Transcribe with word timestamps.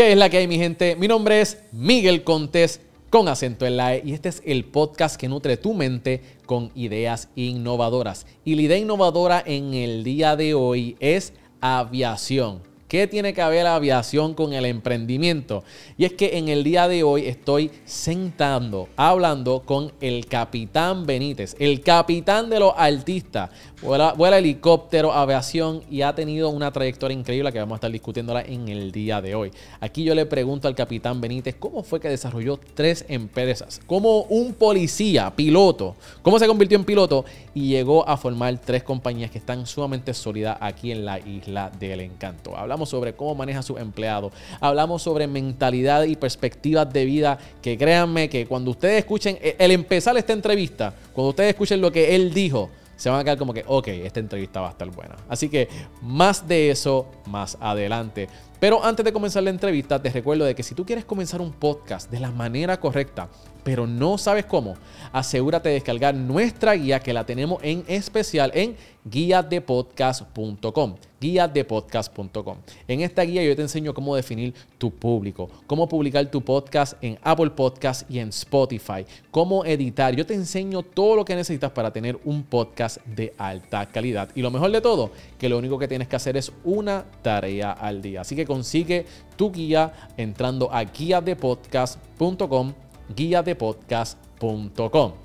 ¿Qué 0.00 0.12
es 0.12 0.16
la 0.16 0.30
que 0.30 0.38
hay, 0.38 0.48
mi 0.48 0.56
gente? 0.56 0.96
Mi 0.96 1.08
nombre 1.08 1.42
es 1.42 1.58
Miguel 1.72 2.24
Contés 2.24 2.80
con 3.10 3.28
acento 3.28 3.66
en 3.66 3.76
la 3.76 3.96
E 3.96 4.02
y 4.02 4.14
este 4.14 4.30
es 4.30 4.42
el 4.46 4.64
podcast 4.64 5.20
que 5.20 5.28
nutre 5.28 5.58
tu 5.58 5.74
mente 5.74 6.22
con 6.46 6.70
ideas 6.74 7.28
innovadoras. 7.36 8.24
Y 8.42 8.54
la 8.54 8.62
idea 8.62 8.78
innovadora 8.78 9.42
en 9.44 9.74
el 9.74 10.02
día 10.02 10.36
de 10.36 10.54
hoy 10.54 10.96
es 11.00 11.34
aviación. 11.60 12.62
¿Qué 12.90 13.06
tiene 13.06 13.34
que 13.34 13.44
ver 13.44 13.62
la 13.62 13.76
aviación 13.76 14.34
con 14.34 14.52
el 14.52 14.64
emprendimiento? 14.64 15.62
Y 15.96 16.06
es 16.06 16.14
que 16.14 16.38
en 16.38 16.48
el 16.48 16.64
día 16.64 16.88
de 16.88 17.04
hoy 17.04 17.26
estoy 17.26 17.70
sentando, 17.84 18.88
hablando 18.96 19.62
con 19.64 19.92
el 20.00 20.26
capitán 20.26 21.06
Benítez, 21.06 21.54
el 21.60 21.82
capitán 21.82 22.50
de 22.50 22.58
los 22.58 22.72
artistas. 22.76 23.50
Vuela, 23.82 24.36
helicóptero, 24.36 25.10
aviación 25.10 25.82
y 25.90 26.02
ha 26.02 26.14
tenido 26.14 26.50
una 26.50 26.70
trayectoria 26.70 27.16
increíble 27.16 27.50
que 27.50 27.60
vamos 27.60 27.76
a 27.76 27.76
estar 27.76 27.90
discutiéndola 27.90 28.42
en 28.42 28.68
el 28.68 28.92
día 28.92 29.22
de 29.22 29.34
hoy. 29.34 29.52
Aquí 29.80 30.04
yo 30.04 30.14
le 30.14 30.26
pregunto 30.26 30.68
al 30.68 30.74
capitán 30.74 31.18
Benítez 31.18 31.56
cómo 31.58 31.82
fue 31.82 31.98
que 31.98 32.10
desarrolló 32.10 32.60
tres 32.74 33.06
empresas, 33.08 33.80
como 33.86 34.24
un 34.24 34.52
policía, 34.52 35.32
piloto, 35.34 35.96
cómo 36.20 36.38
se 36.38 36.46
convirtió 36.46 36.76
en 36.76 36.84
piloto 36.84 37.24
y 37.54 37.68
llegó 37.68 38.06
a 38.06 38.18
formar 38.18 38.58
tres 38.58 38.82
compañías 38.82 39.30
que 39.30 39.38
están 39.38 39.66
sumamente 39.66 40.12
sólidas 40.12 40.58
aquí 40.60 40.92
en 40.92 41.06
la 41.06 41.18
isla 41.18 41.70
del 41.70 42.00
encanto. 42.00 42.54
Hablamos 42.54 42.90
sobre 42.90 43.14
cómo 43.14 43.34
maneja 43.34 43.60
a 43.60 43.62
sus 43.62 43.80
empleados, 43.80 44.34
hablamos 44.60 45.00
sobre 45.00 45.26
mentalidad 45.26 46.02
y 46.02 46.16
perspectivas 46.16 46.92
de 46.92 47.06
vida 47.06 47.38
que 47.62 47.78
créanme 47.78 48.28
que 48.28 48.44
cuando 48.46 48.72
ustedes 48.72 48.98
escuchen 48.98 49.38
e, 49.40 49.56
el 49.58 49.70
empezar 49.70 50.18
esta 50.18 50.34
entrevista, 50.34 50.92
cuando 51.14 51.30
ustedes 51.30 51.48
escuchen 51.48 51.80
lo 51.80 51.90
que 51.90 52.14
él 52.14 52.34
dijo, 52.34 52.68
se 53.00 53.08
van 53.08 53.18
a 53.18 53.24
quedar 53.24 53.38
como 53.38 53.54
que, 53.54 53.64
ok, 53.66 53.88
esta 53.88 54.20
entrevista 54.20 54.60
va 54.60 54.68
a 54.68 54.70
estar 54.72 54.90
buena. 54.90 55.16
Así 55.26 55.48
que 55.48 55.70
más 56.02 56.46
de 56.46 56.70
eso 56.70 57.10
más 57.24 57.56
adelante. 57.58 58.28
Pero 58.60 58.84
antes 58.84 59.02
de 59.06 59.10
comenzar 59.10 59.42
la 59.42 59.48
entrevista, 59.48 60.02
te 60.02 60.10
recuerdo 60.10 60.44
de 60.44 60.54
que 60.54 60.62
si 60.62 60.74
tú 60.74 60.84
quieres 60.84 61.06
comenzar 61.06 61.40
un 61.40 61.50
podcast 61.50 62.10
de 62.10 62.20
la 62.20 62.30
manera 62.30 62.78
correcta, 62.78 63.30
pero 63.64 63.86
no 63.86 64.18
sabes 64.18 64.44
cómo, 64.44 64.74
asegúrate 65.12 65.70
de 65.70 65.76
descargar 65.76 66.14
nuestra 66.14 66.74
guía 66.74 67.00
que 67.00 67.14
la 67.14 67.24
tenemos 67.24 67.62
en 67.62 67.84
especial 67.86 68.52
en 68.54 68.76
guiadepodcast.com 69.04 70.96
guiadepodcast.com. 71.20 72.58
En 72.88 73.00
esta 73.02 73.22
guía 73.22 73.44
yo 73.44 73.54
te 73.54 73.62
enseño 73.62 73.94
cómo 73.94 74.16
definir 74.16 74.54
tu 74.78 74.90
público, 74.90 75.50
cómo 75.66 75.88
publicar 75.88 76.30
tu 76.30 76.40
podcast 76.40 76.94
en 77.02 77.18
Apple 77.22 77.50
Podcast 77.50 78.10
y 78.10 78.18
en 78.18 78.30
Spotify, 78.30 79.04
cómo 79.30 79.64
editar. 79.64 80.14
Yo 80.16 80.24
te 80.24 80.34
enseño 80.34 80.82
todo 80.82 81.16
lo 81.16 81.24
que 81.24 81.36
necesitas 81.36 81.70
para 81.70 81.92
tener 81.92 82.18
un 82.24 82.42
podcast 82.42 82.98
de 83.04 83.34
alta 83.36 83.86
calidad. 83.86 84.30
Y 84.34 84.42
lo 84.42 84.50
mejor 84.50 84.72
de 84.72 84.80
todo, 84.80 85.10
que 85.38 85.48
lo 85.48 85.58
único 85.58 85.78
que 85.78 85.88
tienes 85.88 86.08
que 86.08 86.16
hacer 86.16 86.36
es 86.36 86.52
una 86.64 87.04
tarea 87.22 87.72
al 87.72 88.00
día. 88.00 88.22
Así 88.22 88.34
que 88.34 88.46
consigue 88.46 89.04
tu 89.36 89.52
guía 89.52 89.92
entrando 90.16 90.72
a 90.72 90.84
guiadepodcast.com, 90.84 92.72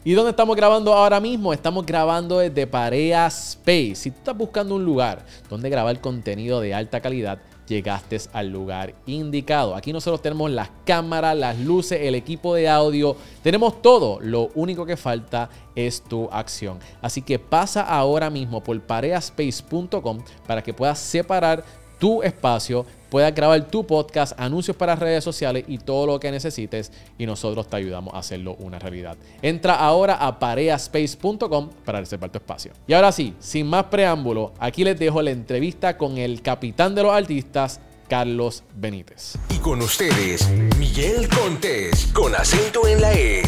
¿Y 0.04 0.14
dónde 0.14 0.32
estamos 0.32 0.56
grabando 0.58 0.94
ahora 0.94 1.22
mismo? 1.22 1.54
Estamos 1.54 1.86
grabando 1.86 2.40
desde 2.40 2.68
Parea 2.68 3.28
Space. 3.28 3.96
Si 3.96 4.12
tú 4.12 4.18
estás 4.18 4.38
buscando 4.38 4.76
un 4.76 4.84
lugar 4.84 5.26
donde 5.50 5.70
grabar 5.70 6.02
contenido 6.02 6.60
de 6.60 6.74
alta 6.74 7.00
calidad, 7.00 7.40
llegaste 7.66 8.20
al 8.34 8.50
lugar 8.50 8.94
indicado. 9.06 9.74
Aquí 9.74 9.94
nosotros 9.94 10.22
tenemos 10.22 10.52
las 10.52 10.70
cámaras, 10.86 11.38
las 11.38 11.58
luces, 11.58 12.02
el 12.02 12.14
equipo 12.14 12.56
de 12.56 12.68
audio, 12.68 13.16
tenemos 13.42 13.82
todo. 13.82 14.20
Lo 14.20 14.50
único 14.54 14.86
que 14.86 14.98
falta 14.98 15.50
es 15.76 16.04
tu 16.04 16.30
acción. 16.32 16.80
Así 17.02 17.22
que 17.22 17.40
pasa 17.40 17.84
ahora 17.84 18.30
mismo 18.30 18.62
por 18.62 18.80
pareaspace.com 18.82 20.20
para 20.46 20.62
que 20.62 20.74
puedas 20.74 21.00
separar 21.00 21.64
tu 22.00 22.22
espacio, 22.22 22.86
puedas 23.16 23.34
grabar 23.34 23.66
tu 23.70 23.88
podcast, 23.88 24.38
anuncios 24.38 24.76
para 24.76 24.94
redes 24.94 25.24
sociales 25.24 25.64
y 25.70 25.78
todo 25.78 26.06
lo 26.06 26.20
que 26.20 26.30
necesites 26.32 26.92
y 27.18 27.26
nosotros 27.26 27.66
te 27.70 27.78
ayudamos 27.78 28.14
a 28.14 28.18
hacerlo 28.18 28.58
una 28.60 28.78
realidad. 28.78 29.16
Entra 29.42 29.76
ahora 29.76 30.16
a 30.16 30.38
pareaspace.com 30.38 31.70
para 31.86 32.02
reservar 32.02 32.30
tu 32.30 32.40
espacio. 32.40 32.74
Y 32.86 32.92
ahora 32.92 33.14
sí, 33.14 33.34
sin 33.40 33.68
más 33.68 33.86
preámbulo, 33.86 34.52
aquí 34.60 34.84
les 34.84 35.00
dejo 35.00 35.22
la 35.22 35.32
entrevista 35.32 35.98
con 35.98 36.18
el 36.18 36.42
capitán 36.42 36.94
de 36.94 37.04
los 37.04 37.14
artistas, 37.14 37.80
Carlos 38.10 38.66
Benítez. 38.76 39.38
Y 39.50 39.60
con 39.60 39.82
ustedes, 39.82 40.50
Miguel 40.78 41.30
Contés, 41.30 42.08
con 42.08 42.36
acento 42.36 42.86
en 42.86 43.00
la 43.00 43.14
E. 43.14 43.44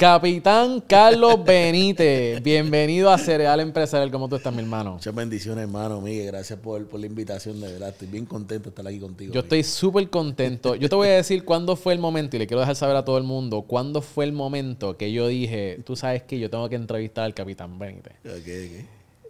Capitán 0.00 0.80
Carlos 0.80 1.44
Benítez, 1.44 2.42
bienvenido 2.42 3.10
a 3.10 3.18
Cereal 3.18 3.60
Empresarial. 3.60 4.10
¿Cómo 4.10 4.30
tú 4.30 4.36
estás, 4.36 4.50
mi 4.50 4.62
hermano? 4.62 4.94
Muchas 4.94 5.14
bendiciones, 5.14 5.60
hermano, 5.64 6.00
Miguel. 6.00 6.28
Gracias 6.28 6.58
por, 6.58 6.98
la 6.98 7.04
invitación, 7.04 7.60
de 7.60 7.70
verdad. 7.70 7.90
Estoy 7.90 8.08
bien 8.08 8.24
contento 8.24 8.64
de 8.64 8.68
estar 8.70 8.88
aquí 8.88 8.98
contigo. 8.98 9.34
Yo 9.34 9.40
estoy 9.40 9.62
súper 9.62 10.08
contento. 10.08 10.74
Yo 10.74 10.88
te 10.88 10.96
voy 10.96 11.08
a 11.08 11.16
decir 11.16 11.44
cuándo 11.44 11.76
fue 11.76 11.92
el 11.92 11.98
momento, 11.98 12.36
y 12.36 12.38
le 12.38 12.46
quiero 12.46 12.60
dejar 12.60 12.76
saber 12.76 12.96
a 12.96 13.04
todo 13.04 13.18
el 13.18 13.24
mundo, 13.24 13.60
cuándo 13.60 14.00
fue 14.00 14.24
el 14.24 14.32
momento 14.32 14.96
que 14.96 15.12
yo 15.12 15.28
dije, 15.28 15.80
tú 15.84 15.96
sabes 15.96 16.22
que 16.22 16.38
yo 16.38 16.48
tengo 16.48 16.66
que 16.70 16.76
entrevistar 16.76 17.24
al 17.24 17.34
Capitán 17.34 17.78
Benítez. 17.78 18.14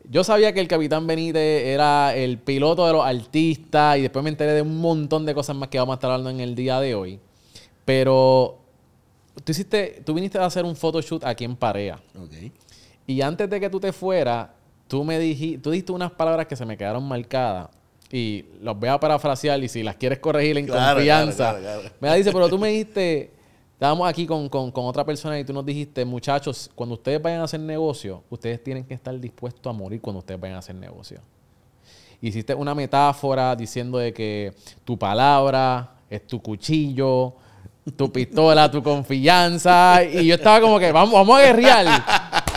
Yo 0.09 0.22
sabía 0.22 0.54
que 0.54 0.60
el 0.60 0.69
Capitán 0.69 1.04
Benítez 1.04 1.66
era 1.66 2.14
el 2.14 2.38
piloto 2.38 2.86
de 2.86 2.92
los 2.92 3.04
artistas 3.04 3.98
y 3.98 4.03
después 4.03 4.22
me 4.22 4.30
enteré 4.30 4.53
de 4.53 4.62
un 4.62 4.76
montón 4.76 5.26
de 5.26 5.34
cosas 5.34 5.56
más 5.56 5.69
que 5.69 5.80
vamos 5.80 5.94
a 5.94 5.97
estar 5.97 6.12
hablando 6.12 6.30
en 6.30 6.38
el 6.38 6.54
día 6.54 6.78
de 6.78 6.94
hoy. 6.94 7.19
Pero 7.84 8.60
tú 9.45 9.53
hiciste, 9.53 10.03
tú 10.05 10.15
viniste 10.15 10.39
a 10.39 10.47
hacer 10.47 10.65
un 10.65 10.77
photoshoot 10.77 11.25
aquí 11.25 11.45
en 11.45 11.56
Parea. 11.56 12.01
Ok. 12.19 12.53
Y 13.06 13.21
antes 13.23 13.49
de 13.51 13.61
que 13.61 13.69
tú 13.69 13.81
te 13.81 13.93
fueras, 13.93 14.49
tú 14.87 15.05
me 15.05 15.19
dijiste, 15.19 15.59
tú 15.59 15.71
diste 15.71 15.93
unas 15.93 16.12
palabras 16.12 16.47
que 16.47 16.56
se 16.56 16.65
me 16.65 16.77
quedaron 16.77 17.06
marcadas. 17.06 17.69
Y 18.12 18.45
los 18.61 18.78
voy 18.78 18.89
a 18.89 18.99
parafrasear 18.99 19.62
y 19.62 19.69
si 19.69 19.83
las 19.83 19.97
quieres 19.97 20.19
corregir 20.19 20.59
en 20.59 20.67
confianza. 20.67 21.56
me 22.01 22.09
la 22.09 22.15
dice, 22.15 22.33
pero 22.33 22.49
tú 22.49 22.59
me 22.59 22.69
dijiste, 22.69 23.31
estábamos 23.75 24.09
aquí 24.09 24.27
con, 24.27 24.49
con, 24.49 24.73
otra 24.75 25.05
persona 25.05 25.39
y 25.39 25.45
tú 25.45 25.53
nos 25.53 25.65
dijiste, 25.65 26.05
muchachos, 26.05 26.71
cuando 26.75 26.97
ustedes 26.97 27.22
vayan 27.22 27.41
a 27.41 27.45
hacer 27.45 27.61
negocio, 27.61 28.25
ustedes 28.28 28.62
tienen 28.62 28.84
que 28.84 28.95
estar 28.95 29.19
dispuestos 29.19 29.71
a 29.71 29.72
morir 29.72 30.01
cuando 30.01 30.19
ustedes 30.19 30.41
vayan 30.41 30.57
a 30.57 30.59
hacer 30.59 30.75
negocio. 30.75 31.21
Hiciste 32.21 32.55
una 32.55 32.75
metáfora 32.75 33.55
diciendo 33.55 33.99
de 33.99 34.12
que 34.12 34.53
tu 34.84 34.99
palabra 34.99 35.95
es 36.11 36.27
tu 36.27 36.43
cuchillo, 36.43 37.37
tu 37.96 38.12
pistola, 38.12 38.70
tu 38.70 38.82
confianza. 38.82 40.02
Y 40.04 40.26
yo 40.26 40.34
estaba 40.34 40.60
como 40.60 40.78
que, 40.78 40.92
vamos, 40.92 41.14
vamos 41.14 41.38
a 41.38 41.42
guerrear. 41.42 42.04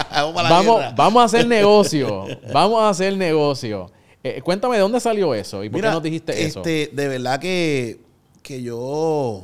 vamos, 0.11 0.95
vamos, 0.95 1.21
a 1.21 1.25
hacer 1.25 1.47
negocio. 1.47 2.25
Vamos 2.53 2.81
a 2.81 2.89
hacer 2.89 3.15
negocio. 3.17 3.91
Eh, 4.23 4.41
cuéntame, 4.41 4.75
¿de 4.75 4.81
dónde 4.81 4.99
salió 4.99 5.33
eso? 5.33 5.63
¿Y 5.63 5.69
por 5.69 5.81
qué 5.81 5.87
nos 5.87 6.03
dijiste 6.03 6.45
eso? 6.45 6.59
Este, 6.59 6.91
de 6.93 7.07
verdad 7.07 7.39
que, 7.39 7.99
que 8.41 8.61
yo... 8.61 9.43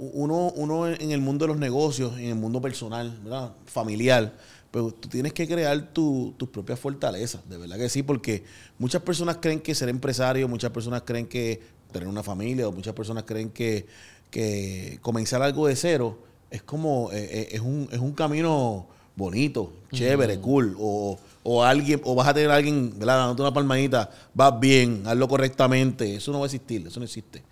Uno, 0.00 0.52
uno 0.54 0.86
en 0.86 1.10
el 1.10 1.20
mundo 1.20 1.44
de 1.44 1.48
los 1.48 1.58
negocios, 1.58 2.16
en 2.18 2.26
el 2.26 2.36
mundo 2.36 2.60
personal, 2.60 3.18
¿verdad? 3.20 3.50
familiar, 3.66 4.32
pero 4.70 4.92
tú 4.92 5.08
tienes 5.08 5.32
que 5.32 5.48
crear 5.48 5.92
tus 5.92 6.34
propias 6.52 6.78
fortalezas, 6.78 7.48
de 7.48 7.56
verdad 7.56 7.78
que 7.78 7.88
sí, 7.88 8.02
porque 8.02 8.44
muchas 8.78 9.02
personas 9.02 9.38
creen 9.40 9.60
que 9.60 9.74
ser 9.74 9.88
empresario, 9.88 10.46
muchas 10.46 10.70
personas 10.70 11.02
creen 11.02 11.26
que 11.26 11.60
tener 11.90 12.06
una 12.06 12.22
familia, 12.22 12.68
o 12.68 12.72
muchas 12.72 12.94
personas 12.94 13.24
creen 13.24 13.50
que 13.50 13.86
que 14.30 14.98
comenzar 15.02 15.42
algo 15.42 15.66
de 15.66 15.76
cero 15.76 16.18
es 16.50 16.62
como, 16.62 17.10
eh, 17.12 17.28
eh, 17.30 17.48
es, 17.52 17.60
un, 17.60 17.88
es 17.92 17.98
un 17.98 18.12
camino 18.12 18.86
bonito, 19.16 19.72
chévere, 19.92 20.38
cool, 20.38 20.76
o, 20.78 21.18
o, 21.42 21.64
alguien, 21.64 22.00
o 22.04 22.14
vas 22.14 22.28
a 22.28 22.34
tener 22.34 22.50
a 22.50 22.56
alguien, 22.56 22.94
¿verdad? 22.98 23.18
Dándote 23.18 23.42
una 23.42 23.52
palmadita, 23.52 24.10
vas 24.32 24.58
bien, 24.60 25.02
hazlo 25.06 25.28
correctamente, 25.28 26.14
eso 26.14 26.30
no 26.30 26.38
va 26.38 26.44
a 26.44 26.46
existir, 26.46 26.86
eso 26.86 27.00
no 27.00 27.04
existe. 27.04 27.42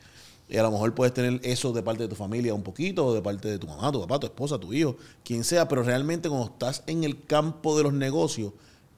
Y 0.48 0.56
a 0.56 0.62
lo 0.62 0.70
mejor 0.70 0.94
puedes 0.94 1.12
tener 1.12 1.41
eso 1.42 1.72
de 1.72 1.82
parte 1.82 2.04
de 2.04 2.09
tu 2.09 2.14
familia 2.14 2.54
un 2.54 2.62
poquito, 2.62 3.06
o 3.06 3.14
de 3.14 3.20
parte 3.20 3.48
de 3.48 3.58
tu 3.58 3.66
mamá, 3.66 3.91
tu 3.91 4.00
papá, 4.00 4.20
tu 4.20 4.26
esposa, 4.26 4.58
tu 4.58 4.72
hijo, 4.72 4.97
quien 5.25 5.43
sea, 5.43 5.66
pero 5.66 5.82
realmente 5.82 6.28
cuando 6.28 6.47
estás 6.47 6.84
en 6.87 7.03
el 7.03 7.25
campo 7.25 7.76
de 7.76 7.82
los 7.82 7.93
negocios, 7.93 8.53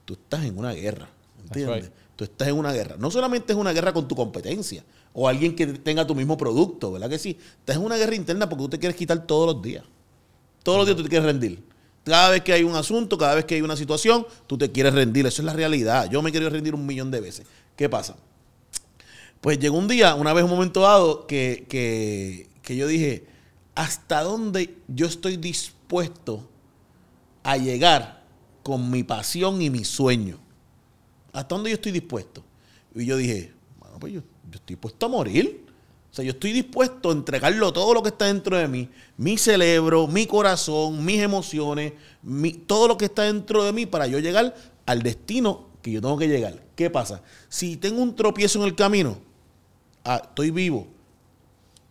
tú 0.04 0.14
estás 0.14 0.44
en 0.44 0.58
una 0.58 0.72
guerra, 0.72 1.08
¿entiendes? 1.42 1.90
Tú 2.16 2.24
estás 2.24 2.48
en 2.48 2.54
una 2.54 2.72
guerra. 2.72 2.96
No 2.98 3.10
solamente 3.10 3.52
es 3.52 3.58
una 3.58 3.72
guerra 3.72 3.94
con 3.94 4.06
tu 4.06 4.14
competencia, 4.14 4.84
o 5.12 5.28
alguien 5.28 5.55
que 5.56 5.66
tenga 5.66 6.06
tu 6.06 6.14
mismo 6.14 6.37
producto, 6.37 6.93
¿verdad 6.93 7.08
que 7.08 7.19
sí? 7.19 7.37
Estás 7.60 7.76
en 7.76 7.82
una 7.82 7.96
guerra 7.96 8.14
interna 8.14 8.49
porque 8.49 8.64
tú 8.64 8.70
te 8.70 8.78
quieres 8.78 8.96
quitar 8.96 9.26
todos 9.26 9.55
los 9.55 9.62
días. 9.62 9.84
Todos 10.62 10.78
los 10.78 10.87
días 10.87 10.96
tú 10.96 11.02
te 11.02 11.08
quieres 11.08 11.26
rendir. 11.26 11.62
Cada 12.05 12.31
vez 12.31 12.43
que 12.43 12.52
hay 12.52 12.62
un 12.62 12.75
asunto, 12.75 13.19
cada 13.19 13.34
vez 13.34 13.44
que 13.44 13.55
hay 13.55 13.62
una 13.62 13.76
situación, 13.76 14.26
tú 14.46 14.56
te 14.56 14.70
quieres 14.70 14.94
rendir. 14.94 15.26
Eso 15.26 15.43
es 15.43 15.46
la 15.46 15.52
realidad. 15.52 16.08
Yo 16.10 16.22
me 16.22 16.32
querido 16.32 16.50
rendir 16.50 16.75
un 16.75 16.87
millón 16.87 17.10
de 17.10 17.20
veces. 17.20 17.46
¿Qué 17.76 17.88
pasa? 17.88 18.16
Pues 19.40 19.58
llegó 19.58 19.78
un 19.78 19.88
día, 19.88 20.14
una 20.14 20.32
vez 20.32 20.44
un 20.44 20.50
momento 20.50 20.81
dado, 20.81 21.26
que, 21.26 21.66
que, 21.69 22.49
que 22.62 22.76
yo 22.76 22.87
dije, 22.87 23.26
¿hasta 23.75 24.22
dónde 24.22 24.76
yo 24.88 25.06
estoy 25.06 25.37
dispuesto 25.37 26.49
a 27.43 27.56
llegar 27.56 28.25
con 28.62 28.90
mi 28.90 29.05
pasión 29.05 29.62
y 29.62 29.70
mi 29.70 29.84
sueño? 29.84 30.38
¿Hasta 31.32 31.55
dónde 31.55 31.70
yo 31.70 31.75
estoy 31.75 31.93
dispuesto? 31.93 32.43
Y 32.94 33.05
yo 33.05 33.16
dije, 33.16 33.52
bueno, 33.98 34.00
pues 34.00 34.12
yo 34.14 34.20
yo 34.50 34.56
estoy 34.56 34.74
dispuesto 34.76 35.06
a 35.06 35.08
morir. 35.08 35.64
O 36.10 36.14
sea, 36.14 36.24
yo 36.24 36.30
estoy 36.32 36.52
dispuesto 36.52 37.10
a 37.10 37.12
entregarlo 37.12 37.70
todo 37.72 37.92
lo 37.92 38.02
que 38.02 38.08
está 38.08 38.24
dentro 38.26 38.56
de 38.56 38.66
mí, 38.66 38.88
mi 39.18 39.36
cerebro, 39.36 40.06
mi 40.06 40.26
corazón, 40.26 41.04
mis 41.04 41.20
emociones, 41.20 41.92
todo 42.66 42.88
lo 42.88 42.96
que 42.96 43.04
está 43.04 43.24
dentro 43.24 43.62
de 43.62 43.72
mí 43.74 43.84
para 43.84 44.06
yo 44.06 44.18
llegar 44.18 44.54
al 44.86 45.02
destino 45.02 45.66
que 45.82 45.92
yo 45.92 46.00
tengo 46.00 46.16
que 46.16 46.26
llegar. 46.26 46.62
¿Qué 46.74 46.88
pasa? 46.88 47.20
Si 47.50 47.76
tengo 47.76 48.00
un 48.02 48.16
tropiezo 48.16 48.58
en 48.60 48.64
el 48.64 48.74
camino, 48.74 49.18
ah, 50.02 50.22
estoy 50.24 50.50
vivo, 50.50 50.86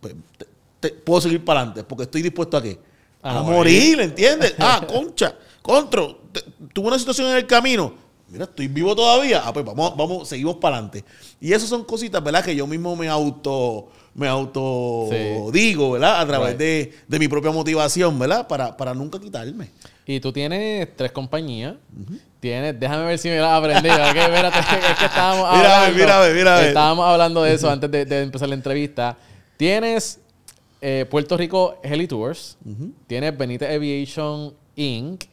pues 0.00 0.14
te- 0.36 0.46
te- 0.80 0.90
puedo 0.94 1.20
seguir 1.20 1.44
para 1.44 1.60
adelante, 1.60 1.84
porque 1.84 2.02
estoy 2.04 2.22
dispuesto 2.22 2.56
a 2.56 2.62
qué? 2.62 2.78
A 3.22 3.38
A, 3.38 3.42
morir. 3.42 3.54
morir, 3.56 4.00
¿entiendes? 4.00 4.54
Ah, 4.58 4.84
concha, 4.86 5.36
contro, 5.62 6.22
te- 6.32 6.42
tuve 6.72 6.88
una 6.88 6.98
situación 6.98 7.28
en 7.30 7.36
el 7.36 7.46
camino. 7.46 7.94
Mira, 8.30 8.44
estoy 8.44 8.68
vivo 8.68 8.94
todavía. 8.94 9.42
Ah, 9.44 9.52
pues 9.52 9.64
vamos, 9.64 9.96
vamos, 9.96 10.28
seguimos 10.28 10.56
para 10.56 10.76
adelante. 10.76 11.04
Y 11.40 11.52
esas 11.52 11.68
son 11.68 11.84
cositas, 11.84 12.22
¿verdad? 12.22 12.44
Que 12.44 12.54
yo 12.54 12.66
mismo 12.66 12.94
me 12.94 13.08
auto, 13.08 13.88
me 14.14 14.28
auto 14.28 15.06
Sí. 15.10 15.16
digo, 15.52 15.92
¿verdad? 15.92 16.20
A 16.20 16.26
través 16.26 16.50
Right. 16.50 16.58
de, 16.58 16.92
de 17.08 17.18
mi 17.18 17.26
propia 17.28 17.50
motivación, 17.50 18.18
¿verdad? 18.18 18.46
Para, 18.46 18.76
para 18.76 18.92
nunca 18.94 19.18
quitarme. 19.18 19.70
Y 20.06 20.20
tú 20.20 20.32
tienes 20.32 20.88
tres 20.96 21.12
compañías. 21.12 21.74
Tienes, 22.40 22.78
déjame 22.78 23.04
ver 23.04 23.18
si 23.18 23.28
me 23.28 23.38
las 23.40 23.50
aprendí. 23.58 23.88
¿ok? 23.88 23.98
Espérate, 24.16 24.58
es 24.60 24.66
que, 24.66 24.76
es 24.92 24.98
que 24.98 25.04
estábamos 25.06 25.46
hablando. 25.46 26.12
a 26.12 26.20
ver. 26.20 26.68
Estábamos 26.68 27.06
hablando 27.06 27.42
de 27.42 27.54
eso 27.54 27.70
antes 27.70 27.90
de, 27.90 28.04
de 28.04 28.22
empezar 28.22 28.48
la 28.48 28.54
entrevista. 28.54 29.16
Tienes 29.56 30.20
eh, 30.80 31.06
Puerto 31.10 31.36
Rico 31.36 31.78
Heli 31.82 32.06
Tours. 32.06 32.56
Tienes 33.06 33.36
Benítez 33.36 33.74
Aviation 33.74 34.54
Inc. 34.76 35.24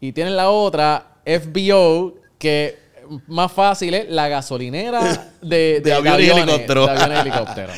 Y 0.00 0.12
tienes 0.12 0.34
la 0.34 0.50
otra, 0.50 1.16
FBO, 1.24 2.14
que 2.44 2.78
más 3.26 3.50
fácil 3.50 3.94
es 3.94 4.10
la 4.10 4.28
gasolinera 4.28 5.32
de, 5.42 5.80
De 5.82 5.94
aviones 5.94 6.26
y 6.26 6.30
helicópteros. 6.30 6.86
De 6.90 6.92
aviones 6.92 7.16
y 7.16 7.20
helicópteros. 7.20 7.76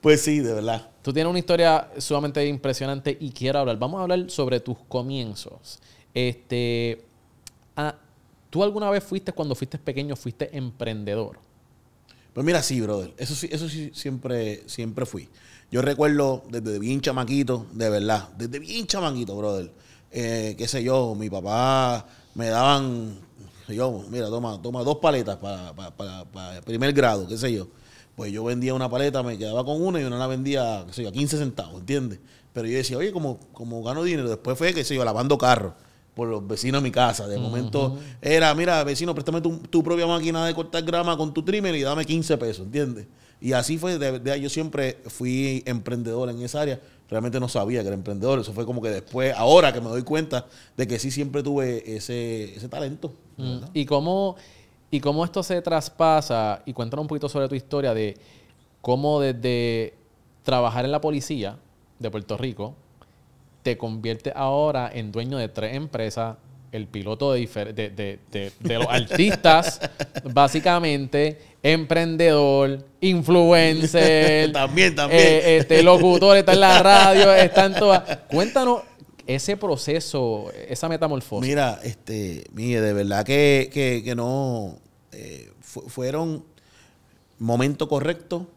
Pues 0.00 0.20
sí, 0.20 0.40
de 0.40 0.54
verdad. 0.54 0.88
Tú 1.02 1.12
tienes 1.12 1.30
una 1.30 1.38
historia 1.38 1.88
sumamente 1.98 2.44
impresionante 2.44 3.16
y 3.20 3.30
quiero 3.30 3.60
hablar. 3.60 3.78
Vamos 3.78 4.00
a 4.00 4.02
hablar 4.02 4.28
sobre 4.28 4.58
tus 4.58 4.76
comienzos. 4.88 5.78
Este, 6.12 7.04
ah, 7.76 7.94
¿Tú 8.50 8.64
alguna 8.64 8.90
vez 8.90 9.04
fuiste, 9.04 9.32
cuando 9.32 9.54
fuiste 9.54 9.78
pequeño, 9.78 10.16
fuiste 10.16 10.56
emprendedor? 10.56 11.38
Pues 12.34 12.44
mira, 12.44 12.60
sí, 12.60 12.80
brother. 12.80 13.14
Eso 13.16 13.36
sí, 13.36 13.48
eso 13.52 13.68
sí 13.68 13.92
siempre, 13.94 14.62
siempre 14.66 15.06
fui. 15.06 15.28
Yo 15.70 15.80
recuerdo 15.80 16.42
desde 16.50 16.80
bien 16.80 17.00
chamaquito, 17.00 17.66
de 17.72 17.88
verdad, 17.88 18.30
desde 18.36 18.58
bien 18.58 18.86
chamaquito, 18.88 19.36
brother. 19.36 19.70
Eh, 20.10 20.56
qué 20.58 20.66
sé 20.66 20.82
yo, 20.82 21.14
mi 21.14 21.30
papá 21.30 22.06
me 22.34 22.48
daban, 22.48 23.18
yo, 23.72 24.04
mira, 24.10 24.26
toma, 24.28 24.60
toma 24.62 24.82
dos 24.84 24.98
paletas 24.98 25.36
para, 25.36 25.72
para, 25.74 25.90
para- 25.96 26.24
para 26.26 26.60
primer 26.62 26.92
grado, 26.92 27.26
qué 27.28 27.36
sé 27.36 27.52
yo. 27.52 27.68
Pues 28.16 28.30
yo 28.32 28.44
vendía 28.44 28.74
una 28.74 28.90
paleta, 28.90 29.22
me 29.22 29.38
quedaba 29.38 29.64
con 29.64 29.80
una 29.82 30.00
y 30.00 30.04
una 30.04 30.18
la 30.18 30.26
vendía, 30.26 30.84
qué 30.86 30.92
sé 30.92 31.02
yo, 31.02 31.08
a 31.08 31.12
15 31.12 31.38
centavos, 31.38 31.80
¿entiendes? 31.80 32.20
Pero 32.52 32.68
yo 32.68 32.76
decía, 32.76 32.98
oye, 32.98 33.10
como, 33.12 33.38
como 33.52 33.82
gano 33.82 34.02
dinero, 34.02 34.28
después 34.28 34.58
fue, 34.58 34.74
qué 34.74 34.84
sé 34.84 34.94
yo, 34.94 35.04
lavando 35.04 35.38
carros 35.38 35.72
por 36.14 36.28
los 36.28 36.46
vecinos 36.46 36.82
de 36.82 36.88
mi 36.88 36.92
casa. 36.92 37.26
De 37.26 37.38
momento 37.38 37.98
era, 38.20 38.54
mira, 38.54 38.84
vecino, 38.84 39.14
préstame 39.14 39.40
tu, 39.40 39.56
tu 39.70 39.82
propia 39.82 40.06
máquina 40.06 40.44
de 40.44 40.54
cortar 40.54 40.82
grama 40.82 41.16
con 41.16 41.32
tu 41.32 41.42
trimmer 41.42 41.74
y 41.74 41.80
dame 41.82 42.04
15 42.04 42.36
pesos, 42.36 42.66
¿entiendes? 42.66 43.06
Y 43.42 43.52
así 43.54 43.76
fue, 43.78 43.98
de, 43.98 44.18
de- 44.20 44.40
yo 44.40 44.48
siempre 44.48 44.98
fui 45.08 45.62
emprendedor 45.66 46.30
en 46.30 46.40
esa 46.42 46.60
área. 46.60 46.80
Realmente 47.10 47.38
no 47.40 47.48
sabía 47.48 47.80
que 47.82 47.88
era 47.88 47.94
emprendedor. 47.96 48.38
Eso 48.38 48.52
fue 48.52 48.64
como 48.64 48.80
que 48.80 48.88
después, 48.88 49.34
ahora 49.36 49.72
que 49.72 49.80
me 49.80 49.88
doy 49.88 50.02
cuenta 50.02 50.46
de 50.76 50.86
que 50.86 50.98
sí 50.98 51.10
siempre 51.10 51.42
tuve 51.42 51.96
ese, 51.96 52.54
ese 52.56 52.68
talento. 52.68 53.12
Mm, 53.36 53.58
¿Y 53.74 53.84
cómo, 53.84 54.36
¿Y 54.90 55.00
cómo 55.00 55.24
esto 55.24 55.42
se 55.42 55.60
traspasa? 55.60 56.62
Y 56.64 56.72
cuéntanos 56.72 57.02
un 57.02 57.08
poquito 57.08 57.28
sobre 57.28 57.48
tu 57.48 57.54
historia 57.54 57.92
de 57.92 58.16
cómo 58.80 59.20
desde 59.20 59.94
trabajar 60.42 60.84
en 60.84 60.92
la 60.92 61.00
policía 61.00 61.56
de 61.98 62.10
Puerto 62.10 62.36
Rico 62.36 62.74
te 63.62 63.76
convierte 63.76 64.32
ahora 64.34 64.90
en 64.92 65.12
dueño 65.12 65.36
de 65.38 65.48
tres 65.48 65.76
empresas, 65.76 66.36
el 66.72 66.86
piloto 66.88 67.32
de, 67.34 67.46
de, 67.46 67.90
de- 67.90 68.18
de- 68.30 68.52
de 68.58 68.74
los 68.78 68.86
artistas, 68.88 69.78
básicamente, 70.32 71.38
emprendedor, 71.62 72.84
influencer, 73.00 74.52
También, 74.52 74.94
también. 74.94 75.20
eh, 75.22 75.56
este, 75.58 75.82
locutor, 75.82 76.36
está 76.36 76.52
en 76.54 76.60
la 76.60 76.82
radio, 76.82 77.32
está 77.34 77.66
en 77.66 77.74
todas. 77.74 78.18
Cuéntanos 78.28 78.82
ese 79.26 79.56
proceso, 79.56 80.50
esa 80.68 80.88
metamorfosis. 80.88 81.48
Mira, 81.48 81.78
este, 81.84 82.44
mire, 82.52 82.80
de 82.80 82.92
verdad 82.92 83.24
que, 83.24 83.70
que, 83.72 84.02
que 84.04 84.14
no 84.14 84.78
eh, 85.12 85.50
fu- 85.60 85.88
fueron 85.88 86.44
momento 87.38 87.88
correcto, 87.88 88.48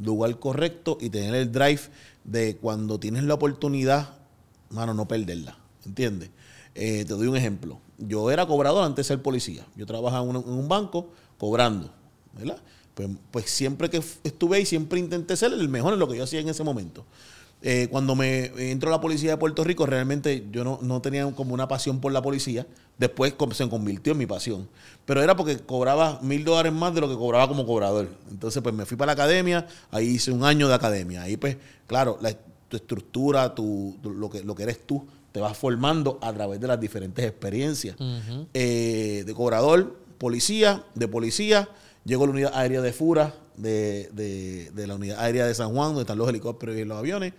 lugar 0.00 0.38
correcto 0.38 0.98
y 1.00 1.08
tener 1.10 1.34
el 1.34 1.50
drive 1.52 1.80
de 2.24 2.56
cuando 2.56 2.98
tienes 3.00 3.24
la 3.24 3.34
oportunidad, 3.34 4.10
mano, 4.70 4.92
no 4.94 5.06
perderla. 5.08 5.56
¿Entiendes? 5.86 6.30
Eh, 6.74 7.04
te 7.06 7.14
doy 7.14 7.26
un 7.26 7.36
ejemplo. 7.36 7.78
Yo 7.98 8.30
era 8.30 8.46
cobrador 8.46 8.84
antes 8.84 9.06
de 9.06 9.14
ser 9.14 9.22
policía. 9.22 9.64
Yo 9.76 9.86
trabajaba 9.86 10.28
en 10.28 10.36
un, 10.36 10.68
banco 10.68 11.08
cobrando, 11.38 11.90
¿verdad? 12.36 12.58
Pues, 12.94 13.08
pues 13.30 13.50
siempre 13.50 13.88
que 13.90 14.02
estuve 14.24 14.56
ahí, 14.56 14.66
siempre 14.66 14.98
intenté 14.98 15.36
ser 15.36 15.52
el 15.52 15.68
mejor 15.68 15.94
en 15.94 16.00
lo 16.00 16.08
que 16.08 16.16
yo 16.16 16.24
hacía 16.24 16.40
en 16.40 16.48
ese 16.48 16.64
momento. 16.64 17.04
Eh, 17.66 17.88
cuando 17.90 18.14
me 18.14 18.46
entró 18.70 18.90
la 18.90 19.00
policía 19.00 19.30
de 19.30 19.36
Puerto 19.38 19.64
Rico, 19.64 19.86
realmente 19.86 20.46
yo 20.52 20.64
no, 20.64 20.78
no 20.82 21.00
tenía 21.00 21.30
como 21.32 21.54
una 21.54 21.66
pasión 21.66 22.00
por 22.00 22.12
la 22.12 22.20
policía. 22.20 22.66
Después 22.98 23.34
se 23.52 23.68
convirtió 23.68 24.12
en 24.12 24.18
mi 24.18 24.26
pasión. 24.26 24.68
Pero 25.06 25.22
era 25.22 25.34
porque 25.34 25.58
cobraba 25.58 26.18
mil 26.22 26.44
dólares 26.44 26.72
más 26.72 26.94
de 26.94 27.00
lo 27.00 27.08
que 27.08 27.14
cobraba 27.14 27.48
como 27.48 27.64
cobrador. 27.64 28.08
Entonces, 28.30 28.62
pues 28.62 28.74
me 28.74 28.84
fui 28.84 28.96
para 28.96 29.08
la 29.08 29.12
academia, 29.14 29.66
ahí 29.90 30.08
hice 30.08 30.30
un 30.30 30.44
año 30.44 30.68
de 30.68 30.74
academia. 30.74 31.22
Ahí, 31.22 31.36
pues, 31.36 31.56
claro, 31.86 32.18
la- 32.20 32.36
tu 32.68 32.76
estructura, 32.76 33.54
tu, 33.54 33.96
tu- 34.02 34.12
lo, 34.12 34.28
que, 34.28 34.42
lo 34.42 34.54
que 34.54 34.64
eres 34.64 34.86
tú, 34.86 35.06
te 35.34 35.40
vas 35.40 35.58
formando 35.58 36.16
a 36.22 36.32
través 36.32 36.60
de 36.60 36.68
las 36.68 36.78
diferentes 36.78 37.24
experiencias. 37.24 37.96
Eh, 38.54 39.24
de 39.26 39.34
cobrador, 39.34 39.96
policía, 40.16 40.84
de 40.94 41.08
policía, 41.08 41.68
llego 42.04 42.22
a 42.22 42.26
la 42.28 42.32
unidad 42.34 42.52
aérea 42.54 42.80
de 42.80 42.92
Fura, 42.92 43.34
de, 43.56 44.10
de- 44.12 44.70
de 44.70 44.86
la 44.86 44.94
unidad 44.94 45.18
aérea 45.18 45.44
de 45.44 45.52
San 45.52 45.74
Juan, 45.74 45.88
donde 45.88 46.02
están 46.02 46.18
los 46.18 46.28
helicópteros 46.28 46.76
y 46.76 46.84
los 46.84 46.96
aviones. 46.96 47.32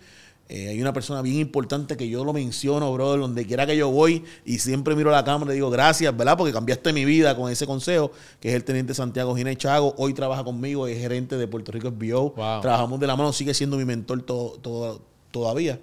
Eh, 0.50 0.68
hay 0.68 0.80
una 0.82 0.92
persona 0.92 1.22
bien 1.22 1.36
importante 1.38 1.96
que 1.96 2.06
yo 2.06 2.22
lo 2.22 2.34
menciono, 2.34 2.92
bro, 2.92 3.16
donde 3.16 3.46
quiera 3.46 3.64
que 3.66 3.78
yo 3.78 3.90
voy 3.90 4.22
y 4.44 4.58
siempre 4.58 4.94
miro 4.94 5.10
la 5.10 5.24
cámara 5.24 5.52
y 5.52 5.54
digo 5.54 5.70
gracias, 5.70 6.14
¿verdad? 6.14 6.36
Porque 6.36 6.52
cambiaste 6.52 6.92
mi 6.92 7.06
vida 7.06 7.34
con 7.34 7.50
ese 7.50 7.66
consejo, 7.66 8.12
que 8.40 8.50
es 8.50 8.54
el 8.54 8.62
teniente 8.62 8.92
Santiago 8.92 9.34
Ginés 9.34 9.56
Chago. 9.56 9.94
Hoy 9.96 10.12
trabaja 10.12 10.44
conmigo, 10.44 10.86
es 10.86 10.98
gerente 11.00 11.38
de 11.38 11.48
Puerto 11.48 11.72
Rico 11.72 11.88
SBO. 11.88 12.34
Wow. 12.36 12.60
Trabajamos 12.60 13.00
de 13.00 13.06
la 13.06 13.16
mano, 13.16 13.32
sigue 13.32 13.54
siendo 13.54 13.78
mi 13.78 13.86
mentor 13.86 14.20
to- 14.20 14.58
to- 14.60 15.00
todavía. 15.30 15.80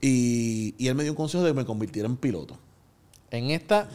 Y, 0.00 0.74
y 0.78 0.88
él 0.88 0.94
me 0.94 1.02
dio 1.02 1.12
un 1.12 1.16
consejo 1.16 1.44
de 1.44 1.50
que 1.50 1.56
me 1.56 1.64
convirtiera 1.64 2.08
en 2.08 2.16
piloto. 2.16 2.56
En 3.30 3.50
esta, 3.50 3.88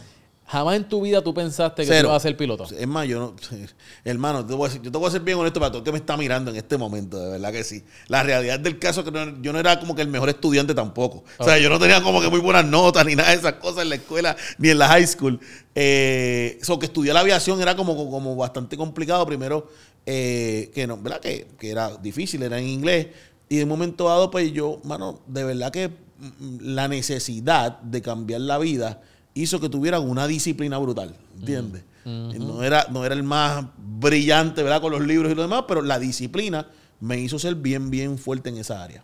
jamás 0.46 0.76
en 0.76 0.88
tu 0.88 1.02
vida 1.02 1.22
tú 1.24 1.34
pensaste 1.34 1.82
que 1.82 1.88
Cero. 1.88 2.02
tú 2.04 2.08
ibas 2.12 2.22
a 2.24 2.28
ser 2.28 2.38
piloto. 2.38 2.64
Es 2.66 2.88
más, 2.88 3.08
yo 3.08 3.20
no. 3.20 3.36
Hermano, 4.06 4.46
te 4.46 4.54
voy 4.54 4.68
a 4.68 4.70
decir- 4.70 4.82
yo 4.84 4.92
te 4.92 4.98
voy 4.98 5.08
a 5.08 5.12
ser 5.12 5.22
bien 5.22 5.38
honesto 5.40 5.60
para 5.60 5.72
todo 5.72 5.80
el 5.80 5.84
que 5.84 5.92
me 5.92 5.98
está 5.98 6.16
mirando 6.16 6.52
en 6.52 6.58
este 6.58 6.78
momento, 6.78 7.20
de 7.20 7.32
verdad 7.32 7.52
que 7.52 7.64
sí. 7.64 7.84
La 8.08 8.22
realidad 8.24 8.60
del 8.60 8.78
caso 8.78 9.02
es 9.02 9.06
que 9.06 9.12
no- 9.12 9.42
yo 9.42 9.52
no 9.52 9.60
era 9.60 9.80
como 9.80 9.96
que 9.96 10.04
el 10.04 10.08
mejor 10.08 10.30
estudiante 10.30 10.74
tampoco. 10.76 11.24
O 11.40 11.44
sea, 11.44 11.58
yo 11.58 11.70
no 11.70 11.80
tenía 11.80 12.02
como 12.04 12.22
que 12.22 12.30
muy 12.30 12.40
buenas 12.40 12.66
notas 12.66 13.04
ni 13.06 13.16
nada 13.16 13.32
de 13.32 13.38
esas 13.38 13.54
cosas 13.54 13.82
en 13.84 13.90
la 13.90 13.96
escuela 13.96 14.36
ni 14.60 14.70
en 14.70 14.78
la 14.78 14.88
high 14.88 15.08
school. 15.08 15.40
Eh, 15.74 16.60
so, 16.62 16.78
que 16.80 16.86
estudiar 16.86 17.16
la 17.16 17.22
aviación 17.22 17.60
era 17.62 17.76
como, 17.76 17.96
como 18.10 18.36
bastante 18.36 18.78
complicado. 18.78 19.26
Primero, 19.26 19.70
eh, 20.06 20.72
que 20.74 20.86
no, 20.88 20.98
¿verdad? 20.98 21.20
Que, 21.20 21.48
que 21.60 21.72
era 21.72 21.98
difícil, 21.98 22.44
era 22.44 22.60
en 22.60 22.68
inglés. 22.68 23.08
Y 23.50 23.58
de 23.58 23.64
un 23.64 23.70
momento 23.70 24.06
dado, 24.06 24.32
pues 24.32 24.52
yo, 24.54 24.80
mano, 24.84 25.20
de 25.28 25.44
verdad 25.44 25.72
que 25.72 25.90
mm, 25.90 26.58
la 26.62 26.88
necesidad 26.88 27.80
de 27.82 28.02
cambiar 28.02 28.42
la 28.42 28.58
vida 28.58 29.02
hizo 29.34 29.60
que 29.60 29.70
tuviera 29.70 30.00
una 30.00 30.28
disciplina 30.28 30.78
brutal, 30.78 31.16
¿entiendes? 31.38 31.84
no, 32.06 32.64
era, 32.64 32.86
no 32.92 33.04
era 33.04 33.16
el 33.16 33.24
más 33.24 33.66
brillante, 33.78 34.62
¿verdad? 34.62 34.82
Con 34.82 34.92
los 34.92 35.02
libros 35.02 35.32
y 35.32 35.36
lo 35.36 35.42
demás, 35.42 35.66
pero 35.68 35.82
la 35.82 36.00
disciplina 36.00 36.68
me 37.00 37.20
hizo 37.20 37.40
ser 37.40 37.56
bien, 37.56 37.90
bien 37.90 38.18
fuerte 38.18 38.50
en 38.50 38.58
esa 38.58 38.84
área. 38.84 39.04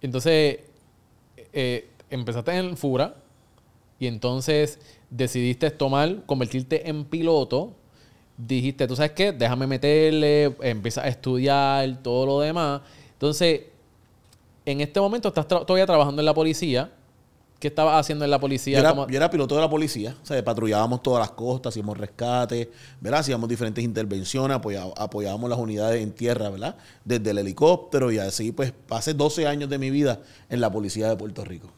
Entonces, 0.00 0.58
eh, 1.52 1.88
empezaste 2.10 2.52
en 2.56 2.76
Fura 2.76 3.14
y 3.98 4.06
entonces 4.06 4.78
decidiste 5.10 5.70
tomar, 5.70 6.24
convertirte 6.26 6.88
en 6.88 7.04
piloto. 7.04 7.74
Dijiste, 8.36 8.86
¿tú 8.86 8.96
sabes 8.96 9.12
qué? 9.12 9.32
Déjame 9.32 9.66
meterle, 9.66 10.54
empieza 10.62 11.02
a 11.02 11.08
estudiar, 11.08 12.02
todo 12.02 12.26
lo 12.26 12.40
demás. 12.40 12.80
Entonces, 13.12 13.60
en 14.66 14.80
este 14.80 15.00
momento 15.00 15.28
estás 15.28 15.46
tra- 15.46 15.64
todavía 15.66 15.86
trabajando 15.86 16.20
en 16.22 16.26
la 16.26 16.34
policía. 16.34 16.90
¿Qué 17.58 17.68
estabas 17.68 18.00
haciendo 18.00 18.24
en 18.24 18.30
la 18.32 18.38
Yo 18.38 18.40
policía? 18.40 18.78
era, 18.80 18.90
¿Cómo- 18.90 19.06
yo 19.08 19.16
era 19.16 19.30
piloto 19.30 19.54
de 19.54 19.60
la 19.60 19.70
policía, 19.70 20.16
o 20.20 20.26
sea, 20.26 20.44
patrullábamos 20.44 21.00
todas 21.00 21.20
las 21.20 21.30
costas, 21.30 21.70
hacíamos 21.72 21.96
rescates, 21.96 22.66
¿verdad? 23.00 23.20
Hacíamos 23.20 23.48
diferentes 23.48 23.84
intervenciones, 23.84 24.56
apoya- 24.56 24.92
apoyábamos 24.96 25.48
las 25.48 25.60
unidades 25.60 26.02
en 26.02 26.10
tierra, 26.12 26.50
¿verdad? 26.50 26.74
Desde 27.04 27.30
el 27.30 27.38
helicóptero 27.38 28.10
y 28.10 28.18
así, 28.18 28.50
pues 28.50 28.72
pasé 28.88 29.14
12 29.14 29.46
años 29.46 29.70
de 29.70 29.78
mi 29.78 29.90
vida 29.90 30.18
en 30.50 30.60
la 30.60 30.72
policía 30.72 31.08
de 31.08 31.16
Puerto 31.16 31.44
Rico. 31.44 31.68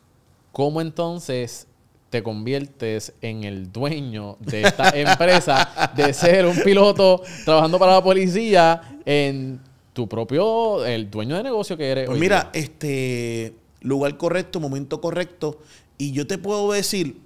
¿Cómo 0.52 0.80
entonces 0.80 1.66
te 2.08 2.22
conviertes 2.22 3.12
en 3.20 3.44
el 3.44 3.70
dueño 3.70 4.38
de 4.40 4.62
esta 4.62 4.88
empresa 4.94 5.90
de 5.94 6.14
ser 6.14 6.46
un 6.46 6.56
piloto 6.62 7.20
trabajando 7.44 7.78
para 7.78 7.92
la 7.92 8.02
policía 8.02 8.80
en 9.04 9.60
tu 9.94 10.08
propio, 10.08 10.84
el 10.84 11.10
dueño 11.10 11.36
de 11.36 11.44
negocio 11.44 11.78
que 11.78 11.88
eres? 11.88 12.06
Pues 12.06 12.16
hoy 12.16 12.20
mira, 12.20 12.50
día? 12.52 12.62
este 12.62 13.54
lugar 13.80 14.18
correcto, 14.18 14.60
momento 14.60 15.00
correcto. 15.00 15.60
Y 15.96 16.12
yo 16.12 16.26
te 16.26 16.36
puedo 16.36 16.72
decir 16.72 17.18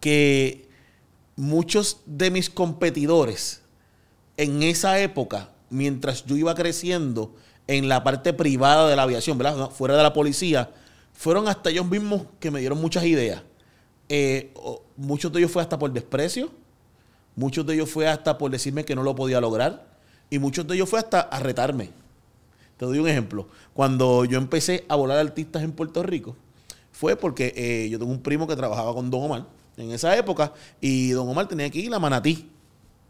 que 0.00 0.66
muchos 1.36 2.00
de 2.06 2.30
mis 2.30 2.50
competidores 2.50 3.62
en 4.36 4.62
esa 4.62 4.98
época, 5.00 5.50
mientras 5.70 6.24
yo 6.24 6.36
iba 6.36 6.54
creciendo 6.54 7.34
en 7.66 7.88
la 7.88 8.02
parte 8.02 8.32
privada 8.32 8.88
de 8.88 8.96
la 8.96 9.02
aviación, 9.02 9.38
¿verdad? 9.38 9.70
Fuera 9.70 9.96
de 9.96 10.02
la 10.02 10.12
policía, 10.12 10.70
fueron 11.12 11.48
hasta 11.48 11.70
ellos 11.70 11.86
mismos 11.86 12.22
que 12.40 12.50
me 12.50 12.60
dieron 12.60 12.80
muchas 12.80 13.04
ideas. 13.04 13.42
Eh, 14.08 14.52
muchos 14.96 15.32
de 15.32 15.40
ellos 15.40 15.50
fue 15.50 15.62
hasta 15.62 15.78
por 15.78 15.92
desprecio, 15.92 16.50
muchos 17.34 17.66
de 17.66 17.74
ellos 17.74 17.90
fue 17.90 18.06
hasta 18.08 18.38
por 18.38 18.50
decirme 18.50 18.84
que 18.84 18.94
no 18.94 19.02
lo 19.02 19.14
podía 19.14 19.40
lograr, 19.40 19.85
y 20.30 20.38
muchos 20.38 20.66
de 20.66 20.74
ellos 20.74 20.88
fue 20.88 20.98
hasta 20.98 21.20
a 21.20 21.40
retarme. 21.40 21.90
Te 22.76 22.84
doy 22.84 22.98
un 22.98 23.08
ejemplo. 23.08 23.46
Cuando 23.72 24.24
yo 24.24 24.38
empecé 24.38 24.84
a 24.88 24.96
volar 24.96 25.18
artistas 25.18 25.62
en 25.62 25.72
Puerto 25.72 26.02
Rico, 26.02 26.36
fue 26.92 27.16
porque 27.16 27.52
eh, 27.56 27.88
yo 27.90 27.98
tengo 27.98 28.10
un 28.12 28.20
primo 28.22 28.46
que 28.46 28.56
trabajaba 28.56 28.92
con 28.94 29.10
Don 29.10 29.22
Omar 29.24 29.44
en 29.76 29.90
esa 29.92 30.16
época 30.16 30.52
y 30.80 31.10
Don 31.10 31.28
Omar 31.28 31.46
tenía 31.48 31.68
que 31.70 31.78
ir 31.78 31.92
a 31.94 31.98
Manatí. 31.98 32.48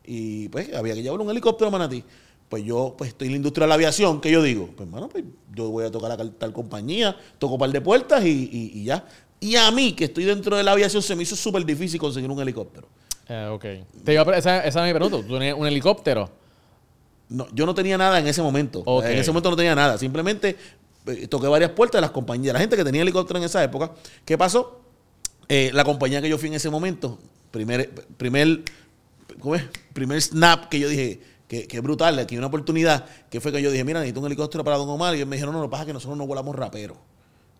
Y 0.05 0.49
pues 0.51 0.73
había 0.75 0.95
que 0.95 1.03
llevar 1.03 1.21
un 1.21 1.31
helicóptero 1.31 1.69
a 1.69 1.71
Manatí. 1.71 2.05
Pues 2.49 2.63
yo 2.65 2.95
pues 2.97 3.09
estoy 3.11 3.27
en 3.27 3.33
la 3.33 3.37
industria 3.39 3.65
de 3.65 3.69
la 3.71 3.75
aviación, 3.75 4.21
que 4.21 4.31
yo 4.31 4.41
digo, 4.41 4.69
pues 4.77 4.87
hermano, 4.87 5.09
pues 5.09 5.25
yo 5.53 5.69
voy 5.71 5.85
a 5.85 5.91
tocar 5.91 6.13
a 6.13 6.17
tal 6.17 6.53
compañía, 6.53 7.17
toco 7.39 7.55
un 7.55 7.59
par 7.61 7.71
de 7.71 7.81
puertas 7.81 8.25
y, 8.25 8.49
y- 8.73 8.85
ya. 8.85 9.05
Y 9.41 9.57
a 9.57 9.71
mí, 9.73 9.93
que 9.93 10.05
estoy 10.05 10.25
dentro 10.25 10.57
de 10.57 10.63
la 10.63 10.73
aviación, 10.73 11.03
se 11.03 11.15
me 11.17 11.23
hizo 11.25 11.35
súper 11.37 11.65
difícil 11.65 11.99
conseguir 12.01 12.31
un 12.31 12.41
helicóptero. 12.41 12.87
Eh, 13.29 13.51
ok. 13.53 13.65
Esa, 14.37 14.65
esa 14.65 14.81
es 14.89 14.95
mi 14.95 14.99
pregunta. 14.99 15.27
¿Tú 15.27 15.35
tenías 15.35 15.57
un 15.59 15.67
helicóptero? 15.67 16.31
No, 17.29 17.49
yo 17.53 17.67
no 17.67 17.75
tenía 17.75 17.99
nada 17.99 18.19
en 18.19 18.27
ese 18.27 18.43
momento. 18.43 18.85
En 19.05 19.19
ese 19.19 19.31
momento 19.31 19.51
no 19.51 19.57
tenía 19.57 19.75
nada. 19.75 19.99
Simplemente 19.99 20.57
eh, 21.07 21.27
toqué 21.29 21.49
varias 21.49 21.71
puertas 21.71 21.99
de 21.99 22.03
las 22.03 22.11
compañías. 22.11 22.53
La 22.53 22.61
gente 22.61 22.77
que 22.77 22.85
tenía 22.85 23.03
helicóptero 23.03 23.39
en 23.39 23.45
esa 23.45 23.63
época. 23.63 23.93
¿Qué 24.25 24.39
pasó? 24.39 24.81
Eh, 25.49 25.71
la 25.73 25.85
compañía 25.85 26.21
que 26.21 26.29
yo 26.29 26.39
fui 26.39 26.49
en 26.49 26.55
ese 26.55 26.71
momento, 26.71 27.19
primer, 27.53 27.93
primer, 28.17 28.65
¿cómo 29.39 29.55
es? 29.55 29.65
primer 29.93 30.21
snap 30.21 30.69
que 30.69 30.81
yo 30.81 30.89
dije, 30.89 31.21
que, 31.47 31.69
que 31.69 31.81
brutal, 31.81 32.19
aquí 32.19 32.35
hay 32.35 32.39
una 32.39 32.49
oportunidad, 32.49 33.05
que 33.31 33.41
fue 33.41 33.53
que 33.53 33.63
yo 33.63 33.71
dije, 33.71 33.85
mira, 33.85 34.01
necesito 34.01 34.21
un 34.21 34.27
helicóptero 34.27 34.65
para 34.65 34.77
Don 34.77 34.89
Omar. 34.89 35.15
Y 35.15 35.19
ellos 35.19 35.29
me 35.29 35.37
dijeron, 35.37 35.55
no, 35.55 35.61
lo 35.61 35.67
que 35.67 35.71
pasa 35.71 35.83
es 35.83 35.87
que 35.87 35.93
nosotros 35.93 36.19
no 36.19 36.27
volamos 36.27 36.55
raperos. 36.57 36.99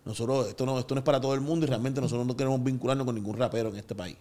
Nosotros, 0.05 0.47
esto 0.47 0.65
no, 0.65 0.79
esto 0.79 0.95
no 0.95 0.99
es 0.99 1.05
para 1.05 1.19
todo 1.19 1.33
el 1.33 1.41
mundo 1.41 1.65
y 1.65 1.69
realmente 1.69 1.99
nosotros 1.99 2.25
no 2.25 2.35
queremos 2.37 2.63
vincularnos 2.63 3.05
con 3.05 3.15
ningún 3.15 3.37
rapero 3.37 3.69
en 3.69 3.75
este 3.75 3.93
país. 3.93 4.15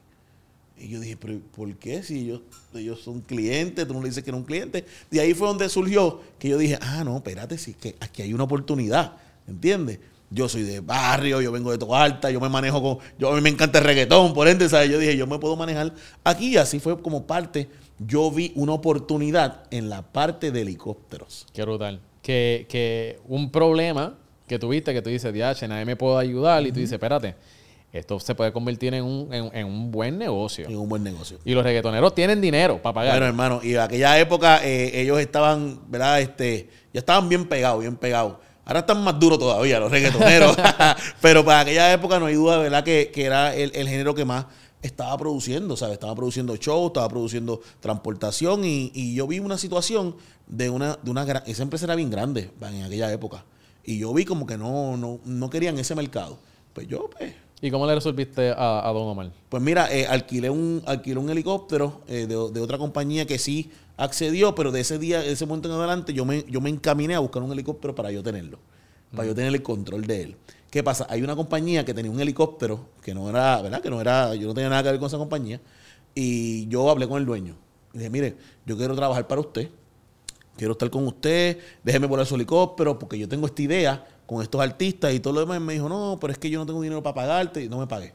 Y 0.79 0.89
yo 0.89 1.01
dije, 1.01 1.17
pero 1.17 1.39
¿por 1.55 1.75
qué? 1.77 2.03
Si 2.03 2.21
ellos, 2.21 2.43
ellos 2.75 3.01
son 3.01 3.21
clientes, 3.21 3.87
tú 3.87 3.95
no 3.95 4.03
le 4.03 4.09
dices 4.09 4.23
que 4.23 4.31
es 4.31 4.37
un 4.37 4.45
cliente. 4.45 4.85
De 5.11 5.21
ahí 5.21 5.33
fue 5.33 5.49
donde 5.49 5.69
surgió 5.69 6.21
que 6.39 6.51
yo 6.51 6.59
dije, 6.59 6.79
ah, 6.83 7.03
no, 7.03 7.17
espérate, 7.17 7.57
sí, 7.57 7.75
que 7.75 7.97
aquí 8.01 8.23
hay 8.23 8.35
una 8.35 8.45
oportunidad, 8.45 9.15
¿entiendes? 9.49 10.01
Yo 10.29 10.49
soy 10.49 10.65
de 10.65 10.81
barrio, 10.81 11.41
yo 11.41 11.51
vengo 11.51 11.71
de 11.71 11.79
Toalta, 11.79 12.31
yo 12.31 12.41
me 12.41 12.49
manejo 12.49 12.83
con, 12.83 12.99
yo 13.19 13.33
a 13.33 13.35
mí 13.37 13.41
me 13.41 13.49
encanta 13.49 13.79
el 13.79 13.85
reggaetón, 13.85 14.35
por 14.35 14.49
ende, 14.49 14.69
¿sabes? 14.69 14.91
Yo 14.91 14.99
dije, 14.99 15.17
yo 15.17 15.27
me 15.27 15.39
puedo 15.39 15.57
manejar 15.57 15.95
aquí, 16.25 16.55
y 16.55 16.57
así 16.57 16.79
fue 16.79 17.01
como 17.01 17.27
parte, 17.27 17.69
yo 17.99 18.31
vi 18.31 18.53
una 18.55 18.73
oportunidad 18.73 19.63
en 19.71 19.89
la 19.89 20.03
parte 20.03 20.51
de 20.51 20.61
helicópteros. 20.63 21.47
Qué 21.55 21.63
brutal. 21.63 22.01
Que, 22.23 22.67
que 22.69 23.21
un 23.29 23.51
problema 23.51 24.19
que 24.47 24.59
tuviste, 24.59 24.93
que 24.93 25.01
tú 25.01 25.09
dices, 25.09 25.33
diache, 25.33 25.67
nadie 25.69 25.87
me 25.87 25.97
puede 25.97 26.19
ayudar, 26.19 26.67
y 26.67 26.73
tú 26.73 26.81
dices, 26.81 26.95
espérate, 26.95 27.37
esto 27.99 28.21
se 28.21 28.35
puede 28.35 28.53
convertir 28.53 28.95
en 28.95 29.05
un, 29.05 29.33
en, 29.33 29.51
en 29.53 29.67
un 29.67 29.91
buen 29.91 30.19
negocio. 30.19 30.69
En 30.69 30.77
un 30.77 30.89
buen 30.89 31.03
negocio. 31.03 31.39
Y 31.45 31.53
los 31.55 31.65
reggaetoneros 31.65 32.15
tienen 32.15 32.41
dinero 32.41 32.81
para 32.81 32.95
pagar. 32.95 33.13
Bueno, 33.15 33.27
hermano, 33.27 33.61
y 33.63 33.75
en 33.75 33.81
aquella 33.81 34.19
época 34.19 34.65
eh, 34.65 35.01
ellos 35.01 35.19
estaban, 35.21 35.81
¿verdad? 35.89 36.21
Este, 36.21 36.69
ya 36.93 37.01
estaban 37.01 37.29
bien 37.29 37.47
pegados, 37.47 37.81
bien 37.81 37.97
pegados. 37.97 38.37
Ahora 38.65 38.81
están 38.81 39.03
más 39.05 39.19
duros 39.19 39.39
todavía 39.39 39.79
los 39.79 39.91
reggaetoneros. 39.91 40.57
Pero 41.21 41.45
para 41.45 41.61
aquella 41.61 41.93
época 41.93 42.19
no 42.19 42.27
hay 42.27 42.35
duda, 42.35 42.59
¿verdad? 42.59 42.85
Que, 42.85 43.11
que 43.13 43.25
era 43.25 43.55
el, 43.55 43.71
el 43.75 43.89
género 43.89 44.15
que 44.15 44.25
más 44.25 44.47
estaba 44.83 45.17
produciendo, 45.17 45.77
¿sabes? 45.77 45.95
Estaba 45.95 46.15
produciendo 46.15 46.57
shows, 46.57 46.89
estaba 46.89 47.09
produciendo 47.09 47.61
transportación 47.81 48.65
y, 48.65 48.91
y 48.95 49.15
yo 49.15 49.27
vi 49.27 49.39
una 49.39 49.59
situación 49.59 50.17
de 50.47 50.71
una, 50.71 50.97
de 50.97 51.11
una 51.11 51.25
gran, 51.25 51.43
esa 51.47 51.63
empresa 51.63 51.87
era 51.87 51.95
bien 51.95 52.11
grande 52.11 52.51
en 52.61 52.83
aquella 52.83 53.13
época. 53.13 53.45
Y 53.85 53.99
yo 53.99 54.13
vi 54.13 54.25
como 54.25 54.47
que 54.47 54.57
no, 54.57 54.97
no, 54.97 55.21
no 55.25 55.51
querían 55.51 55.79
ese 55.79 55.95
mercado. 55.95 56.39
Pues 56.73 56.89
yo, 56.89 57.09
pues, 57.11 57.35
¿Y 57.61 57.71
cómo 57.71 57.87
le 57.87 57.95
resolviste 57.95 58.51
a, 58.51 58.89
a 58.89 58.93
Don 58.93 59.09
Omar? 59.09 59.31
pues 59.49 59.63
mira, 59.63 59.91
eh, 59.91 60.07
alquilé, 60.07 60.51
un, 60.51 60.83
alquilé 60.85 61.19
un 61.19 61.31
helicóptero 61.31 62.03
eh, 62.07 62.27
de, 62.27 62.51
de 62.51 62.61
otra 62.61 62.77
compañía 62.77 63.27
que 63.27 63.39
sí 63.39 63.71
accedió, 63.97 64.55
pero 64.55 64.73
de 64.73 64.81
ese 64.81 64.99
día, 64.99 65.21
de 65.21 65.33
ese 65.33 65.47
momento 65.47 65.69
en 65.69 65.75
adelante, 65.75 66.13
yo 66.13 66.25
me, 66.25 66.45
yo 66.49 66.61
me 66.61 66.69
encaminé 66.69 67.15
a 67.15 67.21
buscar 67.21 67.43
un 67.43 67.53
helicóptero 67.53 67.95
para 67.95 68.11
yo 68.11 68.23
tenerlo, 68.23 68.59
para 69.15 69.27
yo 69.27 69.35
tener 69.35 69.55
el 69.55 69.63
control 69.63 70.07
de 70.07 70.23
él. 70.23 70.37
¿Qué 70.71 70.83
pasa? 70.83 71.07
Hay 71.09 71.23
una 71.23 71.35
compañía 71.35 71.85
que 71.85 71.95
tenía 71.95 72.11
un 72.11 72.21
helicóptero 72.21 72.81
que 73.03 73.15
no 73.15 73.31
era, 73.31 73.63
¿verdad? 73.63 73.81
Que 73.81 73.89
no 73.89 74.01
era, 74.01 74.35
yo 74.35 74.49
no 74.49 74.55
tenía 74.55 74.69
nada 74.69 74.83
que 74.83 74.91
ver 74.91 74.99
con 74.99 75.07
esa 75.07 75.17
compañía, 75.17 75.61
y 76.15 76.67
yo 76.69 76.91
hablé 76.91 77.09
con 77.09 77.19
el 77.19 77.25
dueño. 77.25 77.57
Y 77.95 77.99
dije, 77.99 78.11
mire, 78.11 78.37
yo 78.67 78.77
quiero 78.77 78.95
trabajar 78.95 79.27
para 79.27 79.41
usted, 79.41 79.71
quiero 80.59 80.73
estar 80.73 80.91
con 80.91 81.07
usted, 81.07 81.59
déjeme 81.83 82.07
volar 82.07 82.27
su 82.27 82.35
helicóptero, 82.35 82.99
porque 82.99 83.19
yo 83.19 83.27
tengo 83.27 83.47
esta 83.47 83.63
idea 83.63 84.07
con 84.27 84.43
estos 84.43 84.61
artistas 84.61 85.15
y 85.15 85.21
todo 85.21 85.35
lo 85.35 85.41
demás. 85.41 85.59
Y 85.59 85.61
me 85.61 85.73
dijo, 85.75 85.89
no, 85.89 86.19
pero 86.21 86.33
es 86.33 86.39
que 86.39 86.51
yo 86.51 86.59
no 86.59 86.67
tengo 86.67 86.81
dinero 86.83 87.03
para 87.03 87.15
pagarte, 87.15 87.65
y 87.65 87.69
no 87.69 87.79
me 87.79 87.87
pagué. 87.87 88.13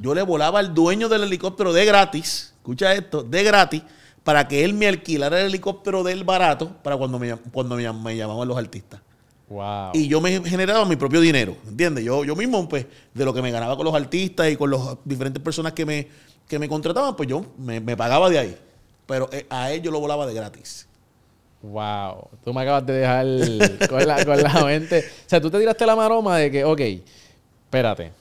Yo 0.00 0.14
le 0.14 0.22
volaba 0.22 0.60
al 0.60 0.74
dueño 0.74 1.08
del 1.08 1.24
helicóptero 1.24 1.72
de 1.72 1.84
gratis, 1.84 2.54
escucha 2.58 2.94
esto, 2.94 3.24
de 3.24 3.42
gratis, 3.42 3.82
para 4.22 4.46
que 4.46 4.64
él 4.64 4.74
me 4.74 4.86
alquilara 4.86 5.40
el 5.40 5.46
helicóptero 5.46 6.04
del 6.04 6.22
barato 6.22 6.68
para 6.84 6.96
cuando 6.96 7.18
me, 7.18 7.34
cuando 7.34 7.74
me, 7.74 7.82
llam- 7.82 8.00
me 8.00 8.16
llamaban 8.16 8.46
los 8.46 8.56
artistas. 8.56 9.00
Wow. 9.48 9.90
Y 9.94 10.06
yo 10.06 10.20
me 10.20 10.40
generaba 10.44 10.84
mi 10.84 10.94
propio 10.94 11.20
dinero, 11.20 11.56
¿entiendes? 11.66 12.04
Yo, 12.04 12.22
yo 12.24 12.36
mismo, 12.36 12.68
pues, 12.68 12.86
de 13.12 13.24
lo 13.24 13.34
que 13.34 13.42
me 13.42 13.50
ganaba 13.50 13.74
con 13.76 13.84
los 13.84 13.94
artistas 13.94 14.50
y 14.50 14.56
con 14.56 14.70
las 14.70 14.80
diferentes 15.04 15.42
personas 15.42 15.72
que 15.72 15.84
me, 15.84 16.06
que 16.46 16.60
me 16.60 16.68
contrataban, 16.68 17.16
pues 17.16 17.28
yo 17.28 17.44
me, 17.58 17.80
me 17.80 17.96
pagaba 17.96 18.30
de 18.30 18.38
ahí. 18.38 18.56
Pero 19.06 19.28
eh, 19.32 19.46
a 19.50 19.72
él 19.72 19.82
yo 19.82 19.90
lo 19.90 19.98
volaba 19.98 20.26
de 20.26 20.34
gratis. 20.34 20.86
Wow. 21.62 22.28
Tú 22.44 22.52
me 22.52 22.62
acabas 22.62 22.84
de 22.86 22.92
dejar 22.94 23.26
con 23.88 24.06
la, 24.06 24.24
con 24.24 24.42
la 24.42 24.64
mente. 24.64 24.98
O 24.98 25.28
sea, 25.28 25.40
tú 25.40 25.50
te 25.50 25.58
tiraste 25.58 25.86
la 25.86 25.94
maroma 25.96 26.38
de 26.38 26.50
que, 26.50 26.64
ok, 26.64 26.80
espérate. 27.64 28.12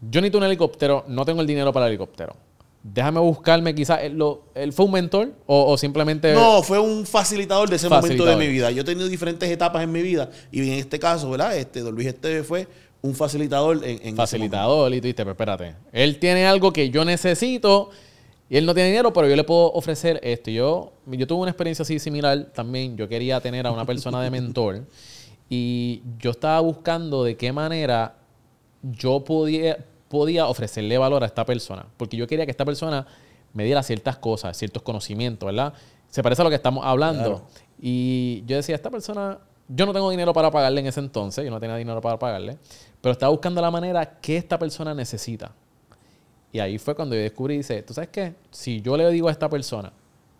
Yo 0.00 0.20
necesito 0.20 0.38
un 0.38 0.44
helicóptero, 0.44 1.04
no 1.08 1.24
tengo 1.24 1.40
el 1.40 1.46
dinero 1.46 1.72
para 1.72 1.86
el 1.86 1.92
helicóptero. 1.92 2.36
Déjame 2.82 3.18
buscarme 3.18 3.74
quizás. 3.74 4.00
¿Él, 4.02 4.16
lo- 4.16 4.42
él 4.54 4.72
fue 4.72 4.84
un 4.84 4.92
mentor 4.92 5.32
o, 5.46 5.72
o 5.72 5.76
simplemente.? 5.78 6.32
No, 6.32 6.62
fue 6.62 6.78
un 6.78 7.04
facilitador 7.04 7.68
de 7.68 7.76
ese 7.76 7.88
momento 7.88 8.24
de 8.24 8.36
mi 8.36 8.46
vida. 8.46 8.70
Yo 8.70 8.82
he 8.82 8.84
tenido 8.84 9.08
diferentes 9.08 9.50
etapas 9.50 9.82
en 9.82 9.90
mi 9.90 10.02
vida 10.02 10.30
y 10.52 10.60
en 10.60 10.74
este 10.78 10.98
caso, 11.00 11.28
¿verdad? 11.30 11.56
Este, 11.56 11.80
Don 11.80 11.94
Luis 11.94 12.06
Esteve 12.06 12.44
fue 12.44 12.68
un 13.02 13.14
facilitador 13.16 13.78
en, 13.78 13.90
en 14.02 14.06
ese 14.08 14.14
facilitador 14.16 14.92
y 14.92 15.00
tú 15.00 15.04
dijiste, 15.06 15.22
pero 15.24 15.32
espérate, 15.32 15.74
él 15.92 16.18
tiene 16.18 16.46
algo 16.46 16.72
que 16.72 16.90
yo 16.90 17.04
necesito 17.04 17.90
y 18.48 18.56
él 18.56 18.64
no 18.64 18.74
tiene 18.74 18.90
dinero, 18.90 19.12
pero 19.12 19.28
yo 19.28 19.34
le 19.34 19.44
puedo 19.44 19.72
ofrecer 19.72 20.20
esto. 20.22 20.50
Yo, 20.50 20.92
yo 21.06 21.26
tuve 21.26 21.40
una 21.40 21.50
experiencia 21.50 21.82
así 21.82 21.98
similar 21.98 22.44
también. 22.54 22.96
Yo 22.96 23.08
quería 23.08 23.40
tener 23.40 23.66
a 23.66 23.72
una 23.72 23.84
persona 23.84 24.22
de 24.22 24.30
mentor 24.30 24.84
y 25.48 26.02
yo 26.18 26.30
estaba 26.30 26.60
buscando 26.60 27.24
de 27.24 27.36
qué 27.36 27.52
manera 27.52 28.14
yo 28.82 29.24
podía, 29.24 29.78
podía 30.08 30.46
ofrecerle 30.46 30.96
valor 30.96 31.24
a 31.24 31.26
esta 31.26 31.44
persona, 31.44 31.86
porque 31.96 32.16
yo 32.16 32.26
quería 32.28 32.44
que 32.44 32.52
esta 32.52 32.64
persona 32.64 33.06
me 33.52 33.64
diera 33.64 33.82
ciertas 33.82 34.16
cosas, 34.18 34.56
ciertos 34.56 34.82
conocimientos, 34.82 35.46
¿verdad? 35.46 35.72
Se 36.08 36.22
parece 36.22 36.42
a 36.42 36.44
lo 36.44 36.50
que 36.50 36.56
estamos 36.56 36.84
hablando. 36.84 37.22
Claro. 37.22 37.46
Y 37.80 38.44
yo 38.46 38.56
decía, 38.56 38.76
esta 38.76 38.90
persona, 38.90 39.38
yo 39.68 39.86
no 39.86 39.92
tengo 39.92 40.08
dinero 40.10 40.32
para 40.32 40.52
pagarle 40.52 40.80
en 40.80 40.86
ese 40.86 41.00
entonces, 41.00 41.44
yo 41.44 41.50
no 41.50 41.58
tenía 41.58 41.76
dinero 41.76 42.00
para 42.00 42.18
pagarle, 42.18 42.58
pero 43.00 43.12
estaba 43.12 43.30
buscando 43.30 43.60
la 43.60 43.70
manera 43.70 44.18
que 44.20 44.36
esta 44.36 44.56
persona 44.56 44.94
necesita. 44.94 45.52
Y 46.56 46.58
ahí 46.58 46.78
fue 46.78 46.94
cuando 46.94 47.14
yo 47.14 47.20
descubrí, 47.20 47.58
dice, 47.58 47.82
¿tú 47.82 47.92
sabes 47.92 48.08
qué? 48.08 48.32
Si 48.50 48.80
yo 48.80 48.96
le 48.96 49.10
digo 49.10 49.28
a 49.28 49.30
esta 49.30 49.46
persona, 49.50 49.92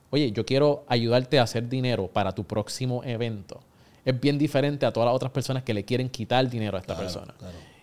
oye, 0.08 0.32
yo 0.32 0.46
quiero 0.46 0.82
ayudarte 0.88 1.38
a 1.38 1.42
hacer 1.42 1.68
dinero 1.68 2.06
para 2.08 2.32
tu 2.32 2.42
próximo 2.44 3.04
evento, 3.04 3.60
es 4.02 4.18
bien 4.18 4.38
diferente 4.38 4.86
a 4.86 4.92
todas 4.94 5.08
las 5.08 5.14
otras 5.14 5.30
personas 5.30 5.62
que 5.62 5.74
le 5.74 5.84
quieren 5.84 6.08
quitar 6.08 6.48
dinero 6.48 6.78
a 6.78 6.80
esta 6.80 6.96
persona. 6.96 7.34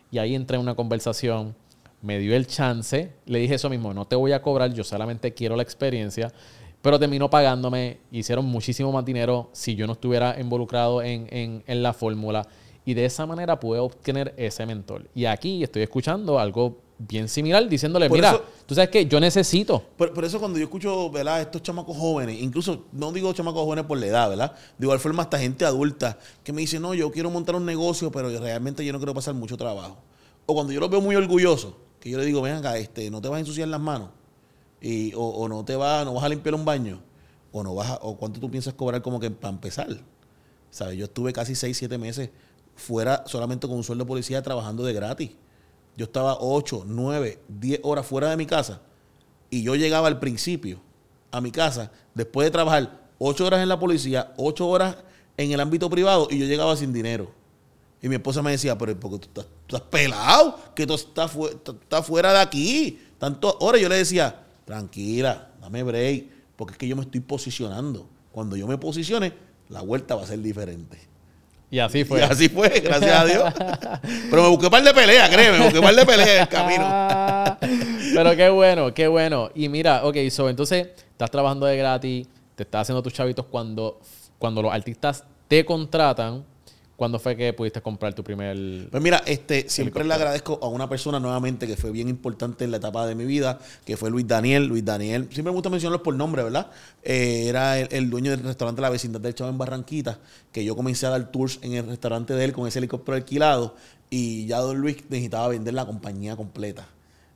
Y 0.10 0.18
ahí 0.18 0.34
entré 0.34 0.56
en 0.56 0.62
una 0.64 0.74
conversación, 0.74 1.54
me 2.02 2.18
dio 2.18 2.36
el 2.36 2.48
chance, 2.48 3.12
le 3.28 3.38
dije 3.38 3.54
eso 3.54 3.70
mismo, 3.70 3.94
no 3.94 4.06
te 4.06 4.16
voy 4.16 4.32
a 4.32 4.42
cobrar, 4.42 4.74
yo 4.74 4.84
solamente 4.84 5.32
quiero 5.36 5.56
la 5.56 5.62
experiencia, 5.62 6.34
pero 6.82 6.98
terminó 6.98 7.30
pagándome, 7.30 8.00
hicieron 8.12 8.46
muchísimo 8.46 8.92
más 8.92 9.06
dinero 9.06 9.50
si 9.54 9.76
yo 9.76 9.86
no 9.86 9.94
estuviera 9.94 10.40
involucrado 10.40 11.04
en, 11.04 11.28
en- 11.30 11.64
en 11.68 11.84
la 11.84 11.94
fórmula. 11.94 12.48
Y 12.84 12.96
de 12.96 13.06
esa 13.06 13.26
manera 13.28 13.60
pude 13.60 13.80
obtener 13.80 14.34
ese 14.38 14.66
mentor. 14.66 15.08
Y 15.14 15.26
aquí 15.26 15.62
estoy 15.64 15.84
escuchando 15.84 16.40
algo 16.40 16.80
bien 17.08 17.28
similar, 17.28 17.68
diciéndole, 17.68 18.08
Por 18.08 18.18
mira, 18.18 18.32
eso- 18.32 18.44
tú 18.66 18.76
sabes 18.76 18.90
que 18.90 19.06
yo 19.06 19.20
necesito. 19.20 19.84
Por, 19.98 20.14
por 20.14 20.24
eso 20.26 20.40
cuando 20.40 20.58
yo 20.60 20.66
escucho, 20.66 21.10
¿verdad? 21.10 21.42
Estos 21.42 21.62
chamacos 21.64 21.98
jóvenes, 21.98 22.42
incluso 22.42 22.86
no 22.92 23.12
digo 23.12 23.32
chamacos 23.34 23.64
jóvenes 23.64 23.86
por 23.86 23.98
la 23.98 24.06
edad, 24.08 24.30
¿verdad? 24.30 24.54
De 24.78 24.86
igual 24.86 25.00
forma 25.00 25.24
hasta 25.24 25.38
gente 25.40 25.66
adulta 25.66 26.18
que 26.44 26.54
me 26.54 26.62
dice, 26.62 26.80
no, 26.80 26.94
yo 26.94 27.12
quiero 27.12 27.30
montar 27.30 27.56
un 27.56 27.66
negocio, 27.66 28.12
pero 28.12 28.30
realmente 28.40 28.86
yo 28.86 28.94
no 28.94 29.00
quiero 29.00 29.14
pasar 29.14 29.34
mucho 29.34 29.58
trabajo. 29.58 29.98
O 30.46 30.54
cuando 30.54 30.74
yo 30.74 30.80
los 30.80 30.90
veo 30.90 31.02
muy 31.02 31.16
orgullosos, 31.16 31.74
que 32.00 32.10
yo 32.10 32.18
le 32.18 32.26
digo, 32.26 32.42
ven 32.42 32.56
acá, 32.56 32.78
este, 32.78 33.10
no 33.10 33.22
te 33.22 33.28
vas 33.30 33.38
a 33.38 33.40
ensuciar 33.40 33.68
las 33.70 33.80
manos. 33.80 34.10
Y, 34.82 35.14
o, 35.14 35.22
o 35.22 35.48
no 35.48 35.64
te 35.64 35.76
vas, 35.76 36.04
no 36.06 36.14
vas 36.14 36.24
a 36.26 36.30
limpiar 36.30 36.54
un 36.56 36.66
baño. 36.66 37.02
O 37.54 37.64
no 37.64 37.76
vas 37.76 37.92
a- 37.92 38.00
o 38.02 38.18
cuánto 38.18 38.40
tú 38.40 38.50
piensas 38.52 38.74
cobrar 38.74 39.02
como 39.02 39.20
que 39.20 39.32
para 39.32 39.54
empezar. 39.54 39.88
¿Sabes? 40.70 40.98
Yo 40.98 41.06
estuve 41.06 41.32
casi 41.32 41.56
6, 41.56 41.78
7 41.78 41.98
meses 41.98 42.30
fuera 42.76 43.24
solamente 43.28 43.68
con 43.68 43.78
un 43.78 43.84
sueldo 43.84 44.04
de 44.04 44.08
policía 44.08 44.42
trabajando 44.42 44.84
de 44.84 44.92
gratis. 44.94 45.32
Yo 45.96 46.06
estaba 46.06 46.38
8, 46.40 46.86
9, 46.88 47.40
10 47.48 47.80
horas 47.84 48.06
fuera 48.06 48.30
de 48.30 48.38
mi 48.38 48.46
casa 48.48 48.82
Y 49.52 49.62
yo 49.62 49.76
llegaba 49.76 50.08
al 50.08 50.20
principio 50.20 50.82
a 51.32 51.42
mi 51.42 51.52
casa, 51.52 51.92
después 52.14 52.46
de 52.46 52.52
trabajar 52.52 53.02
ocho 53.18 53.48
horas 53.48 53.62
en 53.62 53.70
la 53.70 53.80
policía, 53.80 54.34
ocho 54.38 54.68
horas 54.68 54.98
en 55.36 55.52
el 55.52 55.60
ámbito 55.60 55.90
privado, 55.90 56.28
y 56.30 56.38
yo 56.38 56.46
llegaba 56.46 56.76
sin 56.76 56.94
dinero. 56.94 57.32
Y 58.02 58.08
mi 58.08 58.16
esposa 58.16 58.44
me 58.44 58.52
decía, 58.52 58.78
pero 58.78 59.00
porque 59.00 59.18
tú 59.18 59.28
estás, 59.30 59.46
tú 59.66 59.76
estás 59.76 59.90
pelado, 59.90 60.60
que 60.76 60.86
tú 60.86 60.94
estás, 60.94 61.32
estás 61.36 62.06
fuera 62.06 62.34
de 62.34 62.40
aquí. 62.40 63.02
Tantas 63.18 63.56
horas 63.62 63.82
yo 63.82 63.90
le 63.90 63.96
decía, 63.96 64.44
tranquila, 64.66 65.50
dame 65.60 65.82
break, 65.82 66.26
porque 66.56 66.74
es 66.74 66.78
que 66.78 66.88
yo 66.88 66.96
me 66.96 67.02
estoy 67.02 67.22
posicionando. 67.22 68.08
Cuando 68.32 68.56
yo 68.56 68.68
me 68.68 68.78
posicione, 68.78 69.34
la 69.70 69.82
vuelta 69.82 70.16
va 70.16 70.24
a 70.24 70.28
ser 70.28 70.42
diferente. 70.42 71.00
Y 71.74 71.80
así 71.80 72.02
Y 72.02 72.04
fue. 72.04 72.22
así 72.22 72.50
fue, 72.50 72.70
gracias 72.70 73.20
a 73.20 73.26
Dios. 73.26 73.52
Pero 74.30 74.44
me 74.44 74.50
busqué 74.50 74.66
un 74.66 74.72
par 74.72 74.84
de 74.84 74.94
peleas, 74.94 75.28
créeme, 75.28 75.58
me 75.58 75.64
busqué 75.64 75.80
un 75.80 75.86
par 75.86 75.96
de 75.96 76.06
peleas 76.06 76.30
en 76.30 76.42
el 76.42 76.48
camino. 76.48 77.58
Pero 78.14 78.36
qué 78.36 78.50
bueno, 78.50 78.94
qué 78.94 79.08
bueno. 79.08 79.50
Y 79.56 79.70
mira, 79.70 80.06
ok, 80.06 80.16
so, 80.30 80.50
entonces 80.50 80.90
estás 81.10 81.32
trabajando 81.32 81.66
de 81.66 81.76
gratis, 81.76 82.28
te 82.54 82.62
estás 82.62 82.82
haciendo 82.84 83.02
tus 83.02 83.12
chavitos 83.12 83.48
cuando, 83.48 84.00
cuando 84.38 84.62
los 84.62 84.72
artistas 84.72 85.24
te 85.48 85.66
contratan. 85.66 86.46
¿Cuándo 86.96 87.18
fue 87.18 87.36
que 87.36 87.54
pudiste 87.54 87.82
comprar 87.82 88.14
tu 88.14 88.24
primer... 88.24 88.88
Pues 88.90 89.02
mira, 89.02 89.24
este, 89.26 89.68
siempre 89.68 90.04
le 90.04 90.14
agradezco 90.14 90.60
a 90.62 90.68
una 90.68 90.88
persona 90.88 91.20
nuevamente 91.20 91.66
que 91.66 91.76
fue 91.76 91.92
bien 91.92 92.08
importante 92.08 92.64
en 92.66 92.72
la 92.72 92.78
etapa 92.78 93.08
de 93.08 93.16
mi 93.16 93.26
vida, 93.26 93.60
que 93.84 93.98
fue 93.98 94.12
Luis 94.12 94.28
Daniel. 94.28 94.68
Luis 94.68 94.86
Daniel, 94.86 95.24
siempre 95.32 95.52
me 95.52 95.56
gusta 95.56 95.70
mencionarlo 95.70 96.04
por 96.04 96.16
nombre, 96.16 96.44
¿verdad? 96.44 96.70
Eh, 97.02 97.46
era 97.48 97.80
el, 97.80 97.88
el 97.92 98.10
dueño 98.10 98.32
del 98.32 98.42
restaurante 98.42 98.82
La 98.82 98.90
Vecindad 98.90 99.22
del 99.22 99.34
Chavo 99.34 99.50
en 99.50 99.58
Barranquita, 99.58 100.20
que 100.52 100.64
yo 100.64 100.76
comencé 100.76 101.08
a 101.08 101.10
dar 101.10 101.32
tours 101.32 101.60
en 101.64 101.74
el 101.74 101.88
restaurante 101.88 102.34
de 102.36 102.46
él 102.46 102.54
con 102.54 102.68
ese 102.68 102.78
helicóptero 102.80 103.16
alquilado 103.16 103.76
y 104.10 104.46
ya 104.46 104.60
don 104.60 104.78
Luis 104.78 104.98
necesitaba 105.10 105.48
vender 105.48 105.74
la 105.74 105.88
compañía 105.88 106.36
completa. 106.36 106.88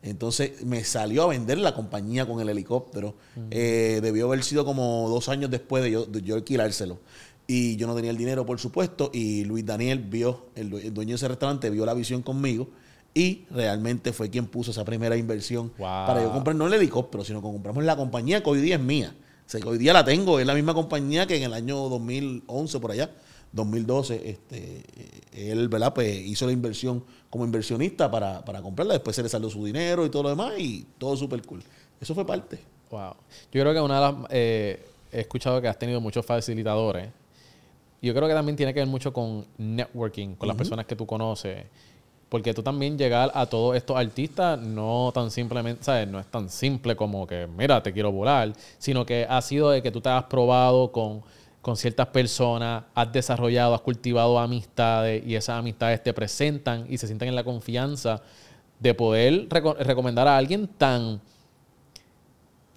Entonces 0.03 0.63
me 0.63 0.83
salió 0.83 1.23
a 1.23 1.27
vender 1.27 1.57
la 1.57 1.73
compañía 1.73 2.27
con 2.27 2.39
el 2.39 2.49
helicóptero. 2.49 3.15
Eh, 3.49 3.99
debió 4.03 4.27
haber 4.27 4.43
sido 4.43 4.63
como 4.63 5.09
dos 5.09 5.27
años 5.27 5.49
después 5.49 5.83
de 5.83 5.91
yo, 5.91 6.05
de 6.05 6.21
yo 6.21 6.35
alquilárselo. 6.35 6.99
Y 7.47 7.77
yo 7.77 7.87
no 7.87 7.95
tenía 7.95 8.11
el 8.11 8.17
dinero, 8.17 8.45
por 8.45 8.59
supuesto. 8.59 9.09
Y 9.13 9.45
Luis 9.45 9.65
Daniel 9.65 9.99
vio, 9.99 10.47
el, 10.55 10.69
due- 10.69 10.83
el 10.85 10.93
dueño 10.93 11.11
de 11.11 11.15
ese 11.15 11.27
restaurante, 11.29 11.69
vio 11.69 11.85
la 11.85 11.93
visión 11.93 12.21
conmigo. 12.21 12.67
Y 13.13 13.45
realmente 13.49 14.11
fue 14.13 14.29
quien 14.29 14.45
puso 14.47 14.71
esa 14.71 14.83
primera 14.85 15.15
inversión 15.17 15.71
Wow. 15.77 15.87
para 16.07 16.21
yo 16.23 16.31
comprar 16.31 16.55
no 16.55 16.67
el 16.67 16.73
helicóptero, 16.73 17.23
sino 17.23 17.39
que 17.41 17.47
compramos 17.47 17.83
la 17.83 17.95
compañía 17.95 18.43
que 18.43 18.49
hoy 18.49 18.61
día 18.61 18.75
es 18.75 18.81
mía. 18.81 19.15
O 19.45 19.49
sea, 19.49 19.61
que 19.61 19.67
hoy 19.67 19.77
día 19.77 19.93
la 19.93 20.03
tengo. 20.03 20.39
Es 20.39 20.45
la 20.45 20.53
misma 20.53 20.73
compañía 20.73 21.25
que 21.25 21.37
en 21.37 21.43
el 21.43 21.53
año 21.53 21.77
2011, 21.89 22.79
por 22.81 22.91
allá, 22.91 23.09
2012, 23.53 24.29
este, 24.29 24.83
eh, 25.33 25.51
él, 25.51 25.69
¿verdad? 25.69 25.93
Pues 25.93 26.19
hizo 26.19 26.45
la 26.45 26.51
inversión 26.51 27.03
como 27.29 27.45
inversionista 27.45 28.11
para, 28.11 28.43
para 28.43 28.61
comprarla. 28.61 28.93
Después 28.95 29.15
se 29.15 29.23
le 29.23 29.29
salió 29.29 29.49
su 29.49 29.63
dinero 29.65 30.05
y 30.05 30.09
todo 30.09 30.23
lo 30.23 30.29
demás 30.29 30.53
y 30.59 30.85
todo 30.97 31.15
súper 31.15 31.41
cool. 31.43 31.63
Eso 31.99 32.13
fue 32.13 32.25
parte. 32.27 32.59
Wow. 32.91 33.13
Yo 33.53 33.61
creo 33.61 33.73
que 33.73 33.79
una 33.81 33.95
de 33.95 34.01
las... 34.01 34.15
eh, 34.31 34.85
he 35.11 35.21
escuchado 35.21 35.61
que 35.61 35.67
has 35.69 35.79
tenido 35.79 36.01
muchos 36.01 36.25
facilitadores. 36.25 37.07
Yo 38.01 38.13
creo 38.13 38.27
que 38.27 38.33
también 38.33 38.55
tiene 38.55 38.73
que 38.73 38.79
ver 38.79 38.87
mucho 38.87 39.11
con 39.11 39.45
networking, 39.57 40.35
con 40.35 40.47
las 40.47 40.55
personas 40.57 40.85
que 40.85 40.95
tú 40.95 41.05
conoces. 41.05 41.65
Porque 42.29 42.53
tú 42.53 42.61
también 42.61 42.97
llegar 42.97 43.31
a 43.33 43.45
todos 43.45 43.75
estos 43.77 43.95
artistas 43.95 44.59
no 44.59 45.11
tan 45.13 45.31
simplemente, 45.31 45.83
¿sabes? 45.83 46.07
No 46.09 46.19
es 46.19 46.27
tan 46.27 46.49
simple 46.49 46.95
como 46.95 47.25
que, 47.25 47.47
mira, 47.47 47.81
te 47.81 47.93
quiero 47.93 48.11
volar, 48.11 48.51
sino 48.77 49.05
que 49.05 49.25
ha 49.29 49.41
sido 49.41 49.69
de 49.69 49.81
que 49.81 49.91
tú 49.91 50.01
te 50.01 50.09
has 50.09 50.25
probado 50.25 50.91
con, 50.91 51.21
con 51.61 51.77
ciertas 51.77 52.07
personas, 52.07 52.83
has 52.93 53.11
desarrollado, 53.13 53.73
has 53.73 53.81
cultivado 53.81 54.37
amistades 54.39 55.25
y 55.25 55.35
esas 55.35 55.57
amistades 55.57 56.03
te 56.03 56.13
presentan 56.13 56.85
y 56.89 56.97
se 56.97 57.07
sienten 57.07 57.29
en 57.29 57.35
la 57.35 57.45
confianza 57.45 58.21
de 58.79 58.93
poder 58.93 59.47
reco- 59.47 59.77
recomendar 59.77 60.27
a 60.27 60.37
alguien 60.37 60.67
tan 60.67 61.21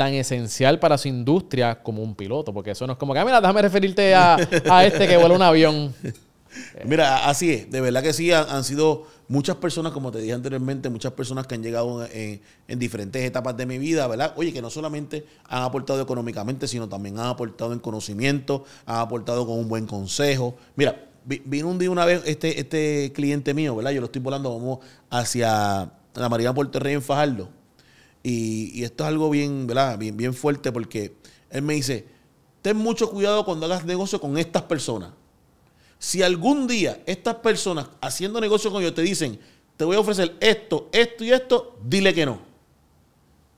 tan 0.00 0.14
esencial 0.14 0.78
para 0.78 0.97
su 0.97 1.09
industria 1.09 1.83
como 1.83 2.02
un 2.02 2.14
piloto, 2.14 2.54
porque 2.54 2.71
eso 2.71 2.87
no 2.87 2.95
es 2.95 2.99
como 2.99 3.12
que, 3.12 3.19
"Ah, 3.19 3.25
mira, 3.26 3.38
déjame 3.38 3.61
referirte 3.61 4.14
a, 4.14 4.35
este 4.83 5.07
que 5.07 5.19
vuela 5.19 5.35
un 5.35 5.42
avión. 5.42 5.95
Mira, 6.87 7.28
así 7.28 7.52
es. 7.52 7.71
De 7.71 7.82
verdad 7.82 8.02
que 8.02 8.15
sí, 8.15 8.32
han, 8.32 8.65
sido 8.65 9.04
muchas 9.28 9.56
personas, 9.56 9.93
como 9.93 10.10
te 10.10 10.19
dije 10.19 10.32
anteriormente, 10.32 10.89
muchas 10.89 11.13
personas 11.13 11.47
que 11.47 11.54
han 11.54 11.63
llegado 11.63 12.02
en, 12.06 12.41
en 12.67 12.78
diferentes 12.78 13.23
etapas 13.23 13.58
de 13.58 13.67
mi 13.67 13.76
vida, 13.78 14.06
¿verdad? 14.08 14.32
Oye, 14.36 14.54
que 14.54 14.63
no 14.63 14.71
solamente 14.71 15.26
han 15.47 15.63
aportado 15.65 16.00
económicamente, 16.00 16.67
sino 16.67 16.89
también 16.89 17.19
han 17.19 17.26
aportado 17.26 17.75
en 17.75 17.78
conocimiento, 17.78 18.65
han 18.86 19.00
aportado 19.00 19.47
con 19.47 19.58
un 19.58 19.69
buen 19.69 19.86
consejo. 19.86 20.56
Mira, 20.76 21.08
vi- 21.26 21.43
vino 21.45 21.69
un 21.69 21.78
día 21.78 21.91
una 21.91 22.06
vez 22.06 22.23
este, 22.25 22.58
este 22.58 23.13
cliente 23.15 23.52
mío, 23.52 23.76
¿verdad? 23.76 23.91
Yo 23.91 24.00
lo 24.00 24.06
estoy 24.06 24.23
volando, 24.23 24.52
vamos 24.58 24.78
hacia 25.10 25.91
la 26.15 26.28
Marina 26.30 26.54
Puerto 26.54 26.78
Rey 26.80 26.95
en 26.95 27.02
Fajardo. 27.02 27.59
Y, 28.23 28.83
esto 28.85 29.04
es 29.04 29.09
algo 29.09 29.30
bien, 29.30 29.67
¿verdad? 29.67 29.99
Bien, 29.99 30.17
bien 30.17 30.35
fuerte 30.35 30.73
porque 30.73 31.15
él 31.50 31.63
me 31.63 31.75
dice, 31.75 32.06
ten 32.63 32.76
mucho 32.76 33.11
cuidado 33.11 33.45
cuando 33.45 33.67
hagas 33.67 33.85
negocio 33.85 34.21
con 34.21 34.37
estas 34.39 34.63
personas. 34.63 35.11
Si 35.99 36.23
algún 36.23 36.67
día 36.67 37.00
estas 37.06 37.37
personas 37.37 37.89
haciendo 38.00 38.41
negocio 38.41 38.71
con 38.71 38.83
ellos 38.83 38.95
te 38.95 39.02
dicen, 39.02 39.39
te 39.76 39.85
voy 39.85 39.97
a 39.97 40.00
ofrecer 40.00 40.37
esto, 40.41 40.89
esto 40.93 41.25
y 41.25 41.33
esto, 41.33 41.78
dile 41.85 42.13
que 42.15 42.26
no. 42.26 42.50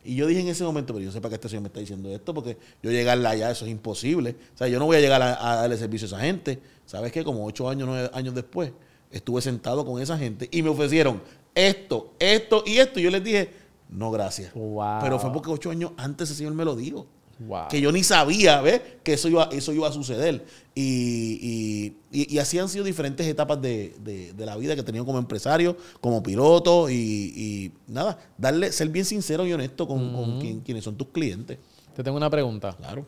Y 0.04 0.16
yo 0.16 0.26
dije 0.26 0.40
en 0.40 0.48
ese 0.48 0.64
momento, 0.64 0.92
pero 0.92 1.04
yo 1.04 1.12
sé 1.12 1.20
para 1.20 1.30
qué 1.30 1.34
este 1.36 1.48
señor 1.48 1.62
me 1.62 1.68
está 1.68 1.78
diciendo 1.78 2.08
esto, 2.12 2.34
porque 2.34 2.56
yo 2.82 2.90
llegarle 2.90 3.28
allá, 3.28 3.50
eso 3.52 3.64
es 3.64 3.70
imposible. 3.70 4.34
O 4.54 4.58
sea, 4.58 4.66
yo 4.66 4.80
no 4.80 4.86
voy 4.86 4.96
a 4.96 5.00
llegar 5.00 5.22
a, 5.22 5.52
a 5.52 5.56
darle 5.56 5.76
servicio 5.76 6.06
a 6.06 6.08
esa 6.08 6.20
gente. 6.20 6.60
¿Sabes 6.86 7.12
qué? 7.12 7.22
Como 7.22 7.46
ocho 7.46 7.68
años, 7.68 7.86
nueve 7.86 8.10
años 8.12 8.34
después, 8.34 8.72
estuve 9.12 9.40
sentado 9.40 9.84
con 9.84 10.02
esa 10.02 10.18
gente 10.18 10.48
y 10.50 10.62
me 10.62 10.70
ofrecieron 10.70 11.22
esto, 11.54 12.12
esto 12.18 12.64
y 12.66 12.78
esto. 12.78 12.98
Y 12.98 13.04
yo 13.04 13.10
les 13.10 13.22
dije, 13.22 13.50
no, 13.92 14.10
gracias. 14.10 14.52
Wow. 14.54 14.98
Pero 15.02 15.18
fue 15.18 15.32
porque 15.32 15.50
ocho 15.50 15.70
años 15.70 15.92
antes 15.96 16.28
ese 16.30 16.38
señor 16.38 16.54
me 16.54 16.64
lo 16.64 16.74
dijo 16.76 17.06
Wow. 17.40 17.68
que 17.68 17.80
yo 17.80 17.90
ni 17.90 18.04
sabía, 18.04 18.60
¿ves? 18.60 18.80
Que 19.02 19.14
eso 19.14 19.28
iba, 19.28 19.48
eso 19.52 19.72
iba 19.72 19.88
a 19.88 19.92
suceder. 19.92 20.44
Y, 20.74 21.38
y- 21.42 21.96
y- 22.12 22.34
y 22.34 22.38
así 22.38 22.58
han 22.58 22.68
sido 22.68 22.84
diferentes 22.84 23.26
etapas 23.26 23.60
de, 23.60 23.94
de- 24.00 24.32
de 24.32 24.46
la 24.46 24.56
vida 24.56 24.74
que 24.74 24.82
he 24.82 24.84
tenido 24.84 25.04
como 25.04 25.18
empresario, 25.18 25.76
como 26.00 26.22
piloto 26.22 26.88
y, 26.88 26.94
y 26.96 27.72
nada, 27.88 28.18
darle, 28.38 28.70
ser 28.70 28.88
bien 28.90 29.04
sincero 29.04 29.44
y 29.46 29.52
honesto 29.52 29.88
con, 29.88 30.12
con 30.14 30.40
quien- 30.40 30.60
quienes 30.60 30.84
son 30.84 30.94
tus 30.96 31.08
clientes. 31.08 31.58
Te 31.96 32.04
tengo 32.04 32.16
una 32.16 32.30
pregunta. 32.30 32.74
Claro. 32.76 33.06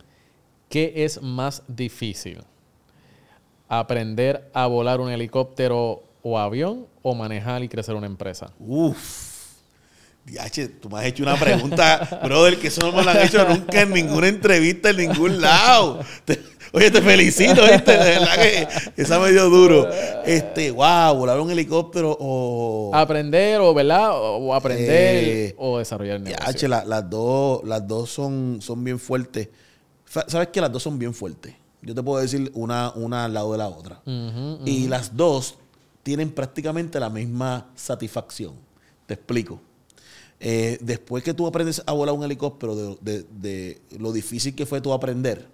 ¿Qué 0.69 0.93
es 1.05 1.23
más 1.23 1.63
difícil? 1.69 2.39
¿Aprender 3.69 4.51
a 4.53 4.67
volar 4.67 5.01
un 5.01 5.11
helicóptero 5.11 6.03
o 6.23 6.39
avión 6.39 6.87
o 7.03 7.15
manejar 7.15 7.63
y 7.63 7.69
crecer 7.69 7.95
una 7.95 8.07
empresa? 8.07 8.53
Uf. 8.59 9.34
Diache, 10.25 10.69
tú 10.69 10.89
me 10.89 10.99
has 11.01 11.05
hecho 11.07 11.23
una 11.23 11.37
pregunta, 11.37 12.21
brother, 12.25 12.59
que 12.59 12.69
eso 12.69 12.81
no 12.81 12.93
me 12.93 13.03
lo 13.03 13.11
han 13.11 13.21
hecho 13.23 13.47
nunca 13.49 13.83
en 13.83 13.93
ninguna 13.93 14.29
entrevista 14.29 14.91
en 14.91 14.97
ningún 14.97 15.41
lado. 15.41 16.01
Te- 16.25 16.41
oye, 16.73 16.91
te 16.91 17.03
felicito, 17.03 17.63
¿viste? 17.71 17.93
De 17.93 17.99
verdad 18.19 18.35
que 18.37 18.67
esa 18.97 19.19
me 19.21 19.31
dio 19.33 19.51
duro. 19.51 19.87
Este, 20.25 20.71
wow, 20.71 21.15
volar 21.15 21.39
un 21.41 21.51
helicóptero 21.51 22.17
o. 22.19 22.91
Aprender 22.95 23.61
o, 23.61 23.75
¿verdad? 23.75 24.11
O, 24.15 24.55
aprender 24.55 24.89
Eh, 25.25 25.55
o 25.59 25.79
desarrollar 25.79 26.17
el 26.17 26.25
negocio. 26.25 26.53
che, 26.55 26.69
la- 26.69 26.85
las 26.87 27.09
dos, 27.11 27.63
las 27.65 27.87
dos 27.87 28.09
son, 28.11 28.59
son 28.63 28.83
bien 28.83 28.99
fuertes. 28.99 29.49
¿Sabes 30.27 30.49
que 30.49 30.61
Las 30.61 30.73
dos 30.73 30.83
son 30.83 30.99
bien 30.99 31.13
fuertes. 31.13 31.55
Yo 31.83 31.95
te 31.95 32.03
puedo 32.03 32.23
decir 32.23 32.51
una, 32.55 32.93
una 32.95 33.27
al 33.27 33.35
lado 33.35 33.53
de 33.53 33.59
la 33.59 33.69
otra. 33.69 34.01
Y 34.65 34.89
las 34.89 35.15
dos 35.15 35.57
tienen 36.03 36.31
prácticamente 36.31 36.99
la 36.99 37.11
misma 37.11 37.67
satisfacción. 37.75 38.55
Te 39.07 39.15
explico. 39.15 39.61
Eh, 40.47 40.77
después 40.83 41.25
que 41.25 41.33
tú 41.33 41.47
aprendes 41.47 41.83
a 41.87 41.93
volar 41.93 42.15
un 42.15 42.23
helicóptero, 42.23 42.77
de, 42.77 42.97
de- 43.01 43.27
de 43.41 43.81
lo 43.99 44.13
difícil 44.13 44.55
que 44.55 44.67
fue 44.67 44.83
tú 44.83 44.93
aprender, 44.93 45.49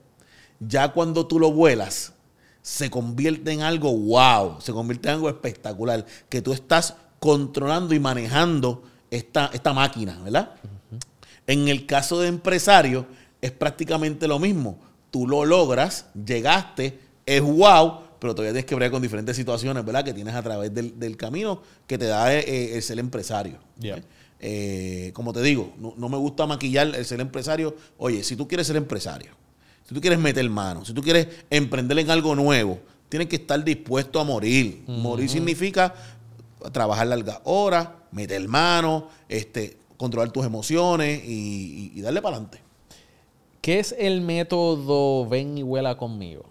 ya 0.58 0.88
cuando 0.88 1.26
tú 1.28 1.38
lo 1.38 1.52
vuelas, 1.52 2.12
se 2.60 2.90
convierte 2.90 3.52
en 3.52 3.62
algo 3.62 3.96
wow, 3.96 4.60
se 4.60 4.72
convierte 4.72 5.08
en 5.08 5.14
algo 5.14 5.28
espectacular, 5.28 6.04
que 6.28 6.42
tú 6.42 6.52
estás 6.52 6.96
controlando 7.20 7.94
y 7.94 8.00
manejando 8.00 8.82
esta, 9.12 9.48
esta 9.54 9.72
máquina, 9.72 10.18
¿verdad? 10.24 10.54
En 11.46 11.68
el 11.68 11.86
caso 11.86 12.18
de 12.20 12.26
empresario, 12.28 13.06
es 13.40 13.52
prácticamente 13.52 14.26
lo 14.26 14.38
mismo. 14.40 14.78
Tú 15.12 15.26
lo 15.26 15.44
logras, 15.44 16.06
llegaste, 16.26 16.98
es 17.26 17.40
wow, 17.40 18.00
pero 18.18 18.34
todavía 18.34 18.52
tienes 18.52 18.66
que 18.66 18.74
bregar 18.74 18.90
con 18.92 19.02
diferentes 19.02 19.36
situaciones, 19.36 19.84
¿verdad? 19.84 20.04
Que 20.04 20.12
tienes 20.12 20.34
a 20.34 20.42
través 20.42 20.74
del, 20.74 20.98
del 20.98 21.16
camino 21.16 21.62
que 21.86 21.96
te 21.96 22.06
da 22.06 22.34
eh, 22.34 22.74
el 22.76 22.82
ser 22.82 22.98
empresario. 22.98 23.58
Eh, 24.40 25.10
como 25.14 25.32
te 25.32 25.42
digo, 25.42 25.72
no, 25.78 25.94
no 25.96 26.08
me 26.08 26.16
gusta 26.16 26.46
maquillar 26.46 26.94
el 26.94 27.04
ser 27.04 27.20
empresario. 27.20 27.76
Oye, 27.98 28.22
si 28.24 28.36
tú 28.36 28.48
quieres 28.48 28.66
ser 28.66 28.76
empresario, 28.76 29.32
si 29.86 29.94
tú 29.94 30.00
quieres 30.00 30.18
meter 30.18 30.48
mano, 30.48 30.84
si 30.84 30.92
tú 30.94 31.02
quieres 31.02 31.26
emprender 31.50 31.98
en 31.98 32.10
algo 32.10 32.34
nuevo, 32.34 32.78
tienes 33.08 33.28
que 33.28 33.36
estar 33.36 33.62
dispuesto 33.62 34.18
a 34.20 34.24
morir. 34.24 34.82
Morir 34.86 35.28
significa 35.28 35.94
trabajar 36.72 37.06
largas 37.08 37.40
horas, 37.44 37.88
meter 38.12 38.46
mano, 38.48 39.08
este, 39.28 39.76
controlar 39.96 40.30
tus 40.30 40.44
emociones 40.46 41.22
y, 41.24 41.90
y- 41.94 41.98
y 41.98 42.00
darle 42.00 42.22
para 42.22 42.36
adelante. 42.36 42.60
¿Qué 43.60 43.78
es 43.78 43.94
el 43.98 44.20
método 44.22 45.28
ven 45.28 45.58
y 45.58 45.62
vuela 45.62 45.96
conmigo? 45.96 46.44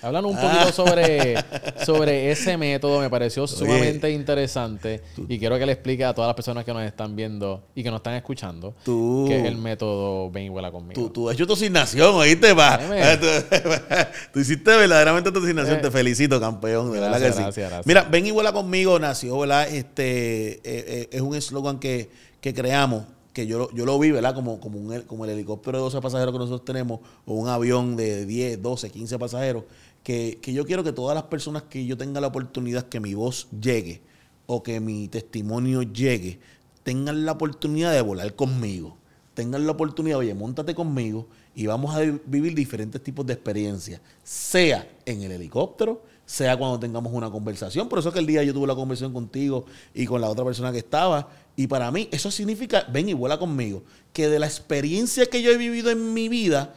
Háblanos 0.00 0.30
un 0.32 0.36
poquito 0.38 0.72
sobre, 0.72 1.34
sobre 1.84 2.30
ese 2.30 2.56
método, 2.56 3.00
me 3.00 3.10
pareció 3.10 3.46
sumamente 3.46 4.10
interesante 4.12 5.02
y 5.28 5.38
quiero 5.38 5.58
que 5.58 5.66
le 5.66 5.72
explique 5.72 6.04
a 6.04 6.14
todas 6.14 6.28
las 6.28 6.36
personas 6.36 6.64
que 6.64 6.72
nos 6.72 6.82
están 6.84 7.16
viendo 7.16 7.64
y 7.74 7.82
que 7.82 7.90
nos 7.90 7.98
están 7.98 8.14
escuchando 8.14 8.74
Tú- 8.84 9.24
que 9.28 9.40
es 9.40 9.44
el 9.44 9.56
método 9.56 10.30
Ven 10.30 10.44
y 10.44 10.48
vuela 10.50 10.70
conmigo. 10.70 11.00
Tú, 11.00 11.10
tú 11.10 11.28
has 11.28 11.34
hecho 11.34 11.46
tu 11.46 11.54
asignación, 11.54 12.14
¿oíste? 12.14 12.48
Dime. 12.48 13.18
Tú, 14.32 14.40
hiciste 14.40 14.76
verdaderamente 14.76 15.32
tu 15.32 15.38
asignación. 15.40 15.76
Eh. 15.78 15.82
Te 15.82 15.90
felicito, 15.90 16.40
campeón. 16.40 16.92
De 16.92 17.00
verdad 17.00 17.18
que 17.20 17.32
sí. 17.32 17.38
gracias, 17.42 17.56
gracias. 17.68 17.86
Mira, 17.86 18.04
ven 18.04 18.26
y 18.26 18.30
vuela 18.30 18.52
conmigo 18.52 18.98
nació, 18.98 19.38
¿verdad? 19.38 19.68
Este, 19.68 20.52
eh, 20.52 20.60
eh, 20.64 21.08
es 21.12 21.20
un 21.20 21.34
eslogan 21.34 21.78
que, 21.78 22.10
que 22.40 22.54
creamos, 22.54 23.04
que 23.32 23.46
yo, 23.46 23.58
lo- 23.58 23.72
yo 23.74 23.84
lo 23.84 23.98
vi, 23.98 24.10
¿verdad? 24.10 24.34
Como, 24.34 24.60
como, 24.60 24.78
un, 24.78 25.02
como 25.02 25.24
el 25.24 25.30
helicóptero 25.32 25.78
de 25.78 25.82
12 25.84 26.00
pasajeros 26.00 26.32
que 26.32 26.38
nosotros 26.38 26.64
tenemos, 26.64 27.00
o 27.26 27.34
un 27.34 27.48
avión 27.48 27.96
de 27.96 28.26
10, 28.26 28.62
12, 28.62 28.90
15 28.90 29.18
pasajeros, 29.18 29.64
que, 30.08 30.52
yo 30.54 30.64
quiero 30.64 30.82
que 30.82 30.92
todas 30.92 31.14
las 31.14 31.24
personas 31.24 31.64
que 31.64 31.84
yo 31.84 31.98
tenga 31.98 32.18
la 32.20 32.28
oportunidad 32.28 32.88
que 32.88 32.98
mi 32.98 33.12
voz 33.12 33.48
llegue, 33.50 34.00
o 34.46 34.62
que 34.62 34.80
mi 34.80 35.08
testimonio 35.08 35.82
llegue, 35.82 36.40
tengan 36.82 37.26
la 37.26 37.32
oportunidad 37.32 37.92
de 37.92 38.00
volar 38.00 38.34
conmigo 38.34 38.96
tengan 39.34 39.66
la 39.66 39.70
oportunidad, 39.70 40.18
oye, 40.18 40.34
montate 40.34 40.74
conmigo 40.74 41.28
y 41.54 41.66
vamos 41.68 41.94
a 41.94 42.00
vi- 42.00 42.20
vivir 42.26 42.56
diferentes 42.56 43.00
tipos 43.00 43.24
de 43.24 43.34
experiencias, 43.34 44.00
sea 44.24 44.90
en 45.06 45.22
el 45.22 45.30
helicóptero, 45.30 46.02
sea 46.26 46.56
cuando 46.56 46.80
tengamos 46.80 47.12
una 47.12 47.30
conversación. 47.30 47.88
Por 47.88 48.00
eso 48.00 48.08
es 48.08 48.14
que 48.14 48.18
el 48.18 48.26
día 48.26 48.42
yo 48.42 48.52
tuve 48.52 48.66
la 48.66 48.74
conversación 48.74 49.12
contigo 49.12 49.64
y 49.94 50.06
con 50.06 50.20
la 50.20 50.28
otra 50.28 50.44
persona 50.44 50.72
que 50.72 50.78
estaba. 50.78 51.28
Y 51.54 51.68
para 51.68 51.88
mí 51.92 52.08
eso 52.10 52.32
significa, 52.32 52.84
ven 52.92 53.10
y 53.10 53.12
vuela 53.12 53.38
conmigo, 53.38 53.84
que 54.12 54.28
de 54.28 54.40
la 54.40 54.46
experiencia 54.46 55.26
que 55.26 55.40
yo 55.40 55.52
he 55.52 55.56
vivido 55.56 55.90
en 55.92 56.12
mi 56.14 56.28
vida, 56.28 56.74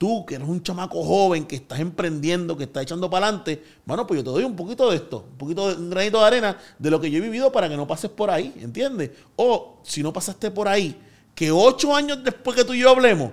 tú 0.00 0.24
que 0.24 0.36
eres 0.36 0.48
un 0.48 0.62
chamaco 0.62 1.04
joven, 1.04 1.44
que 1.44 1.56
estás 1.56 1.78
emprendiendo, 1.78 2.56
que 2.56 2.64
estás 2.64 2.84
echando 2.84 3.10
para 3.10 3.26
adelante, 3.26 3.62
bueno, 3.84 4.06
pues 4.06 4.18
yo 4.20 4.24
te 4.24 4.30
doy 4.30 4.44
un 4.44 4.56
poquito 4.56 4.88
de 4.88 4.96
esto, 4.96 5.26
un 5.30 5.36
poquito 5.36 5.68
de 5.68 5.74
un 5.76 5.90
granito 5.90 6.18
de 6.20 6.24
arena 6.26 6.56
de 6.78 6.90
lo 6.90 6.98
que 6.98 7.10
yo 7.10 7.18
he 7.18 7.20
vivido 7.20 7.52
para 7.52 7.68
que 7.68 7.76
no 7.76 7.86
pases 7.86 8.10
por 8.10 8.30
ahí, 8.30 8.54
¿entiendes? 8.62 9.10
O 9.36 9.76
si 9.82 10.02
no 10.02 10.10
pasaste 10.10 10.50
por 10.50 10.68
ahí, 10.68 10.98
que 11.34 11.50
ocho 11.52 11.94
años 11.94 12.24
después 12.24 12.56
que 12.56 12.64
tú 12.64 12.72
y 12.72 12.78
yo 12.80 12.88
hablemos, 12.88 13.32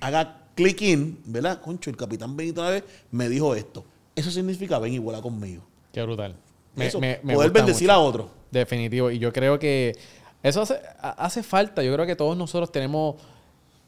haga 0.00 0.42
click 0.54 0.82
in, 0.82 1.22
¿verdad? 1.24 1.62
Concho, 1.62 1.88
el 1.88 1.96
capitán 1.96 2.36
Benito 2.36 2.60
una 2.60 2.68
vez 2.68 2.84
me 3.10 3.30
dijo 3.30 3.54
esto. 3.54 3.82
Eso 4.14 4.30
significa 4.30 4.78
ven 4.78 4.92
y 4.92 4.98
vuela 4.98 5.22
conmigo. 5.22 5.62
Qué 5.90 6.02
brutal. 6.02 6.36
Me- 6.74 6.86
Eso, 6.88 7.00
me- 7.00 7.18
me 7.22 7.32
poder 7.34 7.50
bendecir 7.50 7.88
mucho. 7.88 7.92
a 7.98 7.98
otro. 8.00 8.30
Definitivo. 8.50 9.10
Y 9.10 9.18
yo 9.18 9.32
creo 9.32 9.58
que 9.58 9.96
eso 10.42 10.60
hace, 10.60 10.78
ha- 11.00 11.10
hace 11.24 11.42
falta. 11.42 11.82
Yo 11.82 11.94
creo 11.94 12.04
que 12.04 12.14
todos 12.14 12.36
nosotros 12.36 12.70
tenemos. 12.70 13.14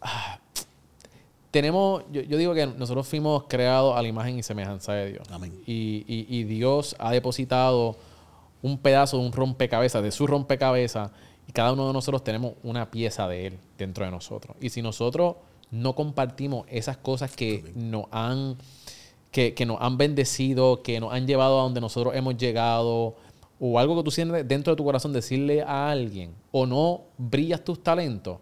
ah, 0.00 0.38
tenemos. 1.56 2.02
Yo, 2.12 2.20
yo 2.22 2.36
digo 2.36 2.54
que 2.54 2.66
nosotros 2.66 3.06
fuimos 3.08 3.44
creados 3.48 3.96
a 3.96 4.02
la 4.02 4.08
imagen 4.08 4.38
y 4.38 4.42
semejanza 4.42 4.92
de 4.92 5.12
Dios. 5.12 5.26
Amén. 5.30 5.52
Y, 5.66 6.04
y- 6.06 6.26
y 6.28 6.44
Dios 6.44 6.94
ha 6.98 7.10
depositado 7.12 7.96
un 8.62 8.78
pedazo 8.78 9.18
de 9.18 9.26
un 9.26 9.32
rompecabezas, 9.32 10.02
de 10.02 10.10
su 10.10 10.26
rompecabezas, 10.26 11.10
y 11.48 11.52
cada 11.52 11.72
uno 11.72 11.86
de 11.86 11.92
nosotros 11.92 12.22
tenemos 12.24 12.54
una 12.62 12.90
pieza 12.90 13.26
de 13.28 13.46
Él 13.46 13.58
dentro 13.78 14.04
de 14.04 14.10
nosotros. 14.10 14.56
Y 14.60 14.68
si 14.70 14.82
nosotros 14.82 15.36
no 15.70 15.94
compartimos 15.94 16.66
esas 16.68 16.96
cosas 16.96 17.34
que 17.34 17.72
nos 17.74 18.04
han 18.10 18.56
que, 19.30 19.52
que 19.54 19.66
nos 19.66 19.78
han 19.80 19.96
bendecido, 19.98 20.82
que 20.82 20.98
nos 21.00 21.12
han 21.12 21.26
llevado 21.26 21.58
a 21.60 21.62
donde 21.64 21.80
nosotros 21.80 22.14
hemos 22.16 22.36
llegado, 22.36 23.16
o 23.60 23.78
algo 23.78 23.96
que 23.96 24.02
tú 24.02 24.10
sientes 24.10 24.46
dentro 24.48 24.72
de 24.72 24.76
tu 24.76 24.84
corazón, 24.84 25.12
decirle 25.12 25.62
a 25.62 25.90
alguien, 25.90 26.32
o 26.52 26.64
no 26.66 27.02
brillas 27.18 27.62
tus 27.62 27.82
talentos, 27.82 28.38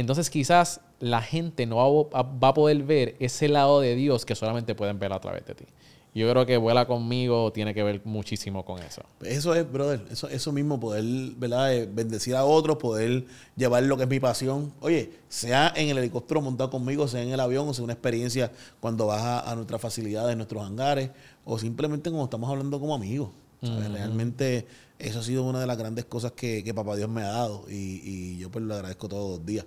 entonces 0.00 0.30
quizás 0.30 0.80
la 0.98 1.22
gente 1.22 1.66
no 1.66 1.76
va, 2.10 2.20
a- 2.20 2.22
va 2.22 2.48
a 2.48 2.54
poder 2.54 2.82
ver 2.82 3.16
ese 3.20 3.48
lado 3.48 3.80
de 3.80 3.94
Dios 3.94 4.24
que 4.26 4.34
solamente 4.34 4.74
pueden 4.74 4.98
ver 4.98 5.12
a 5.12 5.20
través 5.20 5.44
de 5.46 5.54
ti. 5.54 5.64
Yo 6.12 6.28
creo 6.28 6.44
que 6.44 6.56
vuela 6.56 6.86
conmigo 6.88 7.52
tiene 7.52 7.72
que 7.72 7.84
ver 7.84 8.00
muchísimo 8.04 8.64
con 8.64 8.82
eso. 8.82 9.02
Eso 9.22 9.54
es, 9.54 9.70
brother. 9.70 10.02
Eso, 10.10 10.28
eso 10.28 10.50
mismo, 10.50 10.80
poder, 10.80 11.04
¿verdad? 11.36 11.72
Eh, 11.72 11.88
Bendecir 11.92 12.34
a 12.34 12.44
otros, 12.44 12.78
poder 12.78 13.26
llevar 13.56 13.84
lo 13.84 13.96
que 13.96 14.02
es 14.02 14.08
mi 14.08 14.18
pasión. 14.18 14.72
Oye, 14.80 15.12
sea 15.28 15.72
en 15.76 15.88
el 15.88 15.98
helicóptero 15.98 16.40
montado 16.40 16.68
conmigo, 16.68 17.06
sea 17.06 17.22
en 17.22 17.30
el 17.30 17.38
avión, 17.38 17.68
o 17.68 17.74
sea 17.74 17.84
una 17.84 17.92
experiencia 17.92 18.50
cuando 18.80 19.06
vas 19.06 19.22
a, 19.22 19.52
a 19.52 19.54
nuestras 19.54 19.80
facilidades, 19.80 20.36
nuestros 20.36 20.64
hangares, 20.66 21.10
o 21.44 21.60
simplemente 21.60 22.10
cuando 22.10 22.24
estamos 22.24 22.50
hablando 22.50 22.80
como 22.80 22.92
amigos. 22.96 23.30
¿sabes? 23.62 23.92
Realmente 23.92 24.66
eso 24.98 25.20
ha 25.20 25.22
sido 25.22 25.44
una 25.44 25.60
de 25.60 25.66
las 25.68 25.78
grandes 25.78 26.06
cosas 26.06 26.32
que, 26.32 26.64
que 26.64 26.74
Papá 26.74 26.96
Dios 26.96 27.08
me 27.08 27.22
ha 27.22 27.28
dado 27.28 27.66
y, 27.70 28.00
y 28.02 28.38
yo 28.38 28.50
pues 28.50 28.64
lo 28.64 28.74
agradezco 28.74 29.06
todos 29.08 29.38
los 29.38 29.46
días. 29.46 29.64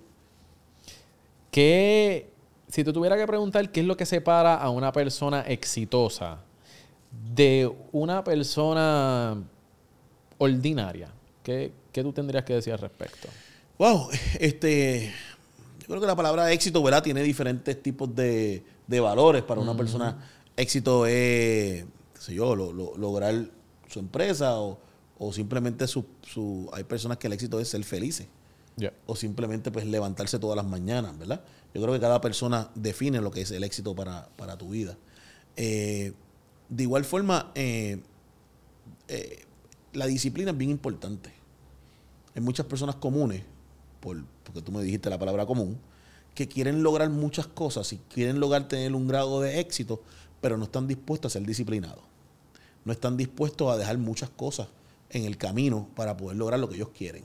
¿Qué, 1.54 2.32
si 2.68 2.84
te 2.84 2.92
tuviera 2.92 3.16
que 3.16 3.28
preguntar 3.28 3.72
qué 3.72 3.82
es 3.82 3.86
lo 3.86 3.96
que 3.96 4.08
separa 4.08 4.56
a 4.56 4.72
una 4.72 4.92
persona 4.92 5.42
exitosa 5.42 6.40
de 7.36 7.72
una 7.92 8.24
persona 8.24 9.38
ordinaria, 10.40 11.10
¿qué, 11.44 11.72
qué 11.92 12.02
tú 12.02 12.12
tendrías 12.12 12.44
que 12.44 12.54
decir 12.56 12.74
al 12.74 12.80
respecto? 12.80 13.28
Wow, 13.78 14.10
este, 14.40 15.14
yo 15.82 15.86
creo 15.88 16.02
que 16.02 16.08
la 16.08 16.16
palabra 16.16 16.52
éxito, 16.52 16.82
¿verdad? 16.82 17.04
Tiene 17.04 17.22
diferentes 17.22 17.84
tipos 17.84 18.16
de, 18.16 18.64
de 18.88 19.00
valores. 19.00 19.44
Para 19.44 19.62
una 19.62 19.78
persona, 19.78 20.28
éxito 20.58 21.06
es, 21.06 21.84
qué 22.16 22.20
sé 22.20 22.34
yo, 22.34 22.56
lo- 22.56 22.74
lo- 22.74 22.98
lograr 22.98 23.36
su 23.90 24.00
empresa 24.00 24.60
o, 24.60 24.80
o 25.20 25.32
simplemente 25.32 25.86
su, 25.86 26.04
su, 26.24 26.68
hay 26.74 26.84
personas 26.84 27.20
que 27.20 27.28
el 27.28 27.34
éxito 27.34 27.60
es 27.60 27.68
ser 27.68 27.84
felices 27.84 28.26
O 29.06 29.16
simplemente 29.16 29.72
pues 29.72 29.86
levantarse 29.86 30.40
todas 30.40 30.56
las 30.56 30.66
mañanas, 30.66 31.18
¿verdad? 31.18 31.44
Yo 31.74 31.82
creo 31.82 31.94
que 31.94 32.00
cada 32.00 32.22
persona 32.22 32.70
define 32.76 33.22
lo 33.22 33.32
que 33.32 33.42
es 33.42 33.52
el 33.52 33.64
éxito 33.64 33.96
para, 33.96 34.28
para 34.36 34.58
tu 34.58 34.70
vida. 34.70 34.98
Eh, 35.56 36.14
de 36.70 36.84
igual 36.84 37.06
forma, 37.06 37.52
eh, 37.56 38.02
eh, 39.08 39.46
la 39.94 40.08
disciplina 40.08 40.52
es 40.52 40.58
bien 40.58 40.72
importante. 40.72 41.32
Hay 42.36 42.42
muchas 42.42 42.66
personas 42.66 42.96
comunes, 42.96 43.44
por, 44.00 44.24
porque 44.44 44.62
tú 44.62 44.72
me 44.72 44.82
dijiste 44.84 45.10
la 45.10 45.20
palabra 45.20 45.46
común, 45.46 45.78
que 46.34 46.48
quieren 46.48 46.82
lograr 46.82 47.10
muchas 47.10 47.46
cosas 47.46 47.94
y 47.94 47.98
quieren 47.98 48.40
lograr 48.40 48.68
tener 48.68 48.96
un 48.96 49.08
grado 49.08 49.40
de 49.42 49.60
éxito, 49.60 50.02
pero 50.42 50.58
no 50.58 50.66
están 50.66 50.88
dispuestos 50.88 51.32
a 51.32 51.40
ser 51.40 51.48
disciplinados. 51.48 52.04
No 52.86 52.92
están 52.92 53.18
dispuestos 53.18 53.72
a 53.72 53.78
dejar 53.78 53.98
muchas 53.98 54.30
cosas 54.30 54.68
en 55.10 55.26
el 55.26 55.38
camino 55.38 55.88
para 55.96 56.18
poder 56.18 56.38
lograr 56.38 56.60
lo 56.60 56.70
que 56.70 56.76
ellos 56.76 56.90
quieren. 56.90 57.24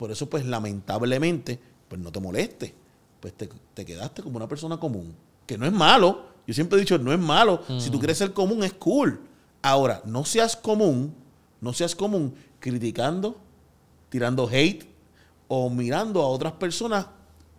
Por 0.00 0.10
eso, 0.10 0.30
pues 0.30 0.46
lamentablemente, 0.46 1.58
pues 1.88 2.00
no 2.00 2.10
te 2.10 2.20
moleste. 2.20 2.74
Pues 3.20 3.34
te, 3.34 3.50
te 3.74 3.84
quedaste 3.84 4.22
como 4.22 4.38
una 4.38 4.48
persona 4.48 4.78
común. 4.78 5.14
Que 5.46 5.58
no 5.58 5.66
es 5.66 5.72
malo. 5.72 6.22
Yo 6.46 6.54
siempre 6.54 6.78
he 6.78 6.80
dicho, 6.80 6.96
no 6.96 7.12
es 7.12 7.18
malo. 7.18 7.60
Si 7.78 7.90
tú 7.90 7.98
quieres 7.98 8.16
ser 8.16 8.32
común, 8.32 8.64
es 8.64 8.72
cool. 8.72 9.20
Ahora, 9.60 10.00
no 10.06 10.24
seas 10.24 10.56
común, 10.56 11.12
no 11.60 11.74
seas 11.74 11.94
común 11.94 12.34
criticando, 12.60 13.36
tirando 14.08 14.48
hate 14.50 14.86
o 15.48 15.68
mirando 15.68 16.22
a 16.22 16.28
otras 16.28 16.54
personas 16.54 17.06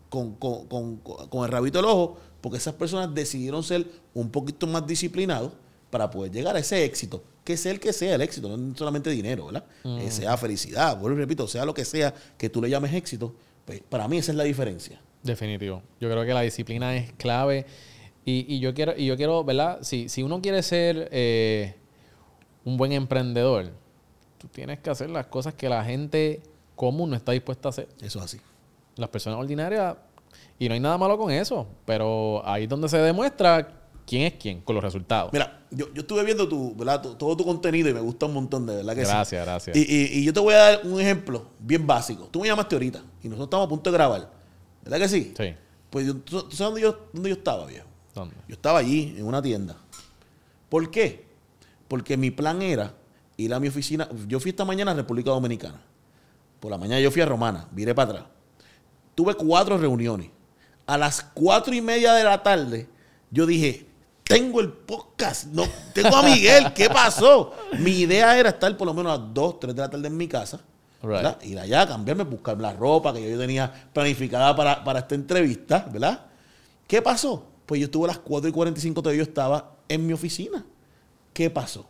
con, 0.09 0.33
con- 0.35 0.65
con- 0.65 0.97
con 0.97 1.45
el 1.45 1.51
rabito 1.51 1.77
del 1.77 1.85
ojo, 1.85 2.17
porque 2.41 2.57
esas 2.57 2.73
personas 2.73 3.13
decidieron 3.13 3.61
ser 3.63 3.85
un 4.15 4.31
poquito 4.31 4.65
más 4.65 4.87
disciplinados 4.87 5.53
para 5.91 6.09
poder 6.09 6.31
llegar 6.31 6.55
a 6.55 6.59
ese 6.59 6.83
éxito, 6.83 7.23
que 7.43 7.57
sea 7.57 7.71
el 7.71 7.79
que 7.79 7.93
sea 7.93 8.15
el 8.15 8.21
éxito, 8.21 8.57
no 8.57 8.75
solamente 8.75 9.11
dinero, 9.11 9.47
¿verdad? 9.47 9.65
Eh, 9.83 10.09
sea 10.09 10.35
felicidad, 10.37 10.97
vuelvo 10.97 11.17
y 11.17 11.21
repito, 11.21 11.47
sea 11.47 11.65
lo 11.65 11.73
que 11.73 11.85
sea 11.85 12.13
que 12.37 12.49
tú 12.49 12.61
le 12.61 12.69
llames 12.69 12.93
éxito, 12.93 13.35
pues 13.65 13.81
para 13.87 14.07
mí 14.07 14.17
esa 14.17 14.31
es 14.31 14.37
la 14.37 14.43
diferencia. 14.43 14.99
Definitivo. 15.21 15.83
Yo 15.99 16.09
creo 16.09 16.25
que 16.25 16.33
la 16.33 16.41
disciplina 16.41 16.95
es 16.95 17.11
clave. 17.13 17.65
Y, 18.25 18.55
y 18.55 18.59
yo 18.59 18.73
quiero, 18.73 18.93
y 18.97 19.05
yo 19.05 19.17
quiero, 19.17 19.43
¿verdad? 19.43 19.79
Si, 19.81 20.09
si 20.09 20.23
uno 20.23 20.41
quiere 20.41 20.63
ser 20.63 21.09
eh, 21.11 21.75
un 22.63 22.77
buen 22.77 22.91
emprendedor, 22.91 23.71
tú 24.37 24.47
tienes 24.47 24.79
que 24.79 24.89
hacer 24.89 25.09
las 25.09 25.27
cosas 25.27 25.53
que 25.53 25.69
la 25.69 25.83
gente 25.83 26.41
común 26.75 27.09
no 27.09 27.15
está 27.15 27.31
dispuesta 27.31 27.69
a 27.69 27.71
hacer. 27.71 27.87
Eso 28.01 28.19
es 28.19 28.25
así. 28.25 28.41
Las 28.95 29.09
personas 29.09 29.39
ordinarias, 29.39 29.95
y 30.57 30.67
no 30.67 30.73
hay 30.73 30.79
nada 30.79 30.97
malo 30.97 31.17
con 31.17 31.31
eso, 31.31 31.67
pero 31.85 32.41
ahí 32.45 32.63
es 32.63 32.69
donde 32.69 32.87
se 32.89 32.97
demuestra 32.97 33.80
quién 34.05 34.23
es 34.23 34.33
quién 34.33 34.61
con 34.61 34.75
los 34.75 34.83
resultados. 34.83 35.31
Mira, 35.33 35.65
yo, 35.71 35.93
yo 35.93 36.01
estuve 36.01 36.23
viendo 36.23 36.47
tu, 36.47 36.75
¿verdad? 36.75 37.01
Tu- 37.01 37.15
todo 37.15 37.35
tu 37.37 37.45
contenido 37.45 37.89
y 37.89 37.93
me 37.93 37.99
gusta 38.01 38.25
un 38.25 38.33
montón, 38.33 38.65
de 38.65 38.75
verdad 38.77 38.93
que 38.95 39.05
sí. 39.05 39.11
gracias, 39.11 39.45
gracias. 39.45 39.75
Y, 39.77 39.79
y- 39.81 40.19
y 40.19 40.23
yo 40.25 40.33
te 40.33 40.39
voy 40.39 40.53
a 40.53 40.57
dar 40.57 40.81
un 40.85 40.99
ejemplo 40.99 41.47
bien 41.59 41.85
básico. 41.87 42.27
Tú 42.31 42.41
me 42.41 42.47
llamaste 42.47 42.75
ahorita 42.75 42.99
y 43.23 43.27
nosotros 43.27 43.47
estamos 43.47 43.65
a 43.65 43.69
punto 43.69 43.89
de 43.91 43.97
grabar. 43.97 44.31
¿Verdad 44.83 44.97
que 44.99 45.09
sí? 45.09 45.33
sí. 45.37 45.53
Pues 45.89 46.05
yo- 46.07 46.15
¿tú, 46.17 46.43
tú 46.43 46.55
sabes 46.55 46.59
dónde 46.73 46.81
yo, 46.81 47.07
dónde 47.13 47.29
yo 47.29 47.35
estaba, 47.35 47.65
viejo? 47.65 47.87
¿Dónde? 48.13 48.35
Yo 48.47 48.53
estaba 48.55 48.79
allí, 48.79 49.15
en 49.17 49.25
una 49.25 49.41
tienda. 49.41 49.77
¿Por 50.69 50.89
qué? 50.91 51.25
Porque 51.87 52.17
mi 52.17 52.31
plan 52.31 52.61
era 52.61 52.93
ir 53.37 53.53
a 53.53 53.59
mi 53.59 53.67
oficina. 53.67 54.07
Yo 54.27 54.39
fui 54.39 54.49
esta 54.51 54.65
mañana 54.65 54.91
a 54.91 54.95
República 54.95 55.31
Dominicana. 55.31 55.81
Por 56.59 56.71
la 56.71 56.77
mañana 56.77 56.99
yo 57.01 57.11
fui 57.11 57.21
a 57.21 57.25
Romana, 57.25 57.67
viré 57.71 57.93
para 57.95 58.11
atrás. 58.11 58.25
Tuve 59.15 59.33
cuatro 59.35 59.77
reuniones. 59.77 60.29
A 60.85 60.97
las 60.97 61.21
cuatro 61.33 61.73
y 61.73 61.81
media 61.81 62.13
de 62.13 62.23
la 62.23 62.41
tarde, 62.43 62.87
yo 63.29 63.45
dije, 63.45 63.85
tengo 64.33 64.61
el 64.61 64.69
podcast, 64.69 65.45
no, 65.45 65.63
tengo 65.93 66.15
a 66.15 66.23
Miguel, 66.23 66.73
¿qué 66.73 66.89
pasó? 66.89 67.53
Mi 67.79 67.91
idea 67.91 68.37
era 68.37 68.49
estar 68.49 68.75
por 68.77 68.87
lo 68.87 68.93
menos 68.93 69.13
a 69.13 69.17
las 69.17 69.33
dos, 69.33 69.59
tres 69.59 69.75
de 69.75 69.81
la 69.81 69.89
tarde 69.89 70.07
en 70.07 70.17
mi 70.17 70.27
casa. 70.27 70.59
Right. 71.03 71.43
Ir 71.43 71.59
allá, 71.59 71.87
cambiarme, 71.87 72.23
buscar 72.23 72.59
la 72.59 72.73
ropa 72.73 73.13
que 73.13 73.29
yo 73.29 73.37
tenía 73.37 73.89
planificada 73.91 74.55
para, 74.55 74.83
para 74.83 74.99
esta 74.99 75.15
entrevista, 75.15 75.87
¿verdad? 75.91 76.25
¿Qué 76.87 77.01
pasó? 77.01 77.43
Pues 77.65 77.79
yo 77.79 77.85
estuve 77.85 78.05
a 78.05 78.07
las 78.09 78.19
4 78.19 78.49
y 78.49 78.51
45 78.51 79.01
todavía 79.01 79.23
yo 79.23 79.29
estaba 79.29 79.75
en 79.87 80.05
mi 80.05 80.13
oficina. 80.13 80.63
¿Qué 81.33 81.49
pasó? 81.49 81.85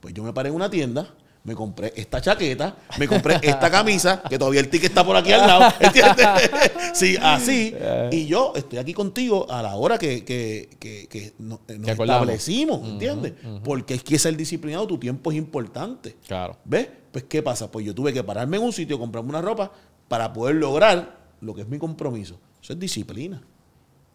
Pues 0.00 0.12
yo 0.12 0.22
me 0.22 0.32
paré 0.32 0.48
en 0.48 0.54
una 0.54 0.68
tienda, 0.68 1.14
me 1.44 1.54
compré 1.54 1.92
esta 1.96 2.20
chaqueta, 2.20 2.76
me 2.98 3.08
compré 3.08 3.38
esta 3.42 3.70
camisa, 3.70 4.22
que 4.28 4.38
todavía 4.38 4.60
el 4.60 4.68
ticket 4.68 4.90
está 4.90 5.04
por 5.04 5.16
aquí 5.16 5.32
al 5.32 5.46
lado, 5.46 5.74
¿entiendes? 5.80 6.26
sí, 6.94 7.16
así. 7.20 7.74
Y 8.10 8.26
yo 8.26 8.52
estoy 8.54 8.78
aquí 8.78 8.94
contigo 8.94 9.50
a 9.50 9.62
la 9.62 9.74
hora 9.74 9.98
que, 9.98 10.24
que, 10.24 10.68
que, 10.78 11.08
eh, 11.12 11.32
nos 11.38 11.60
establecimos, 11.68 12.88
¿entiendes? 12.88 13.32
Porque 13.64 13.94
es 13.94 14.04
que 14.04 14.18
ser 14.18 14.36
disciplinado, 14.36 14.86
tu 14.86 14.98
tiempo 14.98 15.32
es 15.32 15.38
importante. 15.38 16.16
Claro. 16.26 16.56
¿Ves? 16.64 16.88
Pues, 17.10 17.24
¿qué 17.24 17.42
pasa? 17.42 17.70
Pues 17.70 17.84
yo 17.84 17.94
tuve 17.94 18.12
que 18.12 18.22
pararme 18.22 18.56
en 18.56 18.62
un 18.62 18.72
sitio, 18.72 18.98
comprarme 18.98 19.30
una 19.30 19.42
ropa 19.42 19.70
para 20.08 20.32
poder 20.32 20.56
lograr 20.56 21.18
lo 21.40 21.54
que 21.54 21.62
es 21.62 21.68
mi 21.68 21.78
compromiso. 21.78 22.38
Eso 22.62 22.72
es 22.72 22.78
disciplina. 22.78 23.42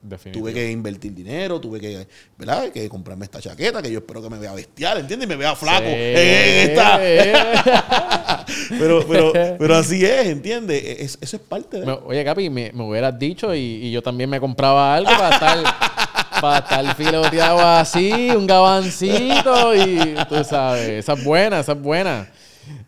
Definitivo. 0.10 0.44
Tuve 0.46 0.54
que 0.54 0.72
invertir 0.72 1.14
dinero, 1.14 1.60
tuve 1.60 1.80
que, 1.80 2.08
¿verdad? 2.38 2.70
Que 2.72 2.88
comprarme 2.88 3.26
esta 3.26 3.42
chaqueta, 3.42 3.82
que 3.82 3.92
yo 3.92 4.00
espero 4.00 4.22
que 4.22 4.30
me 4.30 4.38
vea 4.40 4.54
bestial, 4.54 5.00
¿entiendes? 5.00 5.26
Y 5.26 5.30
me 5.30 5.36
vea 5.36 5.56
flaco 5.56 5.86
Sí. 5.86 5.94
en 5.94 6.70
esta. 6.70 6.98
pero, 8.80 9.06
pero, 9.08 9.34
pero 9.58 9.76
así 9.76 10.06
es, 10.06 10.28
¿entiendes? 10.28 10.84
Es- 10.84 11.18
eso 11.22 11.36
es 11.38 11.42
parte 11.42 11.82
de... 11.82 11.92
Oye, 11.92 12.24
Capi, 12.24 12.50
me, 12.50 12.72
me 12.74 12.84
hubieras 12.84 13.18
dicho 13.18 13.54
y, 13.54 13.60
y 13.60 13.92
yo 13.92 14.02
también 14.02 14.30
me 14.30 14.40
compraba 14.40 14.96
algo 14.96 15.12
para 15.12 15.36
estar, 15.36 15.58
para 16.42 16.58
estar 16.60 16.96
filoteado 16.96 17.60
así, 17.60 18.30
un 18.32 18.48
gabancito 18.48 19.76
y 19.76 20.16
tú 20.30 20.44
sabes, 20.44 20.90
esa 20.90 21.14
es 21.14 21.24
buena, 21.24 21.60
esa 21.60 21.74
es 21.74 21.82
buena. 21.82 22.30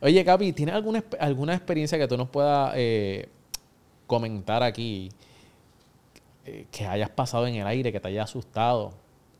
Oye, 0.01 0.23
Capi, 0.25 0.53
¿tienes 0.53 0.75
alguna, 0.75 1.03
alguna 1.19 1.53
experiencia 1.55 1.97
que 1.97 2.07
tú 2.07 2.17
nos 2.17 2.29
puedas 2.29 2.73
eh, 2.75 3.27
comentar 4.07 4.63
aquí 4.63 5.09
que 6.71 6.85
hayas 6.85 7.09
pasado 7.09 7.47
en 7.47 7.55
el 7.55 7.67
aire, 7.67 7.91
que 7.91 7.99
te 7.99 8.07
haya 8.07 8.23
asustado? 8.23 8.93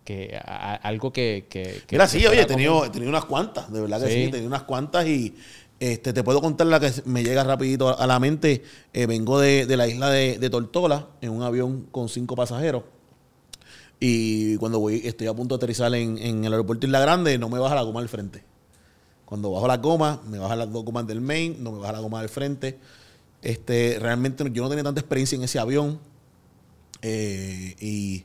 Que, 0.06 0.40
a- 0.44 0.76
algo 0.76 1.12
que... 1.14 1.46
que, 1.50 1.84
que 1.86 1.96
Mira, 1.96 2.08
sí, 2.08 2.26
oye, 2.26 2.42
he 2.42 2.46
tenido, 2.46 2.84
he 2.86 2.90
tenido 2.90 3.10
unas 3.10 3.26
cuantas, 3.26 3.72
de 3.72 3.82
verdad 3.82 4.00
que 4.02 4.08
sí, 4.08 4.14
Sí. 4.14 4.24
he 4.24 4.30
tenido 4.30 4.48
unas 4.48 4.64
cuantas 4.64 5.06
y 5.08 5.36
este, 5.80 6.12
te 6.14 6.24
puedo 6.24 6.42
contar 6.42 6.68
la 6.68 6.80
que 6.80 6.92
me 7.06 7.24
llega 7.24 7.44
rapidito 7.44 7.98
a 7.98 8.08
la 8.08 8.20
mente. 8.20 8.64
Eh, 8.92 9.06
vengo 9.06 9.40
de, 9.40 9.66
de 9.66 9.78
la 9.78 9.88
isla 9.88 10.10
de, 10.10 10.38
de 10.40 10.50
Tortola 10.50 11.08
en 11.22 11.30
un 11.32 11.44
avión 11.44 11.88
con 11.92 12.10
cinco 12.10 12.36
pasajeros 12.36 12.84
y 14.00 14.56
cuando 14.58 14.80
voy, 14.80 15.02
estoy 15.06 15.28
a 15.28 15.34
punto 15.34 15.56
de 15.56 15.60
aterrizar 15.60 15.94
en, 15.94 16.18
en 16.18 16.46
el 16.46 16.54
aeropuerto 16.54 16.86
Isla 16.86 17.02
Grande, 17.02 17.38
no 17.38 17.50
me 17.50 17.60
baja 17.60 17.76
la 17.76 17.82
goma 17.82 18.00
del 18.00 18.10
frente. 18.10 18.44
Cuando 19.26 19.52
bajo 19.52 19.68
la 19.68 19.78
goma, 19.78 20.22
me 20.28 20.40
bajan 20.40 20.58
las 20.60 20.72
dos 20.72 20.84
gomas 20.86 21.06
del 21.06 21.22
main, 21.22 21.62
no 21.62 21.72
me 21.74 21.80
baja 21.80 21.92
la 21.94 22.00
goma 22.00 22.20
del 22.22 22.30
frente. 22.30 22.80
Este, 23.42 23.98
realmente 24.00 24.44
yo 24.52 24.64
no 24.64 24.70
tenía 24.70 24.84
tanta 24.84 25.02
experiencia 25.02 25.36
en 25.36 25.44
ese 25.44 25.60
avión. 25.60 26.00
Eh, 27.02 27.76
y 27.80 28.24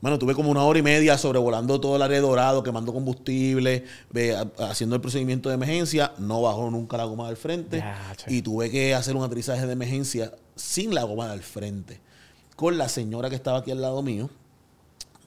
bueno, 0.00 0.18
tuve 0.18 0.34
como 0.34 0.50
una 0.50 0.62
hora 0.64 0.78
y 0.78 0.82
media 0.82 1.16
sobrevolando 1.16 1.80
todo 1.80 1.96
el 1.96 2.02
área 2.02 2.16
de 2.16 2.22
dorado, 2.22 2.62
quemando 2.62 2.92
combustible, 2.92 3.84
ve, 4.10 4.36
a- 4.36 4.50
haciendo 4.68 4.96
el 4.96 5.00
procedimiento 5.02 5.48
de 5.48 5.54
emergencia. 5.54 6.12
No 6.18 6.42
bajó 6.42 6.70
nunca 6.70 6.96
la 6.96 7.04
goma 7.04 7.26
del 7.28 7.36
frente. 7.36 7.78
Y 8.30 8.42
tuve 8.42 8.70
que 8.70 8.94
hacer 8.94 9.16
un 9.16 9.24
aterrizaje 9.24 9.66
de 9.66 9.72
emergencia 9.72 10.32
sin 10.56 10.94
la 10.94 11.04
goma 11.04 11.28
del 11.30 11.42
frente. 11.42 12.00
Con 12.56 12.76
la 12.78 12.88
señora 12.88 13.30
que 13.30 13.36
estaba 13.36 13.58
aquí 13.58 13.70
al 13.70 13.80
lado 13.80 14.02
mío. 14.02 14.28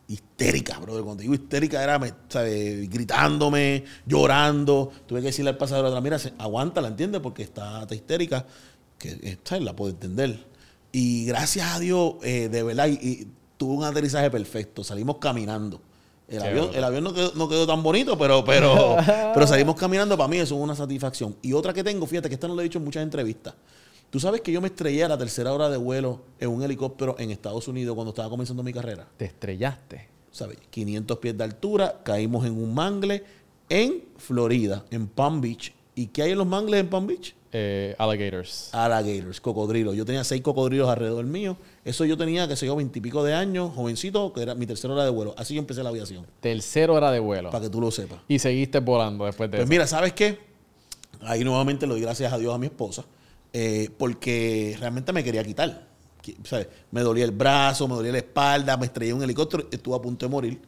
Histérica, 0.07 0.79
brother. 0.79 1.03
Cuando 1.03 1.21
digo 1.21 1.33
histérica 1.33 1.83
era 1.83 1.99
me- 1.99 2.13
¿sabe? 2.29 2.87
gritándome, 2.89 3.83
llorando. 4.05 4.91
Tuve 5.05 5.19
que 5.19 5.27
decirle 5.27 5.49
al 5.49 5.57
pasador 5.57 5.85
atrás, 5.87 6.01
mira, 6.01 6.17
aguántala, 6.37 6.87
¿entiendes? 6.87 7.19
Porque 7.21 7.43
está, 7.43 7.81
está 7.81 7.93
histérica. 7.95 8.45
Que 8.97 9.19
esta 9.23 9.59
la 9.59 9.75
puedo 9.75 9.91
entender. 9.91 10.45
Y 10.99 11.25
gracias 11.25 11.75
a 11.75 11.79
Dios, 11.79 12.15
eh, 12.23 12.49
de 12.49 12.63
verdad, 12.63 12.87
y, 12.87 12.93
y 12.93 13.27
tuve 13.55 13.75
un 13.75 13.83
aterrizaje 13.83 14.31
perfecto. 14.31 14.83
Salimos 14.83 15.17
caminando. 15.17 15.79
El 16.27 16.41
Qué 16.41 16.47
avión, 16.47 16.65
bueno. 16.65 16.77
el 16.79 16.83
avión 16.83 17.03
no, 17.03 17.13
quedó, 17.13 17.31
no 17.35 17.47
quedó 17.47 17.67
tan 17.67 17.83
bonito, 17.83 18.17
pero, 18.17 18.43
pero, 18.43 18.97
pero 19.31 19.45
salimos 19.45 19.75
caminando. 19.75 20.17
Para 20.17 20.27
mí 20.27 20.37
eso 20.37 20.55
es 20.55 20.61
una 20.61 20.75
satisfacción. 20.75 21.35
Y 21.43 21.53
otra 21.53 21.71
que 21.71 21.83
tengo, 21.83 22.07
fíjate 22.07 22.29
que 22.29 22.33
esta 22.33 22.47
no 22.47 22.55
lo 22.55 22.61
he 22.61 22.63
dicho 22.63 22.79
en 22.79 22.85
muchas 22.85 23.03
entrevistas. 23.03 23.53
Tú 24.09 24.19
sabes 24.19 24.41
que 24.41 24.51
yo 24.51 24.59
me 24.59 24.69
estrellé 24.69 25.03
a 25.03 25.07
la 25.09 25.19
tercera 25.19 25.53
hora 25.53 25.69
de 25.69 25.77
vuelo 25.77 26.21
en 26.39 26.49
un 26.49 26.63
helicóptero 26.63 27.15
en 27.19 27.29
Estados 27.29 27.67
Unidos 27.67 27.93
cuando 27.93 28.09
estaba 28.09 28.27
comenzando 28.27 28.63
mi 28.63 28.73
carrera. 28.73 29.07
Te 29.17 29.25
estrellaste. 29.25 30.07
¿Sabes? 30.31 30.57
500 30.71 31.19
pies 31.19 31.37
de 31.37 31.43
altura, 31.43 32.01
caímos 32.03 32.43
en 32.47 32.53
un 32.53 32.73
mangle 32.73 33.23
en 33.69 34.03
Florida, 34.17 34.83
en 34.89 35.05
Palm 35.07 35.41
Beach. 35.41 35.75
¿Y 35.93 36.07
qué 36.07 36.23
hay 36.23 36.31
en 36.31 36.39
los 36.39 36.47
mangles 36.47 36.79
en 36.79 36.89
Palm 36.89 37.05
Beach? 37.05 37.35
Eh, 37.53 37.95
alligators. 37.97 38.73
Alligators, 38.73 39.39
cocodrilos. 39.39 39.95
Yo 39.95 40.03
tenía 40.05 40.23
seis 40.23 40.41
cocodrilos 40.41 40.89
alrededor 40.89 41.25
mío. 41.25 41.55
Eso 41.85 42.03
yo 42.05 42.17
tenía, 42.17 42.47
que 42.47 42.55
sé 42.55 42.65
yo, 42.65 42.75
veintipico 42.75 43.23
de 43.23 43.33
años, 43.33 43.71
jovencito, 43.73 44.33
que 44.33 44.41
era 44.41 44.53
mi 44.55 44.65
tercera 44.65 44.93
hora 44.93 45.05
de 45.05 45.09
vuelo. 45.11 45.33
Así 45.37 45.53
yo 45.53 45.59
empecé 45.59 45.81
la 45.83 45.89
aviación, 45.89 46.25
Tercera 46.41 46.91
hora 46.91 47.11
de 47.11 47.19
vuelo. 47.19 47.49
para 47.49 47.63
que 47.63 47.69
tú 47.69 47.79
lo 47.79 47.89
sepas. 47.91 48.19
Y 48.27 48.39
seguiste 48.39 48.79
volando 48.79 49.25
después 49.25 49.49
de 49.49 49.57
Pues 49.57 49.63
eso. 49.63 49.69
mira, 49.69 49.87
¿sabes 49.87 50.13
qué? 50.13 50.39
Ahí 51.21 51.43
nuevamente 51.43 51.87
le 51.87 51.93
doy 51.93 52.01
gracias 52.01 52.31
a 52.33 52.37
Dios 52.37 52.53
a 52.53 52.57
mi 52.57 52.67
esposa, 52.67 53.05
eh, 53.53 53.89
porque 53.97 54.75
realmente 54.79 55.13
me 55.13 55.23
quería 55.23 55.43
quitar. 55.43 55.87
Qui- 56.23 56.35
¿sabes? 56.45 56.67
Me 56.91 57.01
dolía 57.01 57.23
el 57.25 57.31
brazo, 57.31 57.87
me 57.87 57.95
dolía 57.95 58.11
la 58.11 58.17
espalda, 58.19 58.75
me 58.77 58.85
estrellé 58.87 59.11
en 59.11 59.17
un 59.17 59.23
helicóptero, 59.23 59.67
estuve 59.71 59.95
a 59.95 59.99
punto 59.99 60.25
de 60.25 60.29
morir. 60.29 60.59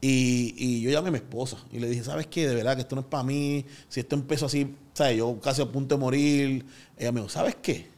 Y, 0.00 0.54
y 0.56 0.80
yo 0.82 0.90
llamé 0.90 1.08
a 1.08 1.12
mi 1.12 1.18
esposa 1.18 1.56
y 1.72 1.78
le 1.78 1.88
dije, 1.88 2.04
¿sabes 2.04 2.26
qué? 2.26 2.46
De 2.48 2.54
verdad 2.54 2.74
que 2.74 2.82
esto 2.82 2.94
no 2.94 3.00
es 3.00 3.06
para 3.06 3.22
mí. 3.22 3.64
Si 3.88 4.00
esto 4.00 4.14
empezó 4.14 4.46
así, 4.46 4.74
¿sabes? 4.92 5.16
Yo 5.16 5.40
casi 5.40 5.62
a 5.62 5.66
punto 5.66 5.94
de 5.96 6.00
morir. 6.00 6.66
Ella 6.96 7.12
me 7.12 7.20
dijo, 7.20 7.30
¿sabes 7.30 7.56
qué? 7.60 7.88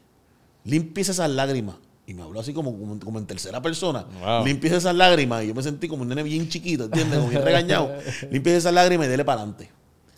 Limpies 0.65 1.09
esas 1.11 1.31
lágrimas. 1.31 1.77
Y 2.07 2.15
me 2.15 2.23
habló 2.23 2.41
así 2.41 2.55
como, 2.55 2.73
como, 2.79 2.99
como 2.99 3.19
en 3.19 3.27
tercera 3.27 3.61
persona. 3.61 4.07
Wow. 4.21 4.45
Limpies 4.45 4.73
esas 4.73 4.95
lágrimas. 4.95 5.45
Y 5.45 5.49
yo 5.49 5.55
me 5.55 5.63
sentí 5.63 5.89
como 5.89 6.03
un 6.03 6.09
nene 6.09 6.23
bien 6.23 6.49
chiquito, 6.49 6.85
¿entiendes? 6.85 7.19
Como 7.19 7.31
bien 7.31 7.43
regañado. 7.43 7.93
Limpies 8.31 8.57
esas 8.57 8.73
lágrimas 8.73 9.07
y 9.07 9.11
dele 9.11 9.25
para 9.25 9.43
adelante. 9.43 9.71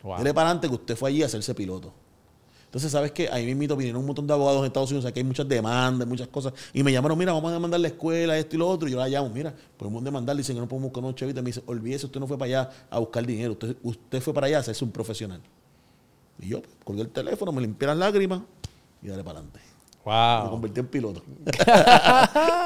Wow. 0.02 0.18
Dele 0.18 0.32
para 0.32 0.50
adelante 0.50 0.68
que 0.68 0.74
usted 0.74 0.96
fue 0.96 1.10
allí 1.10 1.22
a 1.22 1.26
hacerse 1.26 1.54
piloto. 1.54 1.92
Entonces, 2.70 2.92
¿sabes 2.92 3.10
qué? 3.10 3.28
Ahí 3.32 3.44
mismito 3.46 3.76
vinieron 3.76 4.00
un 4.00 4.06
montón 4.06 4.28
de 4.28 4.32
abogados 4.32 4.60
en 4.60 4.66
Estados 4.66 4.92
Unidos, 4.92 5.04
aquí 5.04 5.18
hay 5.18 5.24
muchas 5.24 5.48
demandas, 5.48 6.06
muchas 6.06 6.28
cosas. 6.28 6.52
Y 6.72 6.84
me 6.84 6.92
llamaron, 6.92 7.18
mira, 7.18 7.32
vamos 7.32 7.50
a 7.50 7.54
demandar 7.54 7.80
la 7.80 7.88
escuela, 7.88 8.38
esto 8.38 8.54
y 8.54 8.60
lo 8.60 8.68
otro. 8.68 8.88
Y 8.88 8.92
yo 8.92 8.98
la 8.98 9.08
llamo, 9.08 9.28
mira, 9.28 9.52
podemos 9.76 10.04
demandar, 10.04 10.36
dicen 10.36 10.54
que 10.54 10.60
no 10.60 10.68
podemos 10.68 10.90
buscar 10.90 11.02
unos 11.02 11.16
chavitos. 11.16 11.42
Me 11.42 11.48
dice, 11.48 11.64
olvídese, 11.66 12.06
usted 12.06 12.20
no 12.20 12.28
fue 12.28 12.38
para 12.38 12.60
allá 12.60 12.70
a 12.88 13.00
buscar 13.00 13.26
dinero, 13.26 13.54
usted, 13.54 13.76
usted 13.82 14.20
fue 14.20 14.32
para 14.32 14.46
allá 14.46 14.58
a 14.58 14.60
hacerse 14.60 14.84
un 14.84 14.92
profesional. 14.92 15.40
Y 16.38 16.50
yo 16.50 16.62
pues, 16.62 16.76
colgué 16.84 17.02
el 17.02 17.08
teléfono, 17.08 17.50
me 17.50 17.60
limpié 17.60 17.88
las 17.88 17.96
lágrimas 17.96 18.42
y 19.02 19.08
dale 19.08 19.24
para 19.24 19.40
adelante. 19.40 19.69
Me 20.04 20.12
Wow. 20.12 20.50
convertí 20.50 20.80
en 20.80 20.86
piloto. 20.88 21.22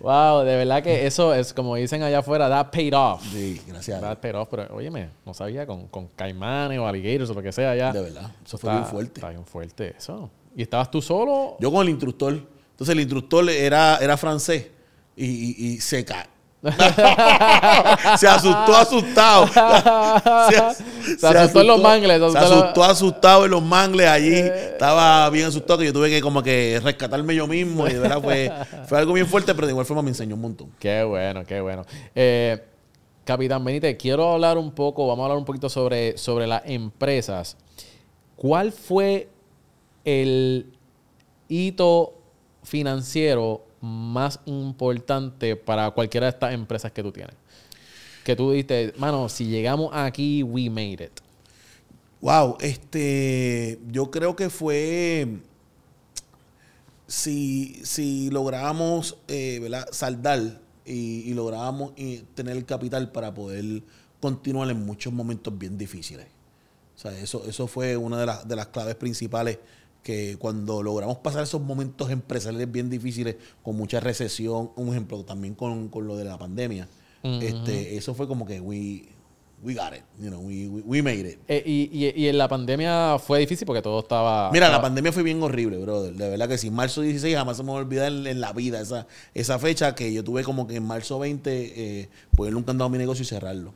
wow, 0.00 0.40
de 0.44 0.56
verdad 0.56 0.82
que 0.82 1.06
eso 1.06 1.34
es 1.34 1.52
como 1.54 1.76
dicen 1.76 2.02
allá 2.02 2.18
afuera, 2.18 2.48
that 2.48 2.70
paid 2.70 2.94
off. 2.94 3.22
Sí, 3.32 3.60
gracias 3.66 4.00
That 4.00 4.18
paid 4.18 4.34
off, 4.36 4.48
pero 4.50 4.74
óyeme, 4.74 5.10
no 5.24 5.34
sabía 5.34 5.66
con, 5.66 5.88
con 5.88 6.08
caimanes 6.08 6.78
o 6.78 6.86
alligators 6.86 7.30
o 7.30 7.34
lo 7.34 7.42
que 7.42 7.52
sea 7.52 7.74
ya. 7.74 7.92
De 7.92 8.02
verdad, 8.02 8.30
eso 8.44 8.58
fue 8.58 8.70
Está- 8.70 8.80
bien 8.80 8.90
fuerte. 8.90 9.20
Está 9.20 9.28
bien 9.30 9.44
fuerte 9.46 9.94
eso. 9.96 10.30
¿Y 10.56 10.62
estabas 10.62 10.90
tú 10.90 11.00
solo? 11.02 11.56
Yo 11.60 11.70
con 11.72 11.82
el 11.82 11.88
instructor. 11.90 12.32
Entonces 12.70 12.92
el 12.92 13.00
instructor 13.00 13.48
era, 13.48 13.98
era 13.98 14.16
francés 14.16 14.68
y, 15.16 15.24
y- 15.26 15.66
y 15.74 15.80
se 15.80 16.04
cae. 16.04 16.26
se 18.18 18.26
asustó 18.28 18.76
asustado. 18.76 19.46
se, 19.52 20.56
as- 20.56 20.82
Se 21.18 21.26
asustó 21.26 21.60
en 21.60 21.66
los 21.66 21.82
mangles, 21.82 22.32
se 22.32 22.38
asustó 22.38 22.84
asustado 22.84 23.44
en 23.44 23.50
los 23.50 23.62
mangles 23.62 24.08
allí. 24.08 24.34
Estaba 24.34 25.28
bien 25.30 25.46
asustado 25.46 25.78
que 25.80 25.86
yo 25.86 25.92
tuve 25.92 26.10
que 26.10 26.20
como 26.20 26.42
que 26.42 26.80
rescatarme 26.82 27.34
yo 27.34 27.46
mismo. 27.46 27.86
Y 27.86 27.92
de 27.94 27.98
verdad 28.00 28.22
fue, 28.22 28.50
fue 28.86 28.98
algo 28.98 29.12
bien 29.12 29.26
fuerte, 29.26 29.54
pero 29.54 29.66
de 29.66 29.72
igual 29.72 29.86
forma 29.86 30.02
me 30.02 30.10
enseñó 30.10 30.34
un 30.34 30.40
montón. 30.42 30.70
Qué 30.78 31.02
bueno, 31.04 31.44
qué 31.44 31.60
bueno. 31.60 31.84
Eh, 32.14 32.62
Capitán 33.24 33.64
Benítez, 33.64 33.96
quiero 33.98 34.32
hablar 34.32 34.58
un 34.58 34.70
poco, 34.72 35.06
vamos 35.06 35.22
a 35.22 35.24
hablar 35.26 35.38
un 35.38 35.44
poquito 35.44 35.68
sobre, 35.68 36.16
sobre 36.18 36.46
las 36.46 36.62
empresas. 36.66 37.56
¿Cuál 38.36 38.72
fue 38.72 39.28
el 40.04 40.72
hito 41.48 42.12
financiero 42.62 43.62
más 43.84 44.40
importante 44.46 45.56
para 45.56 45.90
cualquiera 45.90 46.26
de 46.26 46.30
estas 46.30 46.54
empresas 46.54 46.90
que 46.92 47.02
tú 47.02 47.12
tienes? 47.12 47.34
Que 48.24 48.34
tú 48.34 48.50
dijiste, 48.50 48.94
mano, 48.96 49.28
si 49.28 49.46
llegamos 49.46 49.90
aquí, 49.92 50.42
we 50.42 50.70
made 50.70 51.04
it. 51.04 51.20
Wow, 52.20 52.56
este, 52.60 53.78
yo 53.90 54.10
creo 54.10 54.34
que 54.34 54.48
fue 54.48 55.40
si, 57.06 57.80
si 57.84 58.30
logramos 58.30 59.18
eh, 59.28 59.70
saldar 59.92 60.60
y, 60.86 61.30
y 61.30 61.34
lográbamos 61.34 61.92
eh, 61.96 62.24
tener 62.34 62.56
el 62.56 62.64
capital 62.64 63.12
para 63.12 63.34
poder 63.34 63.82
continuar 64.20 64.70
en 64.70 64.86
muchos 64.86 65.12
momentos 65.12 65.56
bien 65.58 65.76
difíciles. 65.76 66.26
O 66.96 66.98
sea, 66.98 67.18
eso, 67.18 67.44
eso 67.46 67.66
fue 67.66 67.96
una 67.96 68.18
de 68.18 68.26
las, 68.26 68.48
de 68.48 68.56
las 68.56 68.68
claves 68.68 68.94
principales 68.94 69.58
que 70.04 70.36
cuando 70.38 70.82
logramos 70.84 71.16
pasar 71.16 71.42
esos 71.42 71.60
momentos 71.60 72.10
empresariales 72.10 72.70
bien 72.70 72.88
difíciles, 72.90 73.34
con 73.62 73.74
mucha 73.76 73.98
recesión, 73.98 74.70
un 74.76 74.90
ejemplo 74.90 75.24
también 75.24 75.54
con, 75.56 75.88
con 75.88 76.06
lo 76.06 76.16
de 76.16 76.24
la 76.24 76.38
pandemia, 76.38 76.86
este, 77.40 77.96
eso 77.96 78.14
fue 78.14 78.28
como 78.28 78.44
que 78.44 78.60
we, 78.60 79.06
we 79.62 79.72
got 79.74 79.94
it, 79.94 80.02
you 80.20 80.28
know, 80.28 80.40
we, 80.42 80.68
we, 80.68 80.82
we 80.82 81.02
made 81.02 81.20
it. 81.26 81.38
Eh, 81.48 81.62
y, 81.64 81.88
y- 81.90 82.12
y 82.22 82.28
en 82.28 82.36
la 82.36 82.46
pandemia 82.48 83.18
fue 83.18 83.38
difícil 83.38 83.64
porque 83.66 83.80
todo 83.80 84.00
estaba... 84.00 84.50
Mira, 84.52 84.68
la 84.68 84.82
pandemia 84.82 85.10
fue 85.10 85.22
bien 85.22 85.42
horrible, 85.42 85.78
brother. 85.78 86.12
De 86.14 86.28
verdad 86.28 86.46
que 86.50 86.58
sí. 86.58 86.70
Marzo 86.70 87.00
16 87.00 87.34
jamás 87.34 87.56
se 87.56 87.62
me 87.62 87.70
va 87.72 87.78
a 87.78 87.80
olvidar 87.80 88.12
en, 88.12 88.26
en 88.26 88.40
la 88.42 88.52
vida 88.52 88.78
esa, 88.82 89.06
esa 89.32 89.58
fecha 89.58 89.94
que 89.94 90.12
yo 90.12 90.22
tuve 90.22 90.44
como 90.44 90.66
que 90.66 90.76
en 90.76 90.82
marzo 90.84 91.18
20 91.18 91.50
eh, 92.02 92.08
ponerle 92.36 92.58
un 92.58 92.64
candado 92.64 92.88
a 92.88 92.90
mi 92.90 92.98
negocio 92.98 93.22
y 93.22 93.26
cerrarlo. 93.26 93.72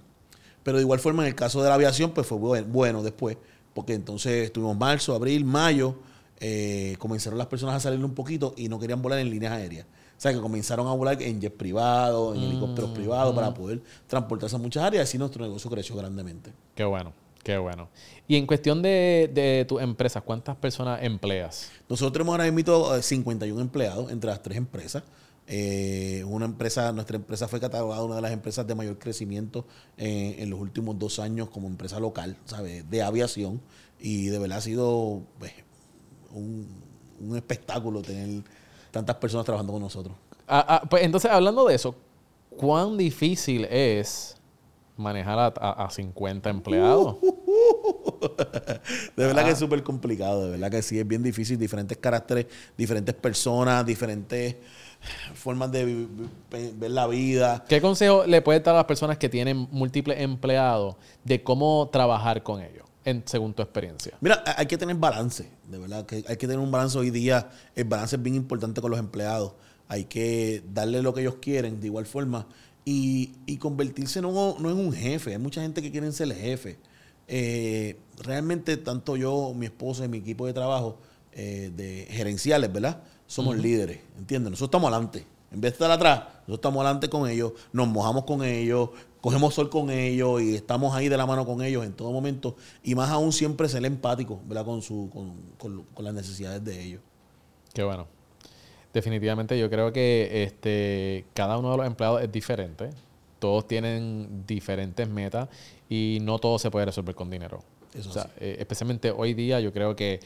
Pero 0.62 0.76
de 0.76 0.82
igual 0.82 1.00
forma, 1.00 1.22
en 1.22 1.28
el 1.28 1.34
caso 1.34 1.62
de 1.62 1.70
la 1.70 1.74
aviación, 1.76 2.10
pues 2.10 2.26
fue 2.26 2.36
buen- 2.36 2.70
bueno 2.70 3.02
después, 3.02 3.38
porque 3.72 3.94
entonces 3.94 4.44
estuvimos 4.44 4.76
marzo, 4.76 5.14
abril, 5.14 5.46
mayo, 5.46 5.94
eh, 6.40 6.96
comenzaron 6.98 7.38
las 7.38 7.48
personas 7.48 7.76
a 7.76 7.80
salir 7.80 8.04
un 8.04 8.14
poquito 8.14 8.54
y 8.56 8.68
no 8.68 8.78
querían 8.78 9.02
volar 9.02 9.18
en 9.18 9.30
líneas 9.30 9.52
aéreas. 9.52 9.86
O 9.86 10.20
sea, 10.20 10.32
que 10.32 10.40
comenzaron 10.40 10.86
a 10.88 10.92
volar 10.92 11.20
en 11.22 11.40
jets 11.40 11.54
privados, 11.56 12.36
en 12.36 12.42
helicópteros 12.42 12.90
privados, 12.90 13.34
para 13.34 13.54
poder 13.54 13.80
transportarse 14.08 14.56
a 14.56 14.58
muchas 14.58 14.82
áreas. 14.82 15.02
Y 15.02 15.04
así 15.04 15.18
nuestro 15.18 15.44
negocio 15.44 15.70
creció 15.70 15.94
grandemente. 15.94 16.52
Qué 16.74 16.84
bueno, 16.84 17.12
qué 17.44 17.56
bueno. 17.56 17.88
Y 18.26 18.34
en 18.34 18.46
cuestión 18.46 18.82
de, 18.82 19.30
de 19.32 19.64
tus 19.68 19.80
empresas, 19.80 20.22
¿cuántas 20.24 20.56
personas 20.56 21.02
empleas? 21.02 21.70
Nosotros 21.88 22.12
tenemos 22.12 22.32
ahora 22.32 22.50
mismo 22.50 22.94
eh, 22.96 23.02
51 23.02 23.60
empleados 23.60 24.10
entre 24.10 24.30
las 24.30 24.42
tres 24.42 24.58
empresas. 24.58 25.04
Eh, 25.50 26.24
una 26.26 26.44
empresa, 26.44 26.92
nuestra 26.92 27.16
empresa 27.16 27.48
fue 27.48 27.58
catalogada 27.58 28.04
una 28.04 28.16
de 28.16 28.20
las 28.20 28.32
empresas 28.32 28.66
de 28.66 28.74
mayor 28.74 28.98
crecimiento 28.98 29.66
eh, 29.96 30.36
en 30.40 30.50
los 30.50 30.60
últimos 30.60 30.98
dos 30.98 31.18
años 31.18 31.48
como 31.48 31.68
empresa 31.68 31.98
local, 32.00 32.36
¿sabes? 32.44 32.88
De 32.90 33.02
aviación. 33.02 33.60
Y 33.98 34.26
de 34.26 34.38
verdad 34.38 34.58
ha 34.58 34.60
sido 34.60 35.22
pues, 35.38 35.52
un, 36.32 36.66
un 37.20 37.36
espectáculo 37.36 38.02
tener 38.02 38.42
tantas 38.90 39.16
personas 39.16 39.44
trabajando 39.44 39.72
con 39.72 39.82
nosotros. 39.82 40.14
Ah, 40.46 40.64
ah, 40.68 40.82
pues 40.88 41.02
entonces, 41.04 41.30
hablando 41.30 41.66
de 41.66 41.74
eso, 41.74 41.94
¿cuán 42.56 42.96
difícil 42.96 43.64
es 43.66 44.36
manejar 44.96 45.38
a, 45.38 45.46
a- 45.60 45.84
a 45.84 45.90
50 45.90 46.48
empleados? 46.50 47.16
De 49.16 49.26
verdad 49.26 49.44
que 49.44 49.50
es 49.52 49.58
súper 49.58 49.82
complicado, 49.82 50.44
de 50.44 50.50
verdad 50.52 50.70
que 50.70 50.82
sí, 50.82 50.98
es 50.98 51.06
bien 51.06 51.22
difícil, 51.22 51.58
diferentes 51.58 51.96
caracteres, 51.98 52.46
diferentes 52.76 53.14
personas, 53.14 53.84
diferentes 53.86 54.56
formas 55.34 55.70
de 55.70 56.06
ver 56.50 56.90
la 56.90 57.06
vida. 57.06 57.64
¿Qué 57.68 57.80
consejo 57.80 58.24
le 58.26 58.42
puedes 58.42 58.62
dar 58.64 58.74
a 58.74 58.78
las 58.78 58.86
personas 58.86 59.18
que 59.18 59.28
tienen 59.28 59.68
múltiples 59.70 60.20
empleados 60.20 60.96
de 61.24 61.42
cómo 61.42 61.88
trabajar 61.92 62.42
con 62.42 62.60
ellos, 62.60 62.87
en, 63.08 63.22
según 63.26 63.54
tu 63.54 63.62
experiencia? 63.62 64.16
Mira, 64.20 64.42
hay 64.56 64.66
que 64.66 64.78
tener 64.78 64.96
balance, 64.96 65.48
de 65.68 65.78
verdad, 65.78 66.06
que 66.06 66.24
hay 66.26 66.36
que 66.36 66.46
tener 66.46 66.58
un 66.58 66.70
balance 66.70 66.98
hoy 66.98 67.10
día. 67.10 67.50
El 67.74 67.84
balance 67.84 68.16
es 68.16 68.22
bien 68.22 68.36
importante 68.36 68.80
con 68.80 68.90
los 68.90 69.00
empleados. 69.00 69.54
Hay 69.88 70.04
que 70.04 70.62
darle 70.72 71.02
lo 71.02 71.14
que 71.14 71.22
ellos 71.22 71.36
quieren 71.40 71.80
de 71.80 71.86
igual 71.86 72.06
forma 72.06 72.46
y, 72.84 73.32
y 73.46 73.56
convertirse 73.56 74.20
no, 74.20 74.56
no 74.58 74.70
en 74.70 74.78
un 74.78 74.92
jefe. 74.92 75.32
Hay 75.32 75.38
mucha 75.38 75.62
gente 75.62 75.82
que 75.82 75.90
quieren 75.90 76.12
ser 76.12 76.32
jefe. 76.34 76.78
Eh, 77.28 77.98
realmente, 78.18 78.78
tanto 78.78 79.16
yo, 79.16 79.52
mi 79.54 79.66
esposa 79.66 80.06
y 80.06 80.08
mi 80.08 80.18
equipo 80.18 80.46
de 80.46 80.54
trabajo 80.54 80.98
eh, 81.32 81.70
de 81.76 82.06
gerenciales, 82.10 82.72
¿verdad? 82.72 83.02
Somos 83.26 83.56
líderes, 83.56 84.00
¿entiendes? 84.18 84.50
Nosotros 84.50 84.68
estamos 84.68 84.90
adelante. 84.90 85.26
En 85.50 85.60
vez 85.60 85.72
de 85.72 85.74
estar 85.74 85.90
atrás, 85.90 86.20
nosotros 86.20 86.56
estamos 86.56 86.84
adelante 86.84 87.08
con 87.08 87.28
ellos, 87.28 87.52
nos 87.72 87.88
mojamos 87.88 88.24
con 88.24 88.42
ellos, 88.42 88.90
cogemos 89.20 89.54
sol 89.54 89.68
con 89.70 89.90
ellos 89.90 90.40
y 90.42 90.54
estamos 90.54 90.94
ahí 90.94 91.08
de 91.08 91.16
la 91.16 91.26
mano 91.26 91.44
con 91.46 91.62
ellos 91.62 91.84
en 91.84 91.92
todo 91.92 92.12
momento. 92.12 92.56
Y 92.82 92.94
más 92.94 93.10
aún 93.10 93.32
siempre 93.32 93.68
ser 93.68 93.84
empático, 93.84 94.40
¿verdad? 94.46 94.64
Con, 94.64 94.82
su, 94.82 95.10
con, 95.12 95.34
con- 95.58 95.82
con 95.94 96.04
las 96.04 96.14
necesidades 96.14 96.64
de 96.64 96.82
ellos. 96.82 97.00
Qué 97.72 97.82
bueno. 97.82 98.06
Definitivamente 98.92 99.58
yo 99.58 99.68
creo 99.68 99.92
que 99.92 100.44
este, 100.44 101.24
cada 101.34 101.58
uno 101.58 101.70
de 101.72 101.76
los 101.78 101.86
empleados 101.86 102.22
es 102.22 102.32
diferente. 102.32 102.90
Todos 103.38 103.66
tienen 103.68 104.44
diferentes 104.46 105.08
metas 105.08 105.48
y 105.88 106.18
no 106.22 106.38
todo 106.38 106.58
se 106.58 106.70
puede 106.70 106.86
resolver 106.86 107.14
con 107.14 107.30
dinero. 107.30 107.60
Eso 107.94 108.10
O 108.10 108.12
sea, 108.12 108.24
sí. 108.24 108.30
eh, 108.40 108.56
especialmente 108.58 109.10
hoy 109.10 109.34
día 109.34 109.60
yo 109.60 109.72
creo 109.72 109.94
que 109.94 110.20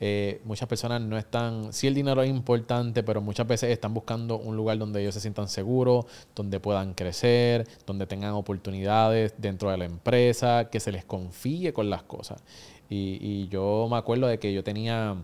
eh, 0.00 0.40
muchas 0.44 0.68
personas 0.68 1.00
no 1.00 1.18
están, 1.18 1.72
sí 1.72 1.88
el 1.88 1.94
dinero 1.94 2.22
es 2.22 2.30
importante, 2.30 3.02
pero 3.02 3.20
muchas 3.20 3.46
veces 3.46 3.70
están 3.70 3.94
buscando 3.94 4.38
un 4.38 4.56
lugar 4.56 4.78
donde 4.78 5.00
ellos 5.00 5.14
se 5.14 5.20
sientan 5.20 5.48
seguros, 5.48 6.06
donde 6.34 6.60
puedan 6.60 6.94
crecer, 6.94 7.66
donde 7.84 8.06
tengan 8.06 8.34
oportunidades 8.34 9.34
dentro 9.38 9.70
de 9.70 9.78
la 9.78 9.84
empresa, 9.86 10.68
que 10.70 10.78
se 10.78 10.92
les 10.92 11.04
confíe 11.04 11.72
con 11.72 11.90
las 11.90 12.04
cosas. 12.04 12.42
Y, 12.88 13.48
yo 13.48 13.86
me 13.90 13.96
acuerdo 13.96 14.26
de 14.28 14.38
que 14.38 14.52
yo 14.52 14.64
tenía 14.64 15.16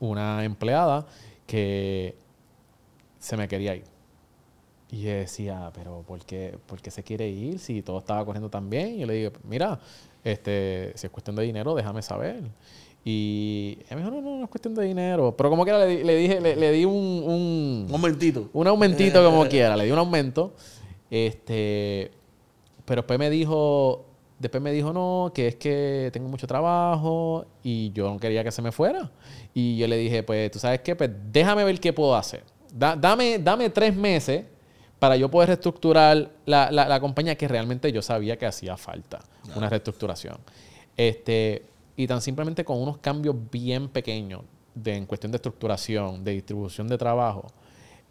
una 0.00 0.44
empleada 0.44 1.06
que 1.46 2.16
se 3.18 3.36
me 3.36 3.48
quería 3.48 3.74
ir. 3.76 3.84
Y 4.90 5.02
yo 5.02 5.10
decía, 5.10 5.70
pero 5.74 6.02
¿por 6.06 6.24
qué, 6.24 6.56
por 6.66 6.80
qué 6.80 6.90
se 6.90 7.02
quiere 7.02 7.28
ir 7.28 7.58
si 7.58 7.82
todo 7.82 7.98
estaba 7.98 8.24
corriendo 8.24 8.48
tan 8.48 8.70
bien? 8.70 8.94
Y 8.94 9.00
yo 9.00 9.06
le 9.06 9.14
dije, 9.14 9.32
mira, 9.44 9.78
este, 10.24 10.92
si 10.94 11.06
es 11.06 11.10
cuestión 11.12 11.36
de 11.36 11.42
dinero, 11.42 11.74
déjame 11.74 12.00
saber. 12.00 12.42
Y 13.10 13.78
ella 13.86 13.96
me 13.96 14.02
dijo, 14.02 14.10
no, 14.10 14.20
no, 14.20 14.36
no 14.36 14.44
es 14.44 14.50
cuestión 14.50 14.74
de 14.74 14.84
dinero. 14.84 15.34
Pero 15.34 15.48
como 15.48 15.64
quiera 15.64 15.78
le, 15.78 15.86
di- 15.86 16.04
le 16.04 16.14
dije, 16.14 16.40
le, 16.42 16.56
le 16.56 16.72
di 16.72 16.84
un, 16.84 16.92
un, 16.94 17.84
Un 17.86 17.90
momentito. 17.90 18.50
un 18.52 18.66
aumentito 18.66 19.24
como 19.24 19.46
quiera, 19.48 19.74
le 19.78 19.86
di 19.86 19.90
un 19.90 19.98
aumento. 19.98 20.52
Este, 21.10 22.10
pero 22.84 23.00
después 23.02 23.18
me 23.18 23.30
dijo, 23.30 24.04
después 24.38 24.62
me 24.62 24.72
dijo 24.72 24.92
no, 24.92 25.32
que 25.34 25.48
es 25.48 25.56
que 25.56 26.10
tengo 26.12 26.28
mucho 26.28 26.46
trabajo 26.46 27.46
y 27.62 27.92
yo 27.92 28.10
no 28.12 28.18
quería 28.18 28.44
que 28.44 28.52
se 28.52 28.60
me 28.60 28.72
fuera. 28.72 29.10
Y 29.54 29.78
yo 29.78 29.86
le 29.88 29.96
dije, 29.96 30.22
pues 30.22 30.50
tú 30.50 30.58
sabes 30.58 30.80
qué, 30.80 30.94
pues 30.94 31.10
déjame 31.32 31.64
ver 31.64 31.80
qué 31.80 31.94
puedo 31.94 32.14
hacer. 32.14 32.42
Da- 32.74 32.94
dame, 32.94 33.38
dame 33.38 33.70
tres 33.70 33.96
meses 33.96 34.44
para 34.98 35.16
yo 35.16 35.30
poder 35.30 35.48
reestructurar 35.48 36.30
la, 36.44 36.70
la- 36.70 36.86
la 36.86 37.00
compañía 37.00 37.36
que 37.36 37.48
realmente 37.48 37.90
yo 37.90 38.02
sabía 38.02 38.36
que 38.36 38.44
hacía 38.44 38.76
falta, 38.76 39.20
una 39.56 39.70
reestructuración. 39.70 40.36
Este, 40.96 41.62
y 41.98 42.06
tan 42.06 42.22
simplemente 42.22 42.64
con 42.64 42.80
unos 42.80 42.98
cambios 42.98 43.34
bien 43.50 43.88
pequeños 43.88 44.42
de, 44.72 44.94
en 44.94 45.04
cuestión 45.04 45.32
de 45.32 45.36
estructuración, 45.36 46.22
de 46.22 46.30
distribución 46.30 46.86
de 46.86 46.96
trabajo, 46.96 47.48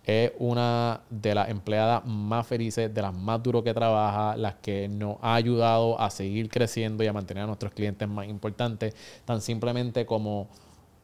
es 0.04 0.34
una 0.40 1.00
de 1.10 1.34
las 1.34 1.48
empleadas 1.48 2.06
más 2.06 2.46
felices, 2.46 2.94
de 2.94 3.02
las 3.02 3.14
más 3.14 3.42
duros 3.42 3.64
que 3.64 3.74
trabaja, 3.74 4.36
las 4.36 4.56
que 4.56 4.90
nos 4.90 5.16
ha 5.22 5.36
ayudado 5.36 5.98
a 6.02 6.10
seguir 6.10 6.50
creciendo 6.50 7.02
y 7.02 7.08
a 7.08 7.14
mantener 7.14 7.46
a 7.46 7.48
nuestros 7.48 7.72
clientes 7.72 8.06
más 8.10 8.28
importantes, 8.28 8.94
tan 9.24 9.40
simplemente 9.40 10.06
como 10.06 10.50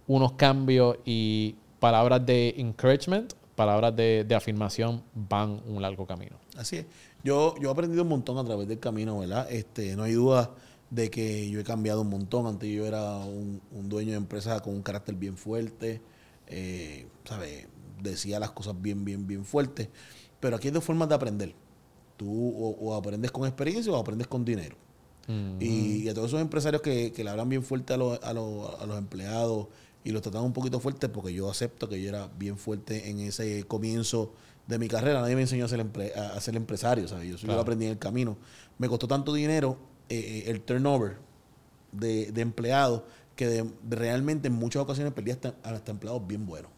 unos 0.05 0.33
cambios 0.33 0.97
y 1.05 1.55
palabras 1.79 2.25
de 2.25 2.53
encouragement, 2.57 3.31
palabras 3.55 3.95
de, 3.95 4.25
de 4.27 4.35
afirmación 4.35 5.03
van 5.15 5.61
un 5.67 5.81
largo 5.81 6.05
camino. 6.05 6.35
Así 6.57 6.79
es. 6.79 6.85
Yo, 7.23 7.55
yo 7.61 7.69
he 7.69 7.71
aprendido 7.71 8.03
un 8.03 8.09
montón 8.09 8.37
a 8.37 8.43
través 8.43 8.67
del 8.67 8.79
camino, 8.79 9.19
¿verdad? 9.19 9.49
Este, 9.49 9.95
no 9.95 10.03
hay 10.03 10.11
duda 10.11 10.51
de 10.93 11.09
que 11.09 11.49
yo 11.49 11.59
he 11.59 11.63
cambiado 11.63 12.01
un 12.01 12.09
montón. 12.09 12.45
Antes 12.45 12.69
yo 12.69 12.85
era 12.85 13.17
un, 13.17 13.61
un 13.71 13.89
dueño 13.89 14.11
de 14.11 14.17
empresa 14.17 14.59
con 14.61 14.73
un 14.75 14.81
carácter 14.83 15.15
bien 15.15 15.37
fuerte, 15.37 16.01
eh, 16.47 17.07
¿sabes? 17.25 17.67
Decía 18.01 18.39
las 18.39 18.51
cosas 18.51 18.75
bien, 18.79 19.03
bien, 19.05 19.25
bien 19.25 19.43
fuertes. 19.45 19.89
Pero 20.39 20.55
aquí 20.55 20.67
hay 20.67 20.73
dos 20.73 20.83
formas 20.83 21.09
de 21.09 21.15
aprender. 21.15 21.55
Tú 22.17 22.29
o, 22.29 22.69
o 22.79 22.95
aprendes 22.95 23.31
con 23.31 23.45
experiencia 23.47 23.91
o 23.91 23.95
aprendes 23.95 24.27
con 24.27 24.45
dinero. 24.45 24.75
Y, 25.61 26.03
y 26.03 26.09
a 26.09 26.13
todos 26.13 26.27
esos 26.27 26.41
empresarios 26.41 26.81
que, 26.81 27.13
que 27.13 27.23
le 27.23 27.29
hablan 27.29 27.47
bien 27.47 27.63
fuerte 27.63 27.93
a 27.93 27.97
los, 27.97 28.21
a, 28.21 28.33
los, 28.33 28.69
a 28.79 28.85
los 28.85 28.97
empleados 28.97 29.67
y 30.03 30.11
los 30.11 30.21
tratan 30.21 30.43
un 30.43 30.51
poquito 30.51 30.81
fuerte, 30.81 31.07
porque 31.07 31.33
yo 31.33 31.49
acepto 31.49 31.87
que 31.87 32.01
yo 32.01 32.09
era 32.09 32.29
bien 32.37 32.57
fuerte 32.57 33.09
en 33.09 33.21
ese 33.21 33.63
comienzo 33.63 34.33
de 34.67 34.77
mi 34.79 34.89
carrera. 34.89 35.21
Nadie 35.21 35.35
me 35.35 35.43
enseñó 35.43 35.63
a 35.63 35.69
ser, 35.69 35.79
empre- 35.79 36.13
a 36.13 36.39
ser 36.41 36.57
empresario, 36.57 37.07
¿sabes? 37.07 37.29
Yo, 37.29 37.37
lo 37.55 37.61
aprendí 37.61 37.85
en 37.85 37.91
el 37.91 37.97
camino. 37.99 38.37
Me 38.77 38.89
costó 38.89 39.07
tanto 39.07 39.33
dinero 39.33 39.77
eh, 40.09 40.15
eh, 40.17 40.43
el 40.47 40.61
turnover 40.61 41.17
de, 41.91 42.31
de 42.31 42.41
empleados 42.41 43.03
que 43.35 43.47
de 43.47 43.69
realmente 43.89 44.47
en 44.47 44.53
muchas 44.53 44.81
ocasiones 44.81 45.13
perdí 45.13 45.31
hasta, 45.31 45.55
hasta 45.63 45.91
empleados 45.91 46.25
bien 46.25 46.45
buenos. 46.45 46.71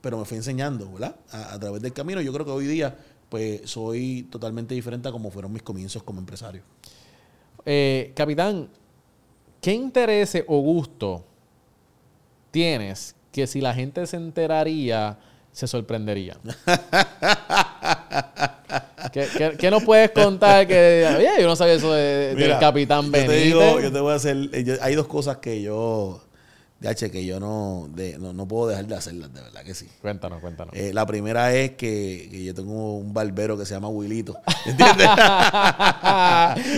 Pero 0.00 0.18
me 0.18 0.24
fui 0.24 0.36
enseñando, 0.36 0.92
¿verdad? 0.92 1.16
A, 1.30 1.54
a 1.54 1.58
través 1.58 1.80
del 1.80 1.92
camino. 1.92 2.20
Yo 2.20 2.32
creo 2.32 2.44
que 2.44 2.52
hoy 2.52 2.66
día 2.66 2.96
pues 3.28 3.62
soy 3.68 4.28
totalmente 4.30 4.74
diferente 4.74 5.08
a 5.08 5.12
como 5.12 5.30
fueron 5.30 5.52
mis 5.52 5.62
comienzos 5.62 6.02
como 6.02 6.20
empresario. 6.20 6.62
Eh, 7.66 8.12
capitán, 8.14 8.68
¿qué 9.60 9.72
interés 9.72 10.36
o 10.46 10.60
gusto 10.60 11.24
tienes 12.50 13.16
que 13.32 13.46
si 13.46 13.60
la 13.60 13.74
gente 13.74 14.06
se 14.06 14.16
enteraría, 14.16 15.18
se 15.50 15.66
sorprendería? 15.66 16.38
¿Qué, 19.14 19.28
qué, 19.38 19.52
qué 19.56 19.70
nos 19.70 19.84
puedes 19.84 20.10
contar? 20.10 20.66
Que, 20.66 21.06
oye, 21.16 21.28
yo 21.40 21.46
no 21.46 21.54
sabía 21.54 21.74
eso 21.74 21.92
de- 21.92 22.34
del 22.34 22.58
capitán 22.58 23.04
yo 23.06 23.12
te 23.12 23.18
Benítez. 23.28 23.44
digo, 23.44 23.80
yo 23.80 23.92
te 23.92 24.00
voy 24.00 24.12
a 24.12 24.16
hacer. 24.16 24.36
eh, 24.52 24.64
yo- 24.64 24.74
hay 24.82 24.96
dos 24.96 25.06
cosas 25.06 25.36
que 25.36 25.62
yo. 25.62 26.20
Que 27.12 27.24
yo 27.24 27.40
no, 27.40 27.88
de- 27.94 28.18
no, 28.18 28.34
no 28.34 28.46
puedo 28.46 28.68
dejar 28.68 28.86
de 28.86 28.94
hacerlas, 28.94 29.32
de 29.32 29.40
verdad 29.40 29.62
que 29.64 29.72
sí. 29.72 29.88
Cuéntanos, 30.02 30.40
cuéntanos. 30.42 30.74
Eh, 30.76 30.90
la 30.92 31.06
primera 31.06 31.54
es 31.54 31.70
que, 31.70 32.28
que 32.30 32.44
yo 32.44 32.52
tengo 32.54 32.96
un 32.98 33.14
barbero 33.14 33.56
que 33.56 33.64
se 33.64 33.72
llama 33.72 33.88
Wilito. 33.88 34.36
¿Entiendes? 34.66 35.08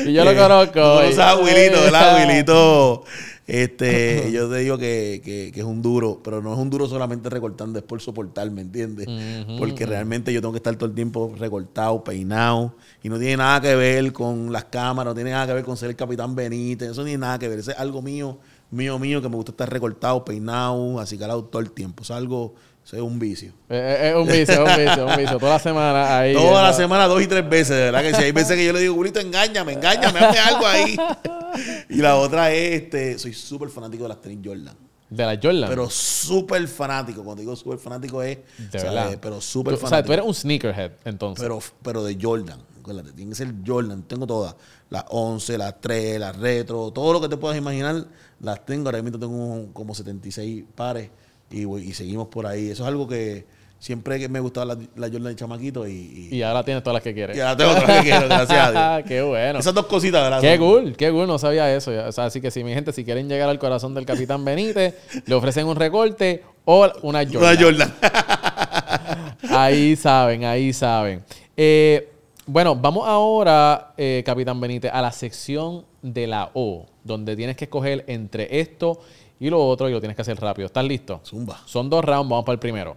y 0.07 0.13
yo 0.13 0.25
lo 0.25 0.37
conozco. 0.37 0.73
tú 0.73 0.79
conoces 0.99 1.19
a 1.19 1.37
Wilito, 1.37 1.81
¿verdad? 1.83 2.25
Wilito. 2.29 3.05
Este, 3.47 4.31
yo 4.33 4.49
te 4.51 4.57
digo 4.59 4.79
que, 4.79 5.21
que- 5.25 5.53
que 5.53 5.61
es 5.61 5.67
un 5.67 5.83
duro, 5.83 6.21
pero 6.23 6.43
no 6.43 6.53
es 6.53 6.59
un 6.59 6.71
duro 6.71 6.87
solamente 6.89 7.31
recortando, 7.31 7.79
es 7.79 7.85
por 7.85 8.01
soportar, 8.01 8.51
¿me 8.51 8.63
entiendes? 8.63 9.11
Porque 9.55 9.87
realmente 9.87 10.33
yo 10.33 10.41
tengo 10.41 10.53
que 10.53 10.59
estar 10.59 10.77
todo 10.77 10.89
el 10.89 10.95
tiempo 10.95 11.35
recortado, 11.39 12.03
peinado, 12.05 12.75
y 13.03 13.09
no 13.09 13.19
tiene 13.19 13.39
nada 13.39 13.61
que 13.61 13.75
ver 13.75 14.13
con 14.13 14.53
las 14.53 14.65
cámaras, 14.67 15.13
no 15.13 15.15
tiene 15.15 15.31
nada 15.31 15.47
que 15.47 15.53
ver 15.55 15.65
con 15.65 15.77
ser 15.77 15.91
el 15.91 15.97
capitán 15.97 16.35
Benítez, 16.35 16.91
eso 16.91 17.01
no 17.03 17.07
tiene 17.07 17.19
nada 17.19 17.39
que 17.39 17.49
ver, 17.49 17.61
eso 17.61 17.71
es 17.71 17.79
algo 17.79 18.03
mío 18.03 18.39
mío 18.71 18.99
mío 18.99 19.23
que 19.23 19.29
me 19.29 19.37
gusta 19.37 19.53
estar 19.53 19.71
recortado, 19.71 20.25
peinado, 20.25 20.99
así 20.99 21.17
calado 21.17 21.45
todo 21.45 21.63
el 21.63 21.71
tiempo. 21.71 22.03
Es 22.03 22.11
algo, 22.11 22.55
eso 22.87 22.97
es 22.97 23.03
un 23.03 23.19
vicio. 23.19 23.53
Eh, 23.69 23.97
eh, 24.01 24.11
Es 24.11 24.15
un 24.17 24.29
vicio, 24.29 24.55
es 24.55 24.59
un 24.61 24.77
vicio, 24.85 25.07
es 25.09 25.11
un 25.13 25.17
vicio. 25.17 25.39
Toda 25.41 25.55
la 25.55 25.59
semana 25.59 26.19
ahí. 26.19 26.35
Toda 26.35 26.63
la 26.63 26.73
semana, 26.73 27.07
dos 27.09 27.21
y 27.21 27.27
tres 27.27 27.49
veces, 27.49 27.71
de 27.77 27.83
verdad 27.91 28.01
que 28.03 28.15
si 28.15 28.23
hay 28.23 28.31
veces 28.31 28.57
que 28.57 28.65
yo 28.65 28.73
le 28.73 28.79
digo, 28.79 28.95
Julito, 28.95 29.19
engáñame, 29.19 29.73
engáñame, 29.73 30.21
hazme 30.21 30.39
algo 30.39 30.67
ahí. 30.67 30.97
y 31.89 31.97
la 31.97 32.15
otra 32.15 32.53
es, 32.53 32.83
este, 32.83 33.19
soy 33.19 33.35
súper 33.35 33.71
fanático 33.71 34.05
de 34.05 34.11
las 34.11 34.21
tenis 34.21 34.39
Jordan. 34.45 34.77
De 35.11 35.25
la 35.25 35.37
Jordan. 35.43 35.69
Pero 35.69 35.91
súper 35.91 36.69
fanático. 36.69 37.25
Cuando 37.25 37.41
digo 37.41 37.57
súper 37.57 37.79
fanático 37.79 38.23
es, 38.23 38.39
de 38.57 38.79
o 38.79 38.81
sea, 38.81 38.91
verdad. 38.93 39.19
pero 39.21 39.41
súper 39.41 39.75
O 39.75 39.77
sea, 39.79 39.89
fanático. 39.89 40.07
tú 40.07 40.13
eres 40.13 40.25
un 40.25 40.35
sneakerhead, 40.35 40.93
entonces. 41.05 41.43
pero, 41.43 41.59
pero 41.83 42.05
de 42.05 42.17
Jordan. 42.21 42.61
Acuérdate, 42.79 43.11
tiene 43.15 43.31
que 43.31 43.35
ser 43.37 43.53
Jordan. 43.67 44.05
Tengo 44.05 44.29
todas. 44.29 44.55
Las 44.91 45.05
11, 45.09 45.59
las 45.59 45.81
3, 45.81 46.21
las 46.21 46.37
retro, 46.37 46.93
todo 46.93 47.13
lo 47.15 47.21
que 47.21 47.29
te 47.29 47.37
puedas 47.37 47.59
imaginar, 47.59 48.05
las 48.39 48.65
tengo. 48.65 48.87
Ahora 48.89 49.03
mismo 49.03 49.19
tengo 49.19 49.73
como 49.73 49.93
76 49.93 50.65
pares 50.77 51.11
y, 51.51 51.93
seguimos 51.93 52.29
por 52.29 52.47
ahí. 52.47 52.71
Eso 52.71 52.83
es 52.83 52.89
algo 52.89 53.07
que 53.07 53.45
siempre 53.79 54.29
me 54.29 54.41
gustaba 54.41 54.75
la, 54.75 54.79
la 54.97 55.07
Jordan 55.09 55.25
de 55.25 55.37
chamaquito 55.37 55.87
y, 55.87 56.29
y, 56.31 56.37
y 56.37 56.43
ahora 56.43 56.65
tienes 56.65 56.83
todas 56.83 56.95
las 56.95 57.03
que 57.03 57.15
quieres. 57.15 57.37
y 57.37 57.41
ahora 57.41 57.57
tengo 57.57 57.71
otras 57.73 57.99
que 57.99 58.03
quiero, 58.03 58.27
gracias 58.27 58.59
a 58.75 58.97
Dios. 58.97 59.05
qué 59.09 59.23
bueno. 59.23 59.59
Esas 59.59 59.75
dos 59.75 59.87
cositas, 59.87 60.23
¿verdad? 60.23 60.41
Qué 60.41 60.59
cool, 60.59 60.97
qué 60.97 61.11
cool, 61.11 61.27
no 61.27 61.39
sabía 61.39 61.75
eso. 61.75 61.93
O 62.07 62.13
sea, 62.13 62.25
así 62.25 62.41
que 62.41 62.51
si 62.51 62.65
mi 62.65 62.75
gente, 62.75 62.93
si 62.93 63.05
quieren 63.05 63.29
llegar 63.29 63.49
al 63.49 63.59
corazón 63.59 63.95
del 63.95 64.07
Capitán 64.07 64.45
Benítez, 64.45 64.95
le 65.27 65.35
ofrecen 65.35 65.67
un 65.67 65.77
recorte 65.77 66.43
o 66.65 66.91
una 67.03 67.25
Jordan. 67.25 67.43
Una 67.43 67.63
Jordan. 67.63 67.95
Ahí 69.51 69.97
saben, 69.97 70.45
ahí 70.45 70.73
saben. 70.73 71.23
Eh, 71.57 72.13
bueno, 72.47 72.77
vamos 72.77 73.07
ahora, 73.09 73.93
eh, 73.97 74.23
Capitán 74.25 74.61
Benítez, 74.61 74.91
a 74.93 75.01
la 75.03 75.13
sección 75.13 75.85
de 76.03 76.27
la 76.27 76.51
O, 76.55 76.87
donde 77.05 77.37
tienes 77.37 77.57
que 77.57 77.65
escoger 77.65 78.05
entre 78.07 78.61
esto 78.61 79.01
y 79.26 79.26
lo 79.41 79.67
otro 79.67 79.89
y 79.89 79.93
lo 79.93 80.01
tienes 80.01 80.17
que 80.17 80.23
hacer 80.23 80.39
rápido. 80.41 80.67
¿Estás 80.67 80.85
listo? 80.85 81.21
Zumba. 81.25 81.61
Son 81.67 81.89
dos 81.91 82.05
rounds, 82.05 82.29
vamos 82.31 82.45
para 82.45 82.55
el 82.55 82.59
primero. 82.61 82.97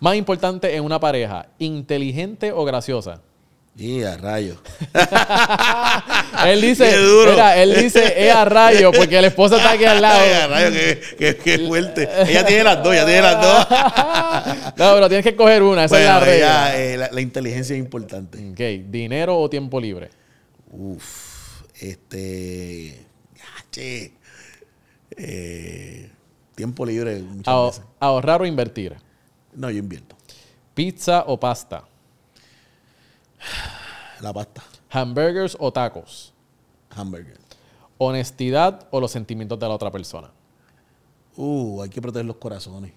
Más 0.00 0.14
importante 0.16 0.74
en 0.74 0.84
una 0.84 0.98
pareja, 1.00 1.46
inteligente 1.58 2.52
o 2.52 2.64
graciosa. 2.64 3.20
Y 3.78 4.02
a 4.04 4.16
rayos. 4.16 4.56
Él 6.46 6.60
dice, 6.62 6.96
duro. 6.98 7.32
mira, 7.32 7.56
él 7.60 7.74
dice, 7.74 8.26
es 8.26 8.34
a 8.34 8.44
rayo, 8.46 8.90
porque 8.92 9.20
la 9.20 9.26
esposa 9.28 9.56
está 9.58 9.72
aquí 9.72 9.84
al 9.84 10.00
lado. 10.00 10.18
Ay, 10.22 10.32
a 10.32 10.46
rayos, 10.46 10.72
qué, 10.72 11.00
qué- 11.18 11.36
qué 11.36 11.58
fuerte. 11.66 12.08
Ella 12.26 12.44
tiene 12.46 12.64
las 12.64 12.82
dos, 12.82 12.94
ella 12.94 13.04
tiene 13.04 13.20
las 13.22 13.40
dos. 13.42 13.66
No, 14.78 14.94
pero 14.94 15.08
tienes 15.08 15.22
que 15.24 15.30
escoger 15.30 15.62
una, 15.62 15.84
esa 15.84 15.98
es 16.00 16.06
la 16.06 16.20
regla. 16.20 16.76
eh, 16.78 16.96
la, 16.96 17.10
la 17.12 17.20
inteligencia 17.20 17.74
es 17.74 17.80
importante. 17.80 18.38
Ok, 18.50 18.88
dinero 18.90 19.38
o 19.38 19.48
tiempo 19.50 19.78
libre. 19.80 20.10
Uf, 20.70 21.62
este. 21.80 23.06
che. 23.70 24.12
Eh, 25.16 26.10
tiempo 26.54 26.84
libre 26.84 27.22
muchas 27.22 27.66
veces. 27.66 27.84
ahorrar 28.00 28.42
o 28.42 28.46
invertir. 28.46 28.96
No, 29.54 29.70
yo 29.70 29.78
invierto. 29.78 30.16
Pizza 30.74 31.24
o 31.26 31.38
pasta. 31.40 31.84
La 34.20 34.32
pasta. 34.32 34.62
Hamburgers 34.90 35.56
o 35.58 35.72
tacos. 35.72 36.32
Hamburger. 36.90 37.38
Honestidad 37.98 38.86
o 38.90 39.00
los 39.00 39.10
sentimientos 39.10 39.58
de 39.58 39.68
la 39.68 39.74
otra 39.74 39.90
persona. 39.90 40.30
Uh, 41.36 41.82
hay 41.82 41.88
que 41.88 42.00
proteger 42.00 42.26
los 42.26 42.36
corazones. 42.36 42.92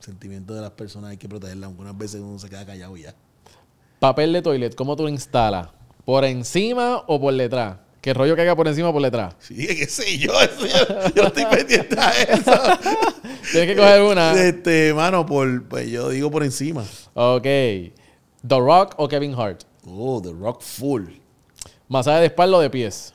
Sentimientos 0.00 0.54
de 0.56 0.62
las 0.62 0.70
personas 0.72 1.10
hay 1.10 1.16
que 1.16 1.28
protegerlas. 1.28 1.70
Algunas 1.70 1.96
veces 1.96 2.20
uno 2.20 2.38
se 2.38 2.48
queda 2.48 2.64
callado 2.64 2.96
y 2.96 3.02
ya. 3.02 3.14
Papel 3.98 4.32
de 4.34 4.42
toilet, 4.42 4.74
¿cómo 4.74 4.96
tú 4.96 5.04
lo 5.04 5.08
instalas? 5.08 5.68
¿Por 6.04 6.24
encima 6.24 7.04
o 7.06 7.18
por 7.18 7.34
detrás? 7.34 7.78
¿Qué 8.04 8.12
rollo 8.12 8.36
que 8.36 8.42
haga 8.42 8.54
por 8.54 8.68
encima 8.68 8.90
o 8.90 8.92
por 8.92 9.00
detrás? 9.00 9.34
Sí, 9.38 9.66
qué 9.66 9.86
sé 9.86 10.18
yo, 10.18 10.38
eso 10.38 10.66
yo, 10.66 11.10
yo 11.16 11.22
estoy 11.22 11.46
pendiente 11.46 11.98
a 11.98 12.10
eso. 12.10 12.52
Tienes 13.50 13.70
que 13.70 13.76
coger 13.76 14.02
una. 14.02 14.38
Este, 14.38 14.92
mano, 14.92 15.24
por, 15.24 15.66
pues 15.68 15.88
yo 15.88 16.10
digo 16.10 16.30
por 16.30 16.44
encima. 16.44 16.84
Ok. 17.14 17.44
The 17.44 17.90
Rock 18.58 18.92
o 18.98 19.08
Kevin 19.08 19.34
Hart. 19.34 19.62
Oh, 19.86 20.20
The 20.20 20.32
Rock 20.38 20.60
Full. 20.60 21.04
Masaje 21.88 22.20
de 22.20 22.26
espalda 22.26 22.58
o 22.58 22.60
de 22.60 22.68
pies. 22.68 23.14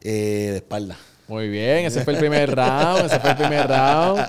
Eh, 0.00 0.48
de 0.50 0.56
espalda. 0.56 0.96
Muy 1.28 1.48
bien, 1.48 1.86
ese 1.86 2.02
fue 2.02 2.14
el 2.14 2.18
primer 2.18 2.52
round. 2.52 3.06
Ese 3.06 3.20
fue 3.20 3.30
el 3.30 3.36
primer 3.36 3.68
round. 3.68 4.26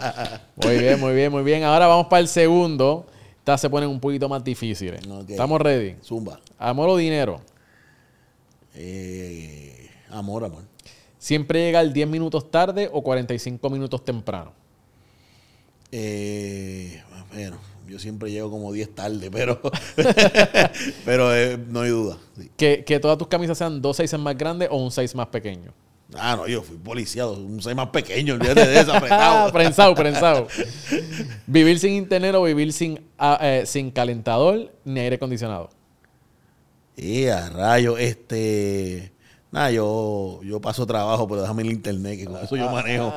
Muy 0.58 0.78
bien, 0.78 1.00
muy 1.00 1.16
bien, 1.16 1.32
muy 1.32 1.42
bien. 1.42 1.64
Ahora 1.64 1.88
vamos 1.88 2.06
para 2.06 2.20
el 2.20 2.28
segundo. 2.28 3.08
Estas 3.40 3.62
se 3.62 3.70
ponen 3.72 3.90
un 3.90 4.00
poquito 4.00 4.30
más 4.30 4.44
difíciles. 4.44 5.02
¿Estamos 5.28 5.60
ready? 5.60 5.96
Zumba. 6.04 6.40
Amor 6.60 6.90
o 6.90 6.98
dinero. 6.98 7.42
Eh, 8.76 9.90
amor, 10.10 10.46
amor. 10.46 10.64
Siempre 11.18 11.66
llegar 11.66 11.92
10 11.92 12.08
minutos 12.08 12.52
tarde 12.52 12.90
o 12.92 13.02
45 13.02 13.70
minutos 13.70 14.04
temprano. 14.06 14.54
Eh, 15.92 17.02
bueno, 17.34 17.58
yo 17.88 18.00
siempre 18.00 18.32
llego 18.32 18.52
como 18.52 18.72
10 18.72 18.94
tarde, 18.94 19.32
pero, 19.32 19.60
pero 21.06 21.36
eh, 21.36 21.58
no 21.58 21.82
hay 21.82 21.90
duda. 21.90 22.18
sí. 22.38 22.52
Que, 22.58 22.84
que 22.84 23.00
todas 23.00 23.18
tus 23.18 23.28
camisas 23.28 23.58
sean 23.58 23.82
dos 23.82 23.98
sizes 23.98 24.20
más 24.20 24.38
grandes 24.38 24.70
o 24.72 24.78
un 24.78 24.92
size 24.92 25.16
más 25.16 25.28
pequeño. 25.28 25.74
Ah, 26.14 26.36
no, 26.36 26.48
yo 26.48 26.62
fui 26.62 26.78
policiado, 26.78 27.34
un 27.34 27.62
ser 27.62 27.76
más 27.76 27.90
pequeño, 27.90 28.36
olvídate 28.36 28.68
de 28.68 28.80
eso, 28.80 28.94
apretado. 28.94 29.52
prensado, 29.54 29.96
prensado. 29.96 30.48
vivir 31.48 31.80
sin 31.80 31.94
internet 31.94 32.36
o 32.36 32.44
vivir 32.44 32.72
sin, 32.74 33.02
ah, 33.18 33.40
eh, 33.42 33.64
sin 33.66 33.90
calentador 33.90 34.72
ni 34.84 35.00
aire 35.00 35.16
acondicionado. 35.16 35.70
Y 36.96 37.28
a 37.28 37.50
rayo, 37.50 37.98
este. 37.98 39.12
Nada, 39.52 39.72
yo, 39.72 40.42
yo 40.44 40.60
paso 40.60 40.86
trabajo, 40.86 41.28
pero 41.28 41.42
déjame 41.42 41.64
el 41.64 41.72
internet, 41.72 42.20
que 42.20 42.26
con 42.26 42.44
eso 42.44 42.56
yo 42.58 42.70
manejo. 42.70 43.14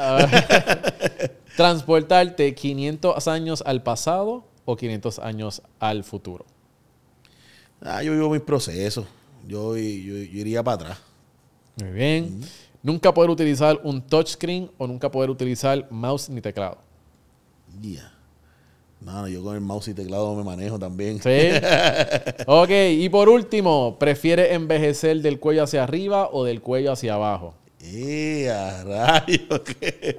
Transportarte 1.56 2.54
500 2.54 3.26
años 3.26 3.62
al 3.66 3.82
pasado 3.82 4.44
o 4.64 4.76
500 4.76 5.18
años 5.18 5.62
al 5.80 6.04
futuro. 6.04 6.46
Ah, 7.80 8.02
yo 8.02 8.12
vivo 8.12 8.30
mis 8.30 8.42
procesos. 8.42 9.06
Yo, 9.46 9.76
yo, 9.76 10.14
yo 10.16 10.38
iría 10.38 10.62
para 10.62 10.74
atrás. 10.74 10.98
Muy 11.76 11.90
bien. 11.90 12.40
Nunca 12.82 13.12
poder 13.12 13.30
utilizar 13.30 13.80
un 13.82 14.00
touchscreen 14.00 14.70
o 14.78 14.86
nunca 14.86 15.10
poder 15.10 15.30
utilizar 15.30 15.86
mouse 15.90 16.28
ni 16.28 16.40
teclado. 16.40 16.78
Ya. 17.80 18.12
No, 19.00 19.22
no, 19.22 19.28
yo 19.28 19.42
con 19.42 19.54
el 19.54 19.60
mouse 19.60 19.88
y 19.88 19.94
teclado 19.94 20.34
me 20.34 20.42
manejo 20.42 20.78
también. 20.78 21.20
¿Sí? 21.22 21.30
ok, 22.46 22.70
y 22.90 23.08
por 23.08 23.28
último, 23.28 23.96
¿prefiere 23.98 24.54
envejecer 24.54 25.22
del 25.22 25.38
cuello 25.38 25.62
hacia 25.62 25.84
arriba 25.84 26.28
o 26.32 26.44
del 26.44 26.60
cuello 26.60 26.92
hacia 26.92 27.14
abajo? 27.14 27.54
¡Eh, 27.80 28.50
a 28.50 28.82
rayos! 28.84 29.60
¿qué? 29.80 30.18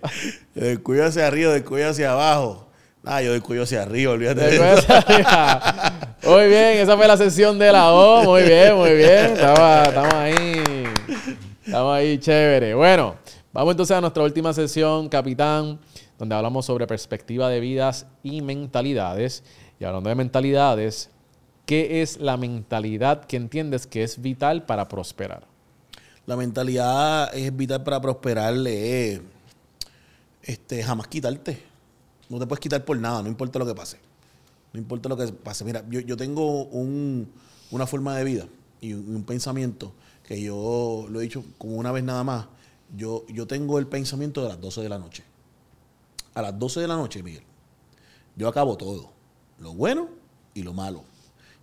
Del 0.55 0.81
cuello 0.81 1.05
hacia 1.05 1.27
arriba, 1.27 1.51
del 1.53 1.65
cuello 1.65 1.89
hacia 1.89 2.11
abajo. 2.13 2.67
Ah, 3.03 3.21
yo 3.21 3.31
del 3.33 3.41
cuello 3.41 3.63
hacia 3.63 3.81
arriba, 3.83 4.13
olvídate 4.13 4.41
Del 4.41 4.51
de 4.51 4.57
cuello 4.57 4.73
eso. 4.73 4.93
hacia 4.93 5.15
arriba. 5.15 6.15
Muy 6.23 6.47
bien, 6.47 6.77
esa 6.77 6.97
fue 6.97 7.07
la 7.07 7.17
sesión 7.17 7.59
de 7.59 7.71
la 7.71 7.91
O. 7.91 8.23
Muy 8.23 8.43
bien, 8.43 8.75
muy 8.75 8.93
bien. 8.93 9.25
Estamos 9.33 9.59
ahí. 9.59 10.63
Estamos 11.65 11.95
ahí, 11.95 12.17
chévere. 12.17 12.73
Bueno, 12.75 13.15
vamos 13.51 13.71
entonces 13.71 13.95
a 13.95 14.01
nuestra 14.01 14.23
última 14.23 14.53
sesión, 14.53 15.07
capitán, 15.09 15.79
donde 16.19 16.35
hablamos 16.35 16.65
sobre 16.67 16.85
perspectiva 16.85 17.49
de 17.49 17.59
vidas 17.59 18.05
y 18.21 18.41
mentalidades. 18.41 19.43
Y 19.79 19.85
hablando 19.85 20.09
de 20.09 20.15
mentalidades, 20.15 21.09
¿qué 21.65 22.01
es 22.01 22.19
la 22.19 22.37
mentalidad 22.37 23.25
que 23.25 23.37
entiendes 23.37 23.87
que 23.87 24.03
es 24.03 24.21
vital 24.21 24.65
para 24.65 24.87
prosperar? 24.87 25.47
La 26.27 26.35
mentalidad 26.35 27.33
es 27.35 27.55
vital 27.55 27.83
para 27.83 27.99
prosperar. 28.01 28.53
eh, 28.67 29.21
este, 30.43 30.83
jamás 30.83 31.07
quitarte. 31.07 31.61
No 32.29 32.37
te 32.39 32.45
puedes 32.45 32.61
quitar 32.61 32.83
por 32.85 32.97
nada, 32.97 33.21
no 33.23 33.29
importa 33.29 33.57
lo 33.59 33.65
que 33.65 33.73
pase. 33.75 33.97
No 34.73 34.79
importa 34.79 35.09
lo 35.09 35.17
que 35.17 35.27
pase. 35.27 35.63
Mira, 35.65 35.83
yo, 35.89 35.99
yo 36.01 36.15
tengo 36.15 36.65
un- 36.65 37.27
una 37.71 37.87
forma 37.87 38.15
de 38.15 38.23
vida 38.23 38.45
y 38.81 38.93
un, 38.93 39.15
un 39.15 39.23
pensamiento 39.23 39.93
que 40.23 40.39
yo 40.41 41.07
lo 41.09 41.19
he 41.19 41.23
dicho 41.23 41.43
como 41.57 41.75
una 41.77 41.91
vez 41.91 42.03
nada 42.03 42.23
más. 42.23 42.45
Yo, 42.95 43.25
yo 43.29 43.47
tengo 43.47 43.79
el 43.79 43.87
pensamiento 43.87 44.43
de 44.43 44.49
las 44.49 44.61
12 44.61 44.81
de 44.81 44.89
la 44.89 44.99
noche. 44.99 45.23
A 46.39 46.41
las 46.41 46.57
12 46.57 46.79
de 46.79 46.87
la 46.87 46.95
noche, 46.95 47.21
Miguel, 47.21 47.43
yo 48.37 48.47
acabo 48.47 48.77
todo. 48.77 49.11
Lo 49.59 49.73
bueno 49.73 50.07
y 50.53 50.63
lo 50.63 50.71
malo. 50.73 51.03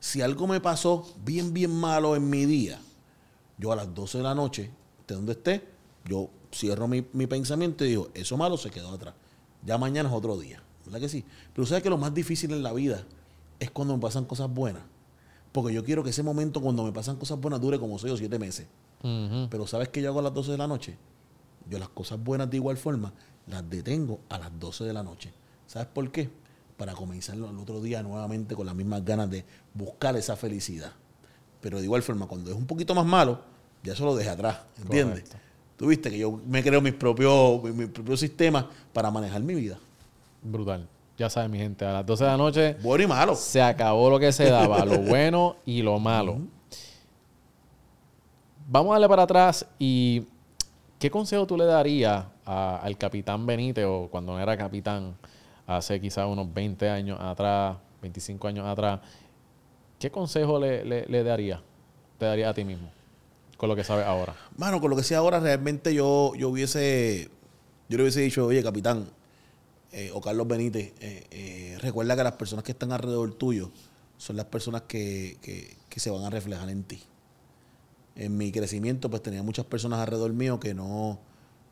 Si 0.01 0.21
algo 0.21 0.47
me 0.47 0.61
pasó 0.61 1.15
bien, 1.25 1.55
bien 1.55 1.71
malo 1.71 2.15
en 2.15 2.29
mi 2.29 2.45
día, 2.45 2.79
yo 3.57 3.73
a 3.73 3.77
las 3.77 3.95
12 3.95 4.19
de 4.19 4.25
la 4.25 4.35
noche, 4.35 4.71
de 5.09 5.15
donde 5.15 5.33
esté, 5.33 5.67
yo 6.05 6.29
cierro 6.55 6.89
mi, 6.89 7.07
mi 7.15 7.27
pensamiento 7.27 7.87
y 7.87 7.89
digo, 7.89 8.11
eso 8.13 8.37
malo 8.37 8.59
se 8.59 8.71
quedó 8.71 8.91
atrás. 8.91 9.15
Ya 9.65 9.79
mañana 9.79 10.11
es 10.11 10.15
otro 10.15 10.37
día. 10.37 10.63
¿Verdad 10.85 11.01
que 11.01 11.09
sí? 11.09 11.25
Pero 11.55 11.67
sabes 11.67 11.83
que 11.83 11.89
lo 11.89 11.97
más 11.97 12.13
difícil 12.13 12.53
en 12.53 12.63
la 12.63 12.75
vida 12.75 13.03
es 13.59 13.71
cuando 13.71 13.95
me 13.95 14.01
pasan 14.03 14.27
cosas 14.27 14.53
buenas. 14.53 14.83
Porque 15.53 15.73
yo 15.73 15.85
quiero 15.85 16.05
que 16.05 16.11
ese 16.11 16.23
momento 16.23 16.61
cuando 16.61 16.85
me 16.85 16.93
pasan 16.93 17.17
cosas 17.17 17.41
buenas 17.41 17.63
dure 17.63 17.79
como 17.79 17.99
6 17.99 18.13
o 18.13 18.17
7 18.19 18.39
meses. 18.39 18.67
Pero 19.49 19.67
¿sabes 19.67 19.89
qué 19.89 20.03
yo 20.03 20.11
hago 20.11 20.19
a 20.19 20.25
las 20.25 20.35
12 20.35 20.51
de 20.51 20.59
la 20.59 20.67
noche? 20.67 20.99
Yo 21.67 21.79
las 21.79 21.89
cosas 21.89 22.23
buenas 22.23 22.51
de 22.51 22.59
igual 22.59 22.77
forma 22.77 23.15
las 23.47 23.69
detengo 23.69 24.21
a 24.29 24.39
las 24.39 24.59
12 24.59 24.85
de 24.85 24.93
la 24.93 25.03
noche. 25.03 25.33
¿Sabes 25.67 25.89
por 25.89 26.11
qué? 26.11 26.31
Para 26.77 26.95
comenzarlo 26.95 27.49
al 27.49 27.59
otro 27.59 27.81
día 27.81 28.03
nuevamente 28.03 28.55
con 28.55 28.67
las 28.67 28.75
mismas 28.75 29.05
ganas 29.05 29.31
de 29.31 29.45
buscar 29.75 30.17
esa 30.17 30.37
felicidad. 30.37 30.93
Pero 31.61 31.79
de 31.79 31.85
igual 31.85 32.03
forma, 32.03 32.27
cuando 32.27 32.51
es 32.51 32.57
un 32.57 32.67
poquito 32.67 32.95
más 32.95 33.07
malo, 33.07 33.41
ya 33.83 33.93
eso 33.93 34.05
lo 34.05 34.15
dejé 34.15 34.31
atrás, 34.31 34.59
¿entiendes? 34.79 35.23
Correcto. 35.23 35.47
Tú 35.77 35.89
viste 35.89 36.11
que 36.11 36.19
yo 36.19 36.41
me 36.47 36.63
creo 36.63 36.81
mis 36.81 36.95
propios, 36.95 37.63
mi, 37.63 37.73
mi 37.73 37.87
propio 37.87 38.17
sistema 38.17 38.69
para 38.93 39.11
manejar 39.11 39.43
mi 39.43 39.55
vida. 39.55 39.79
Brutal. 40.43 40.89
Ya 41.19 41.31
saben, 41.31 41.51
mi 41.51 41.59
gente, 41.59 41.85
a 41.85 41.93
las 41.93 42.07
12 42.07 42.25
de 42.25 42.31
la 42.31 42.37
noche 42.37 42.77
Bueno 42.83 43.05
y 43.05 43.07
malo. 43.07 43.35
se 43.35 43.63
acabó 43.63 44.11
lo 44.11 44.19
que 44.19 44.33
se 44.33 44.51
daba, 44.51 44.85
lo 44.85 44.99
bueno 45.03 45.57
y 45.65 45.83
lo 45.83 45.99
malo. 45.99 46.41
Vamos 48.69 48.91
a 48.91 48.95
darle 48.95 49.09
para 49.09 49.23
atrás 49.23 49.67
y 49.79 50.25
¿qué 50.99 51.11
consejo 51.11 51.47
tú 51.47 51.57
le 51.57 51.65
darías 51.65 52.27
al 52.45 52.97
capitán 52.99 53.47
Benítez 53.47 53.85
o 53.87 54.09
cuando 54.11 54.39
era 54.39 54.57
capitán 54.57 55.17
hace 55.67 56.01
quizás 56.01 56.27
unos 56.27 56.53
20 56.53 56.89
años 56.89 57.19
atrás, 57.21 57.77
25 58.03 58.49
años 58.49 58.67
atrás? 58.67 59.01
¿Qué 59.99 60.11
consejo 60.11 60.59
le, 60.61 60.85
le, 60.85 61.25
darías? 61.25 61.61
Te 62.19 62.27
daría 62.27 62.51
a 62.51 62.55
ti 62.55 62.65
mismo 62.65 62.91
con 63.57 63.69
lo 63.71 63.77
que 63.77 63.85
sabes 63.85 64.05
ahora. 64.07 64.35
Mano, 64.59 64.81
con 64.83 64.91
lo 64.91 64.97
que 64.97 65.03
sea 65.03 65.19
ahora, 65.19 65.41
realmente 65.41 65.95
yo, 65.95 66.35
yo 66.35 66.51
hubiese, 66.51 67.31
yo 67.89 67.97
le 67.97 68.03
hubiese 68.03 68.21
dicho, 68.21 68.45
oye, 68.47 68.63
capitán, 68.63 69.09
eh, 69.93 70.11
o 70.13 70.21
Carlos 70.21 70.47
Benítez, 70.47 70.93
eh, 71.01 71.27
eh, 71.31 71.79
recuerda 71.81 72.15
que 72.17 72.23
las 72.25 72.33
personas 72.35 72.63
que 72.65 72.73
están 72.73 72.93
alrededor 72.93 73.33
tuyo 73.33 73.71
son 74.19 74.37
las 74.37 74.45
personas 74.47 74.83
que, 74.83 75.39
que- 75.41 75.75
que 75.89 76.01
se 76.01 76.11
van 76.11 76.25
a 76.25 76.29
reflejar 76.31 76.69
en 76.69 76.85
ti. 76.85 77.03
En 78.17 78.37
mi 78.37 78.51
crecimiento, 78.51 79.11
pues 79.11 79.23
tenía 79.23 79.43
muchas 79.43 79.67
personas 79.67 80.01
alrededor 80.01 80.33
mío 80.33 80.59
que 80.59 80.75
no, 80.75 81.19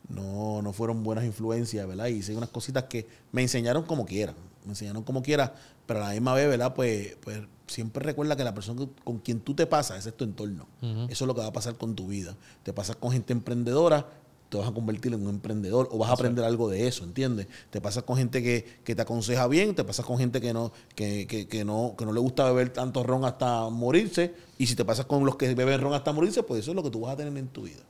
no, 0.09 0.61
no 0.61 0.73
fueron 0.73 1.03
buenas 1.03 1.25
influencias, 1.25 1.87
¿verdad? 1.87 2.07
Y 2.07 2.13
hice 2.17 2.35
unas 2.35 2.49
cositas 2.49 2.83
que 2.83 3.07
me 3.31 3.41
enseñaron 3.41 3.83
como 3.83 4.05
quiera, 4.05 4.33
me 4.63 4.71
enseñaron 4.71 5.03
como 5.03 5.21
quiera, 5.21 5.53
pero 5.85 6.03
a 6.03 6.07
la 6.07 6.13
misma 6.13 6.33
vez, 6.33 6.47
¿verdad? 6.47 6.73
Pues, 6.73 7.17
pues 7.21 7.41
siempre 7.67 8.03
recuerda 8.03 8.35
que 8.35 8.43
la 8.43 8.53
persona 8.53 8.87
con 9.03 9.19
quien 9.19 9.39
tú 9.39 9.53
te 9.53 9.65
pasas, 9.65 9.99
ese 9.99 10.09
es 10.09 10.17
tu 10.17 10.23
entorno. 10.23 10.67
Eso 11.09 11.25
es 11.25 11.27
lo 11.27 11.33
que 11.33 11.41
va 11.41 11.47
a 11.47 11.53
pasar 11.53 11.75
con 11.75 11.95
tu 11.95 12.07
vida. 12.07 12.35
Te 12.63 12.73
pasas 12.73 12.95
con 12.95 13.11
gente 13.11 13.33
emprendedora, 13.33 14.07
te 14.55 14.61
vas 14.61 14.69
a 14.69 14.73
convertir 14.73 15.13
en 15.13 15.21
un 15.21 15.29
emprendedor 15.29 15.89
o 15.91 15.97
vas 15.97 16.09
a 16.09 16.13
aprender 16.13 16.43
algo 16.45 16.69
de 16.69 16.87
eso, 16.87 17.03
¿entiendes? 17.03 17.47
Te 17.69 17.81
pasas 17.81 18.03
con 18.03 18.17
gente 18.17 18.41
que, 18.41 18.65
que 18.83 18.95
te 18.95 19.01
aconseja 19.01 19.47
bien, 19.47 19.75
te 19.75 19.83
pasas 19.83 20.05
con 20.05 20.17
gente 20.17 20.41
que 20.41 20.53
no, 20.53 20.71
que, 20.95 21.27
que- 21.27 21.47
que 21.47 21.63
no, 21.65 21.93
que 21.97 22.05
no 22.05 22.13
le 22.13 22.19
gusta 22.19 22.45
beber 22.45 22.69
tanto 22.69 23.03
ron 23.03 23.25
hasta 23.25 23.69
morirse, 23.69 24.33
y 24.57 24.67
si 24.67 24.75
te 24.75 24.85
pasas 24.85 25.05
con 25.05 25.25
los 25.25 25.35
que 25.35 25.53
beben 25.53 25.81
ron 25.81 25.93
hasta 25.93 26.11
morirse, 26.13 26.43
pues 26.43 26.61
eso 26.61 26.71
es 26.71 26.75
lo 26.75 26.83
que 26.83 26.89
tú 26.89 27.01
vas 27.01 27.13
a 27.13 27.17
tener 27.17 27.37
en 27.37 27.47
tu 27.47 27.63
vida. 27.63 27.81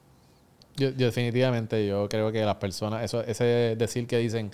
Yo, 0.78 0.90
yo 0.90 1.06
definitivamente, 1.06 1.88
yo 1.88 2.10
creo 2.10 2.32
que 2.32 2.42
las 2.44 2.56
personas, 2.58 3.04
eso, 3.04 3.22
ese 3.22 3.76
decir 3.78 4.08
que 4.08 4.18
dicen, 4.18 4.52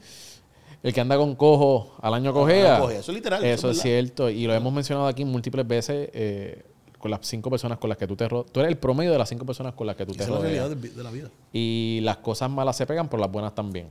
el 0.83 0.93
que 0.93 1.01
anda 1.01 1.17
con 1.17 1.35
cojo 1.35 1.95
al 2.01 2.13
año 2.13 2.33
cojea, 2.33 2.79
cojea. 2.79 2.99
Eso 2.99 3.11
es 3.11 3.15
literal, 3.15 3.43
Eso, 3.43 3.53
eso 3.53 3.71
es 3.71 3.77
es 3.77 3.83
cierto 3.83 4.29
y 4.29 4.45
lo 4.45 4.53
hemos 4.53 4.73
mencionado 4.73 5.07
aquí 5.07 5.25
múltiples 5.25 5.67
veces 5.67 6.09
eh, 6.13 6.63
con 7.01 7.11
las 7.11 7.19
cinco 7.27 7.49
personas 7.49 7.77
con 7.79 7.89
las 7.89 7.97
que 7.97 8.07
tú 8.07 8.15
te 8.15 8.29
rodeas. 8.29 8.51
Tú 8.51 8.59
eres 8.61 8.71
el 8.71 8.77
promedio 8.77 9.11
de 9.11 9.17
las 9.17 9.27
cinco 9.27 9.45
personas 9.45 9.73
con 9.73 9.87
las 9.87 9.95
que 9.95 10.05
tú 10.05 10.13
te 10.13 10.23
Esa 10.23 10.25
es 10.25 10.29
la 10.29 10.37
rodeas. 10.37 10.69
realidad 10.69 10.95
de, 10.95 11.03
la 11.03 11.11
vida. 11.11 11.29
Y 11.51 11.99
las 12.03 12.17
cosas 12.17 12.49
malas 12.49 12.77
se 12.77 12.85
pegan 12.85 13.09
por 13.09 13.19
las 13.19 13.29
buenas 13.29 13.53
también. 13.53 13.89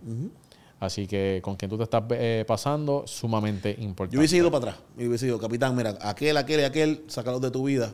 Así 0.78 1.06
que 1.06 1.40
con 1.42 1.56
quien 1.56 1.68
tú 1.68 1.76
te 1.76 1.82
estás 1.82 2.02
eh, 2.10 2.44
pasando, 2.46 3.04
sumamente 3.06 3.76
importante. 3.78 4.14
Yo 4.14 4.20
hubiese 4.20 4.38
ido 4.38 4.50
para 4.50 4.70
atrás. 4.70 4.84
Yo 4.96 5.08
hubiese 5.08 5.26
ido, 5.26 5.38
capitán, 5.38 5.76
mira, 5.76 5.98
aquel, 6.00 6.38
aquel 6.38 6.60
y 6.60 6.62
aquel, 6.62 7.04
sácalos 7.08 7.42
de 7.42 7.50
tu 7.50 7.64
vida, 7.64 7.92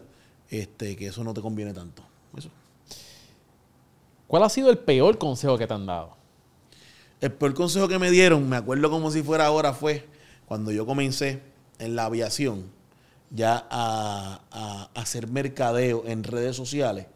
este, 0.51 0.95
que 0.95 1.09
eso 1.09 1.25
no 1.25 1.35
te 1.35 1.41
conviene 1.41 1.73
tanto. 1.73 2.05
Eso. 2.37 2.51
¿Cuál 4.29 4.45
ha 4.45 4.49
sido 4.49 4.71
el 4.71 4.79
peor 4.79 5.19
consejo 5.19 5.59
que 5.59 5.67
te 5.67 5.75
han 5.75 5.87
dado? 5.87 6.11
El 7.21 7.33
peor 7.33 7.55
consejo 7.55 7.89
que 7.89 7.99
me 7.99 8.11
dieron, 8.11 8.49
me 8.49 8.57
acuerdo 8.57 8.89
como 8.89 9.11
si 9.11 9.23
fuera 9.23 9.47
ahora, 9.47 9.73
fue 9.73 10.07
cuando 10.47 10.71
yo 10.71 10.87
comencé 10.87 11.43
en 11.81 11.97
la 11.97 12.05
aviación 12.05 12.76
ya 13.31 13.67
a, 13.71 14.41
a 14.51 14.91
hacer 14.95 15.29
mercadeo 15.29 16.05
en 16.07 16.25
redes 16.25 16.57
sociales, 16.57 17.07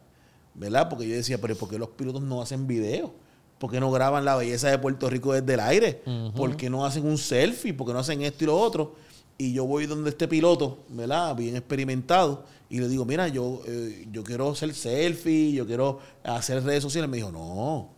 ¿verdad? 0.54 0.88
Porque 0.88 1.08
yo 1.08 1.14
decía, 1.14 1.40
pero 1.40 1.56
¿por 1.56 1.68
qué 1.68 1.78
los 1.78 1.90
pilotos 1.90 2.22
no 2.22 2.42
hacen 2.42 2.66
videos? 2.66 3.10
¿Por 3.58 3.70
qué 3.70 3.78
no 3.78 3.90
graban 3.90 4.24
la 4.24 4.36
belleza 4.36 4.70
de 4.70 4.78
Puerto 4.78 5.10
Rico 5.10 5.34
desde 5.34 5.54
el 5.54 5.60
aire? 5.60 6.02
¿Por 6.34 6.56
qué 6.56 6.70
no 6.70 6.86
hacen 6.86 7.06
un 7.06 7.18
selfie? 7.18 7.74
¿Por 7.74 7.86
qué 7.86 7.92
no 7.92 7.98
hacen 7.98 8.22
esto 8.22 8.44
y 8.44 8.46
lo 8.46 8.58
otro? 8.58 8.94
Y 9.36 9.52
yo 9.52 9.66
voy 9.66 9.86
donde 9.86 10.10
este 10.10 10.28
piloto, 10.28 10.78
¿verdad? 10.88 11.34
Bien 11.36 11.56
experimentado, 11.56 12.44
y 12.70 12.78
le 12.78 12.88
digo, 12.88 13.04
mira, 13.04 13.26
yo, 13.26 13.62
eh, 13.66 14.06
yo 14.12 14.22
quiero 14.22 14.50
hacer 14.50 14.72
selfie, 14.74 15.52
yo 15.52 15.66
quiero 15.66 15.98
hacer 16.22 16.62
redes 16.62 16.82
sociales. 16.84 17.10
Me 17.10 17.16
dijo, 17.16 17.32
no, 17.32 17.88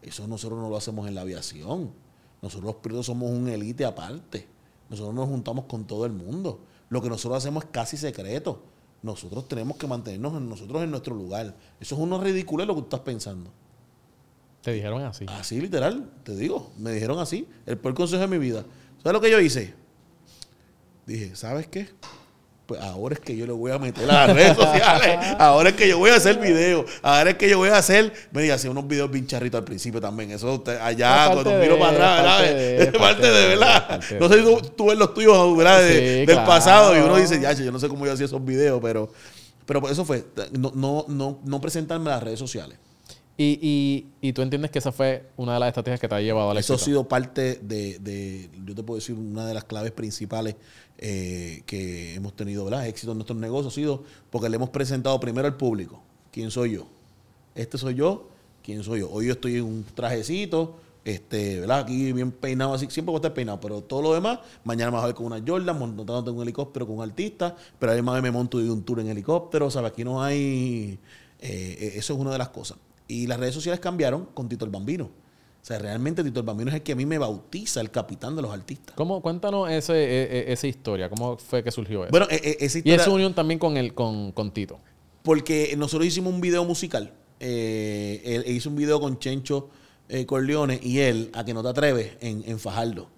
eso 0.00 0.28
nosotros 0.28 0.60
no 0.60 0.70
lo 0.70 0.76
hacemos 0.76 1.08
en 1.08 1.16
la 1.16 1.22
aviación. 1.22 1.90
Nosotros 2.40 2.66
los 2.66 2.76
pilotos 2.76 3.06
somos 3.06 3.30
un 3.30 3.48
élite 3.48 3.84
aparte. 3.84 4.46
Nosotros 4.88 5.12
nos 5.12 5.28
juntamos 5.28 5.64
con 5.64 5.84
todo 5.84 6.06
el 6.06 6.12
mundo. 6.12 6.60
Lo 6.88 7.02
que 7.02 7.08
nosotros 7.08 7.38
hacemos 7.38 7.64
es 7.64 7.70
casi 7.70 7.96
secreto. 7.96 8.62
Nosotros 9.02 9.46
tenemos 9.48 9.76
que 9.76 9.86
mantenernos 9.86 10.34
en 10.34 10.48
nosotros 10.48 10.82
en 10.82 10.90
nuestro 10.90 11.14
lugar. 11.14 11.54
Eso 11.80 11.94
es 11.94 12.00
uno 12.00 12.20
ridículo 12.20 12.64
lo 12.64 12.74
que 12.74 12.80
tú 12.82 12.86
estás 12.86 13.00
pensando. 13.00 13.50
Te 14.62 14.72
dijeron 14.72 15.02
así. 15.02 15.26
Así 15.28 15.60
literal, 15.60 16.10
te 16.24 16.34
digo. 16.34 16.72
Me 16.78 16.90
dijeron 16.90 17.18
así. 17.18 17.46
El 17.66 17.78
peor 17.78 17.94
consejo 17.94 18.22
de 18.22 18.28
mi 18.28 18.38
vida. 18.38 18.64
¿Sabes 19.02 19.12
lo 19.12 19.20
que 19.20 19.30
yo 19.30 19.40
hice? 19.40 19.74
Dije, 21.06 21.36
¿sabes 21.36 21.68
qué? 21.68 21.88
Pues 22.66 22.80
ahora 22.80 23.14
es 23.14 23.20
que 23.20 23.36
yo 23.36 23.46
le 23.46 23.52
voy 23.52 23.70
a 23.70 23.78
meter 23.78 24.10
a 24.10 24.26
las 24.26 24.34
redes 24.34 24.56
sociales. 24.56 25.18
Ahora 25.38 25.68
es 25.68 25.76
que 25.76 25.86
yo 25.88 25.98
voy 25.98 26.10
a 26.10 26.16
hacer 26.16 26.36
videos. 26.40 26.90
Ahora 27.00 27.30
es 27.30 27.36
que 27.36 27.48
yo 27.48 27.58
voy 27.58 27.68
a 27.68 27.76
hacer. 27.78 28.12
Me 28.32 28.42
dije, 28.42 28.54
hacía 28.54 28.72
unos 28.72 28.88
videos 28.88 29.08
bien 29.08 29.24
charritos 29.24 29.56
al 29.60 29.64
principio 29.64 30.00
también. 30.00 30.32
Eso 30.32 30.64
allá, 30.82 31.26
cuando 31.26 31.44
parte 31.44 31.60
miro 31.60 31.74
de, 31.74 31.80
para 31.80 31.92
atrás, 31.92 32.16
¿verdad? 32.18 32.36
parte 32.38 32.54
de, 32.54 32.76
Es 32.82 32.84
parte 32.86 32.98
parte 32.98 33.26
de, 33.30 33.40
de, 33.40 33.48
¿verdad? 33.50 33.86
parte 33.88 34.14
de. 34.14 34.20
No 34.20 34.28
sé 34.28 34.38
si 34.38 34.42
tú, 34.44 34.60
tú 34.76 34.86
ves 34.88 34.98
los 34.98 35.14
tuyos, 35.14 35.56
¿verdad? 35.56 35.80
De- 35.80 35.88
Sí, 35.96 36.04
del 36.04 36.26
claro. 36.26 36.46
pasado. 36.48 36.96
Y 36.96 37.00
uno 37.00 37.16
dice, 37.16 37.40
ya, 37.40 37.52
yo 37.52 37.70
no 37.70 37.78
sé 37.78 37.88
cómo 37.88 38.04
yo 38.04 38.12
hacía 38.12 38.26
esos 38.26 38.44
videos, 38.44 38.80
pero, 38.82 39.12
pero 39.64 39.88
eso 39.88 40.04
fue. 40.04 40.24
No, 40.50 40.72
no, 40.74 41.04
no, 41.06 41.38
no 41.44 41.60
presentarme 41.60 42.10
a 42.10 42.14
las 42.14 42.22
redes 42.24 42.40
sociales. 42.40 42.78
Y, 43.38 43.58
y, 43.60 44.28
y 44.28 44.32
tú 44.32 44.40
entiendes 44.40 44.70
que 44.70 44.78
esa 44.78 44.92
fue 44.92 45.26
una 45.36 45.54
de 45.54 45.60
las 45.60 45.68
estrategias 45.68 46.00
que 46.00 46.08
te 46.08 46.14
ha 46.14 46.20
llevado 46.22 46.50
al 46.50 46.56
Eso 46.56 46.74
ha 46.74 46.78
sido 46.78 47.06
parte 47.06 47.56
de, 47.62 47.98
de- 47.98 48.48
yo 48.64 48.74
te 48.74 48.82
puedo 48.82 48.96
decir, 48.98 49.14
una 49.14 49.46
de 49.46 49.52
las 49.52 49.64
claves 49.64 49.92
principales 49.92 50.56
eh, 50.96 51.62
que 51.66 52.14
hemos 52.14 52.34
tenido, 52.34 52.64
¿verdad? 52.64 52.86
Éxito 52.86 53.12
en 53.12 53.18
nuestros 53.18 53.38
negocios 53.38 53.72
ha 53.72 53.74
sido 53.74 54.04
porque 54.30 54.48
le 54.48 54.56
hemos 54.56 54.70
presentado 54.70 55.20
primero 55.20 55.46
al 55.46 55.56
público. 55.56 56.02
¿Quién 56.32 56.50
soy 56.50 56.72
yo? 56.72 56.86
Este 57.54 57.76
soy 57.76 57.94
yo. 57.94 58.28
¿Quién 58.62 58.82
soy 58.82 59.00
yo? 59.00 59.10
Hoy 59.10 59.26
yo 59.26 59.32
estoy 59.32 59.56
en 59.56 59.64
un 59.64 59.84
trajecito, 59.94 60.76
este, 61.04 61.60
¿verdad? 61.60 61.80
Aquí 61.80 62.12
bien 62.14 62.32
peinado 62.32 62.72
así. 62.74 62.86
Siempre 62.90 63.10
voy 63.10 63.16
a 63.16 63.20
estar 63.20 63.34
peinado, 63.34 63.60
pero 63.60 63.82
todo 63.82 64.00
lo 64.02 64.14
demás, 64.14 64.40
mañana 64.64 64.90
me 64.90 64.96
voy 64.96 65.04
a 65.04 65.06
ver 65.08 65.14
con 65.14 65.26
una 65.26 65.42
Jordan, 65.46 65.78
montándote 65.78 66.30
en 66.30 66.36
un 66.36 66.42
helicóptero 66.42 66.86
con 66.86 66.96
un 66.96 67.02
artista, 67.02 67.54
pero 67.78 67.92
además 67.92 68.20
me 68.22 68.30
monto 68.30 68.58
de 68.58 68.70
un 68.70 68.82
tour 68.82 68.98
en 69.00 69.08
helicóptero, 69.08 69.70
¿sabes? 69.70 69.92
Aquí 69.92 70.02
no 70.04 70.22
hay... 70.22 70.98
eh, 71.38 71.92
eso 71.96 72.14
es 72.14 72.18
una 72.18 72.32
de 72.32 72.38
las 72.38 72.48
cosas. 72.48 72.78
Y 73.08 73.26
las 73.26 73.38
redes 73.38 73.54
sociales 73.54 73.80
cambiaron 73.80 74.26
con 74.34 74.48
Tito 74.48 74.64
el 74.64 74.70
Bambino. 74.70 75.04
O 75.04 75.64
sea, 75.66 75.78
realmente 75.78 76.22
Tito 76.22 76.40
el 76.40 76.46
Bambino 76.46 76.70
es 76.70 76.76
el 76.76 76.82
que 76.82 76.92
a 76.92 76.96
mí 76.96 77.06
me 77.06 77.18
bautiza, 77.18 77.80
el 77.80 77.90
capitán 77.90 78.36
de 78.36 78.42
los 78.42 78.52
artistas. 78.52 78.94
¿Cómo, 78.96 79.20
cuéntanos 79.20 79.68
ese, 79.70 79.94
e- 79.94 80.38
e- 80.48 80.52
esa 80.52 80.66
historia. 80.66 81.08
¿Cómo 81.10 81.36
fue 81.38 81.62
que 81.64 81.70
surgió 81.72 82.02
eso? 82.04 82.10
Bueno, 82.10 82.26
eh, 82.30 82.56
esa 82.60 82.78
y 82.78 82.80
historia, 82.80 82.96
esa 82.96 83.10
unión 83.10 83.34
también 83.34 83.58
con, 83.58 83.76
el, 83.76 83.92
con, 83.94 84.32
con 84.32 84.52
Tito. 84.52 84.78
porque 85.22 85.74
nosotros 85.76 86.06
hicimos 86.06 86.32
un 86.32 86.40
video 86.40 86.64
musical. 86.64 87.12
Eh, 87.40 88.22
él 88.46 88.54
hizo 88.56 88.70
un 88.70 88.76
video 88.76 89.00
con 89.00 89.18
Chencho 89.18 89.68
eh, 90.08 90.24
Corleone 90.24 90.78
y 90.82 90.98
él, 91.00 91.30
a 91.34 91.44
que 91.44 91.52
no 91.52 91.62
te 91.62 91.68
atreves, 91.68 92.12
en, 92.20 92.44
en 92.46 92.58
Fajardo. 92.60 93.08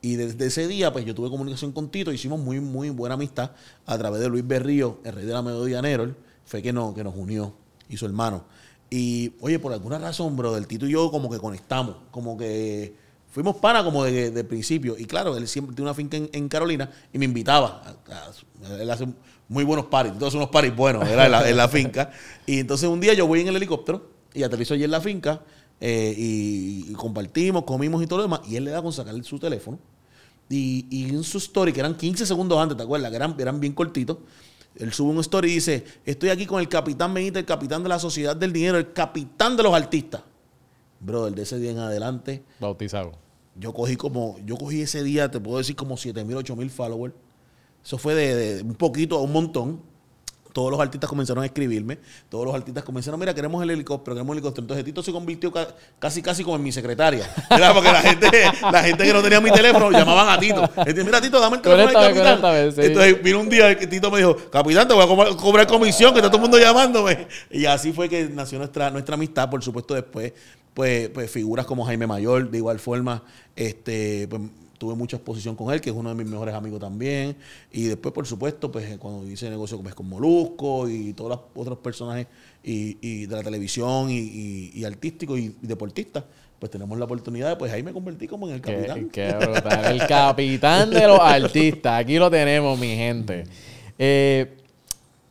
Y 0.00 0.16
desde 0.16 0.46
ese 0.46 0.66
día, 0.66 0.92
pues 0.92 1.04
yo 1.04 1.14
tuve 1.14 1.28
comunicación 1.28 1.72
con 1.72 1.90
Tito, 1.90 2.10
hicimos 2.12 2.38
muy, 2.40 2.60
muy 2.60 2.88
buena 2.90 3.16
amistad 3.16 3.50
a 3.84 3.98
través 3.98 4.20
de 4.20 4.28
Luis 4.28 4.46
Berrío, 4.46 4.98
el 5.04 5.12
rey 5.12 5.26
de 5.26 5.32
la 5.32 5.42
melodía 5.42 5.82
Nerol, 5.82 6.16
fue 6.46 6.62
que, 6.62 6.72
no, 6.72 6.94
que 6.94 7.04
nos 7.04 7.14
unió 7.16 7.52
y 7.88 7.96
su 7.98 8.06
hermano. 8.06 8.44
Y, 8.90 9.32
oye, 9.40 9.58
por 9.58 9.72
alguna 9.72 9.98
razón, 9.98 10.36
bro, 10.36 10.54
del 10.54 10.66
Tito 10.66 10.86
y 10.86 10.92
yo 10.92 11.10
como 11.10 11.28
que 11.30 11.38
conectamos, 11.38 11.96
como 12.10 12.38
que 12.38 12.94
fuimos 13.30 13.56
pana 13.56 13.84
como 13.84 14.04
de, 14.04 14.30
de 14.30 14.44
principio. 14.44 14.96
Y 14.98 15.04
claro, 15.04 15.36
él 15.36 15.46
siempre 15.46 15.74
tiene 15.76 15.90
una 15.90 15.94
finca 15.94 16.16
en, 16.16 16.30
en 16.32 16.48
Carolina 16.48 16.90
y 17.12 17.18
me 17.18 17.26
invitaba. 17.26 17.82
a- 18.08 18.14
a- 18.14 18.80
él 18.82 18.90
hace 18.90 19.06
muy 19.48 19.64
buenos 19.64 19.86
paris, 19.86 20.12
entonces 20.12 20.34
unos 20.36 20.48
paris 20.50 20.74
buenos. 20.74 21.06
En, 21.08 21.16
la, 21.16 21.48
en 21.48 21.56
la 21.56 21.68
finca. 21.68 22.10
Y 22.46 22.60
entonces 22.60 22.88
un 22.88 23.00
día 23.00 23.12
yo 23.14 23.26
voy 23.26 23.40
en 23.42 23.48
el 23.48 23.56
helicóptero 23.56 24.10
y 24.34 24.42
aterrizo 24.42 24.74
allí 24.74 24.84
en 24.84 24.90
la 24.90 25.00
finca 25.00 25.42
eh, 25.80 26.14
y, 26.16 26.86
y 26.90 26.92
compartimos, 26.94 27.64
comimos 27.64 28.02
y 28.02 28.06
todo 28.06 28.18
lo 28.18 28.22
demás. 28.24 28.40
Y 28.48 28.56
él 28.56 28.64
le 28.64 28.70
da 28.70 28.80
con 28.82 28.92
sacar 28.92 29.14
su 29.22 29.38
teléfono. 29.38 29.78
Y, 30.50 30.86
y 30.90 31.10
en 31.10 31.22
su 31.24 31.36
story, 31.38 31.74
que 31.74 31.80
eran 31.80 31.94
15 31.94 32.24
segundos 32.24 32.58
antes, 32.58 32.74
¿te 32.76 32.82
acuerdas? 32.82 33.10
Que 33.10 33.16
eran, 33.16 33.36
eran 33.38 33.60
bien 33.60 33.74
cortitos. 33.74 34.16
Él 34.78 34.92
sube 34.92 35.10
un 35.10 35.18
story 35.18 35.50
y 35.50 35.54
dice, 35.54 35.84
estoy 36.04 36.30
aquí 36.30 36.46
con 36.46 36.60
el 36.60 36.68
capitán 36.68 37.12
Benítez, 37.12 37.40
el 37.40 37.46
capitán 37.46 37.82
de 37.82 37.88
la 37.88 37.98
Sociedad 37.98 38.36
del 38.36 38.52
Dinero, 38.52 38.78
el 38.78 38.92
capitán 38.92 39.56
de 39.56 39.64
los 39.64 39.74
artistas. 39.74 40.22
Brother, 41.00 41.34
de 41.34 41.42
ese 41.42 41.58
día 41.58 41.72
en 41.72 41.78
adelante, 41.78 42.44
Bautizado. 42.60 43.12
yo 43.56 43.72
cogí 43.72 43.96
como, 43.96 44.38
yo 44.44 44.56
cogí 44.56 44.82
ese 44.82 45.02
día, 45.02 45.30
te 45.30 45.40
puedo 45.40 45.58
decir, 45.58 45.74
como 45.76 45.96
7 45.96 46.24
mil, 46.24 46.36
8 46.36 46.56
mil 46.56 46.70
followers. 46.70 47.14
Eso 47.84 47.98
fue 47.98 48.14
de, 48.14 48.34
de 48.34 48.62
un 48.62 48.74
poquito 48.74 49.16
a 49.16 49.22
un 49.22 49.32
montón. 49.32 49.80
Todos 50.52 50.70
los 50.70 50.80
artistas 50.80 51.08
comenzaron 51.08 51.42
a 51.42 51.46
escribirme, 51.46 51.98
todos 52.28 52.44
los 52.46 52.54
artistas 52.54 52.82
comenzaron, 52.84 53.20
mira, 53.20 53.34
queremos 53.34 53.62
el 53.62 53.70
helicóptero, 53.70 54.14
queremos 54.14 54.32
el 54.34 54.38
helicóptero. 54.38 54.62
Entonces 54.64 54.84
Tito 54.84 55.02
se 55.02 55.12
convirtió 55.12 55.52
ca- 55.52 55.68
casi 55.98 56.22
casi 56.22 56.42
como 56.42 56.56
en 56.56 56.62
mi 56.62 56.72
secretaria. 56.72 57.28
Porque 57.74 57.92
la 57.92 58.00
gente, 58.02 58.30
la 58.72 58.82
gente 58.82 59.04
que 59.04 59.12
no 59.12 59.22
tenía 59.22 59.40
mi 59.40 59.50
teléfono 59.50 59.90
llamaban 59.90 60.28
a 60.30 60.38
Tito. 60.40 60.62
Entonces, 60.76 61.04
mira, 61.04 61.20
Tito, 61.20 61.38
dame 61.40 61.56
el 61.56 61.62
teléfono 61.62 61.86
del 62.00 62.14
capitán. 62.14 62.72
sí. 62.72 62.80
Entonces 62.88 63.22
vino 63.22 63.40
un 63.40 63.48
día 63.48 63.78
que 63.78 63.86
Tito 63.86 64.10
me 64.10 64.18
dijo, 64.18 64.36
capitán, 64.50 64.88
te 64.88 64.94
voy 64.94 65.04
a 65.04 65.06
co- 65.06 65.36
cobrar 65.36 65.66
comisión, 65.66 66.12
que 66.12 66.18
está 66.20 66.28
todo 66.28 66.38
el 66.38 66.42
mundo 66.42 66.58
llamándome. 66.58 67.26
Y 67.50 67.66
así 67.66 67.92
fue 67.92 68.08
que 68.08 68.28
nació 68.28 68.58
nuestra, 68.58 68.90
nuestra 68.90 69.14
amistad, 69.14 69.48
por 69.50 69.62
supuesto, 69.62 69.94
después, 69.94 70.32
pues, 70.74 71.08
pues 71.10 71.30
figuras 71.30 71.66
como 71.66 71.84
Jaime 71.84 72.06
Mayor, 72.06 72.50
de 72.50 72.58
igual 72.58 72.78
forma, 72.78 73.22
este, 73.56 74.26
pues, 74.28 74.42
tuve 74.78 74.94
mucha 74.94 75.16
exposición 75.16 75.56
con 75.56 75.72
él, 75.74 75.80
que 75.80 75.90
es 75.90 75.96
uno 75.96 76.08
de 76.08 76.14
mis 76.14 76.26
mejores 76.26 76.54
amigos 76.54 76.80
también. 76.80 77.36
Y 77.70 77.84
después, 77.84 78.14
por 78.14 78.26
supuesto, 78.26 78.70
pues 78.70 78.96
cuando 78.98 79.28
hice 79.28 79.50
negocio 79.50 79.80
pues, 79.82 79.94
con 79.94 80.08
Molusco 80.08 80.88
y 80.88 81.12
todos 81.12 81.30
los 81.30 81.40
otros 81.54 81.78
personajes 81.78 82.26
y, 82.62 82.96
y 83.00 83.26
de 83.26 83.36
la 83.36 83.42
televisión 83.42 84.10
y, 84.10 84.18
y, 84.18 84.70
y 84.74 84.84
artísticos 84.84 85.38
y, 85.38 85.54
deportistas, 85.60 86.24
pues 86.58 86.70
tenemos 86.70 86.98
la 86.98 87.04
oportunidad, 87.04 87.58
pues 87.58 87.72
ahí 87.72 87.82
me 87.82 87.92
convertí 87.92 88.26
como 88.26 88.48
en 88.48 88.54
el 88.54 88.60
capitán. 88.60 89.10
Qué, 89.10 89.28
qué 89.28 89.46
brutal. 89.46 89.84
El 89.92 90.06
capitán 90.06 90.90
de 90.90 91.06
los 91.06 91.20
artistas. 91.20 92.00
Aquí 92.00 92.18
lo 92.18 92.30
tenemos, 92.30 92.78
mi 92.78 92.96
gente. 92.96 93.44
Eh, 93.98 94.56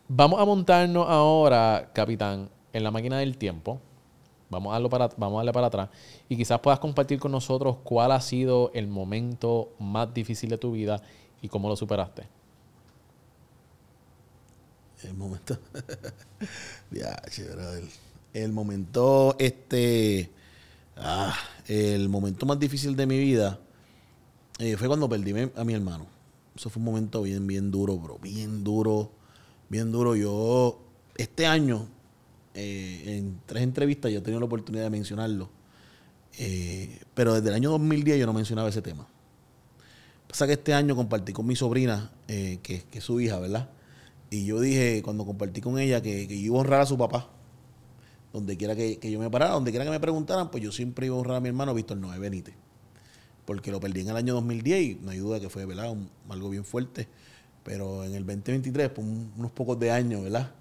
vamos 0.07 0.39
a 0.39 0.45
montarnos 0.45 1.05
ahora, 1.07 1.89
capitán, 1.93 2.49
en 2.73 2.83
la 2.83 2.91
máquina 2.91 3.19
del 3.19 3.37
tiempo. 3.37 3.81
Vamos 4.49 4.71
a, 4.71 4.73
darlo 4.73 4.89
para, 4.89 5.07
vamos 5.17 5.35
a 5.35 5.37
darle 5.37 5.53
para 5.53 5.67
atrás. 5.67 5.89
Y 6.29 6.37
quizás 6.37 6.59
puedas 6.59 6.79
compartir 6.79 7.19
con 7.19 7.31
nosotros 7.31 7.77
cuál 7.83 8.11
ha 8.11 8.21
sido 8.21 8.71
el 8.73 8.87
momento 8.87 9.73
más 9.79 10.13
difícil 10.13 10.49
de 10.49 10.57
tu 10.57 10.71
vida 10.71 11.01
y 11.41 11.49
cómo 11.49 11.67
lo 11.67 11.75
superaste. 11.75 12.23
El 15.03 15.13
momento. 15.13 15.57
ya, 16.91 17.21
brother. 17.51 17.83
El 18.33 18.51
momento, 18.51 19.35
este. 19.37 20.31
Ah, 20.95 21.35
el 21.67 22.09
momento 22.09 22.45
más 22.45 22.57
difícil 22.57 22.95
de 22.95 23.05
mi 23.05 23.19
vida 23.19 23.59
eh, 24.57 24.75
fue 24.77 24.87
cuando 24.87 25.07
perdí 25.07 25.33
a 25.55 25.63
mi 25.63 25.73
hermano. 25.73 26.07
Eso 26.55 26.71
fue 26.71 26.79
un 26.79 26.85
momento 26.85 27.21
bien, 27.21 27.45
bien 27.45 27.69
duro, 27.69 27.97
bro. 27.97 28.17
Bien 28.17 28.63
duro. 28.63 29.11
Bien 29.69 29.91
duro. 29.91 30.15
Yo, 30.15 30.79
este 31.15 31.45
año, 31.45 31.87
eh, 32.60 33.18
en 33.18 33.39
tres 33.45 33.62
entrevistas, 33.62 34.12
yo 34.12 34.18
he 34.18 34.22
tenido 34.22 34.39
la 34.39 34.47
oportunidad 34.47 34.84
de 34.86 34.89
mencionarlo. 34.89 35.47
Eh, 36.39 36.99
pero 37.14 37.36
desde 37.36 37.49
el 37.49 37.53
año 37.53 37.70
2010 37.70 38.20
yo 38.20 38.26
no 38.26 38.34
mencionaba 38.34 38.68
ese 38.70 38.82
tema. 38.82 39.08
Pasa 40.28 40.47
que 40.47 40.53
este 40.53 40.74
año 40.74 40.95
compartí 40.95 41.34
con 41.34 41.45
mi 41.45 41.55
sobrina, 41.55 42.12
eh, 42.28 42.58
que, 42.64 42.84
es 42.91 43.03
su 43.03 43.22
hija, 43.22 43.38
¿verdad? 43.38 43.70
Y 44.32 44.45
yo 44.45 44.60
dije, 44.60 45.03
cuando 45.03 45.24
compartí 45.24 45.62
con 45.62 45.78
ella, 45.78 46.01
que, 46.01 46.24
iba 46.24 46.58
a 46.58 46.62
honrar 46.62 46.82
a 46.82 46.86
su 46.88 46.97
papá. 46.97 47.30
Donde 48.34 48.58
quiera 48.58 48.76
que, 48.76 48.99
yo 49.03 49.20
me 49.20 49.30
parara, 49.30 49.53
donde 49.53 49.70
quiera 49.70 49.86
que 49.86 49.91
me 49.91 49.99
preguntaran, 49.99 50.49
pues 50.49 50.64
yo 50.64 50.72
siempre 50.72 51.05
iba 51.05 51.16
a 51.16 51.20
honrar 51.20 51.38
a 51.38 51.39
mi 51.39 51.49
hermano 51.49 51.76
Víctor 51.76 51.97
Noé 51.97 52.18
Benítez. 52.18 52.55
Porque 53.45 53.70
lo 53.70 53.80
perdí 53.80 54.01
en 54.01 54.10
el 54.10 54.16
año 54.18 54.34
2010 54.34 54.82
y 54.82 54.95
no 54.95 55.12
hay 55.12 55.20
duda 55.20 55.39
que 55.39 55.49
fue, 55.49 55.66
¿verdad? 55.66 55.95
Algo 56.28 56.49
bien 56.49 56.66
fuerte. 56.66 57.08
Pero 57.68 58.05
en 58.05 58.15
el 58.15 58.26
2023, 58.26 58.88
por 58.91 59.03
un- 59.03 59.30
unos 59.38 59.51
pocos 59.51 59.78
de 59.78 59.91
años, 59.91 60.24
¿verdad? 60.24 60.51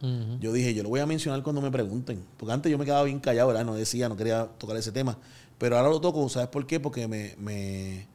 Yo 0.41 0.53
dije, 0.53 0.75
yo 0.75 0.83
lo 0.83 0.89
voy 0.89 0.99
a 0.99 1.07
mencionar 1.07 1.41
cuando 1.45 1.63
me 1.63 1.71
pregunten. 1.71 2.21
Porque 2.37 2.53
antes 2.53 2.71
yo 2.73 2.79
me 2.79 2.85
quedaba 2.85 3.05
bien 3.05 3.21
callado, 3.21 3.47
¿verdad? 3.47 3.65
No 3.65 3.77
decía, 3.77 4.09
no 4.09 4.17
quería 4.17 4.47
tocar 4.59 4.77
ese 4.77 4.91
tema. 4.91 5.17
Pero 5.57 5.77
ahora 5.77 5.89
lo 5.89 6.01
toco, 6.01 6.29
¿sabes 6.29 6.49
por 6.49 6.67
qué? 6.67 6.81
Porque 6.81 7.07
me, 7.07 7.37
me, 7.39 8.09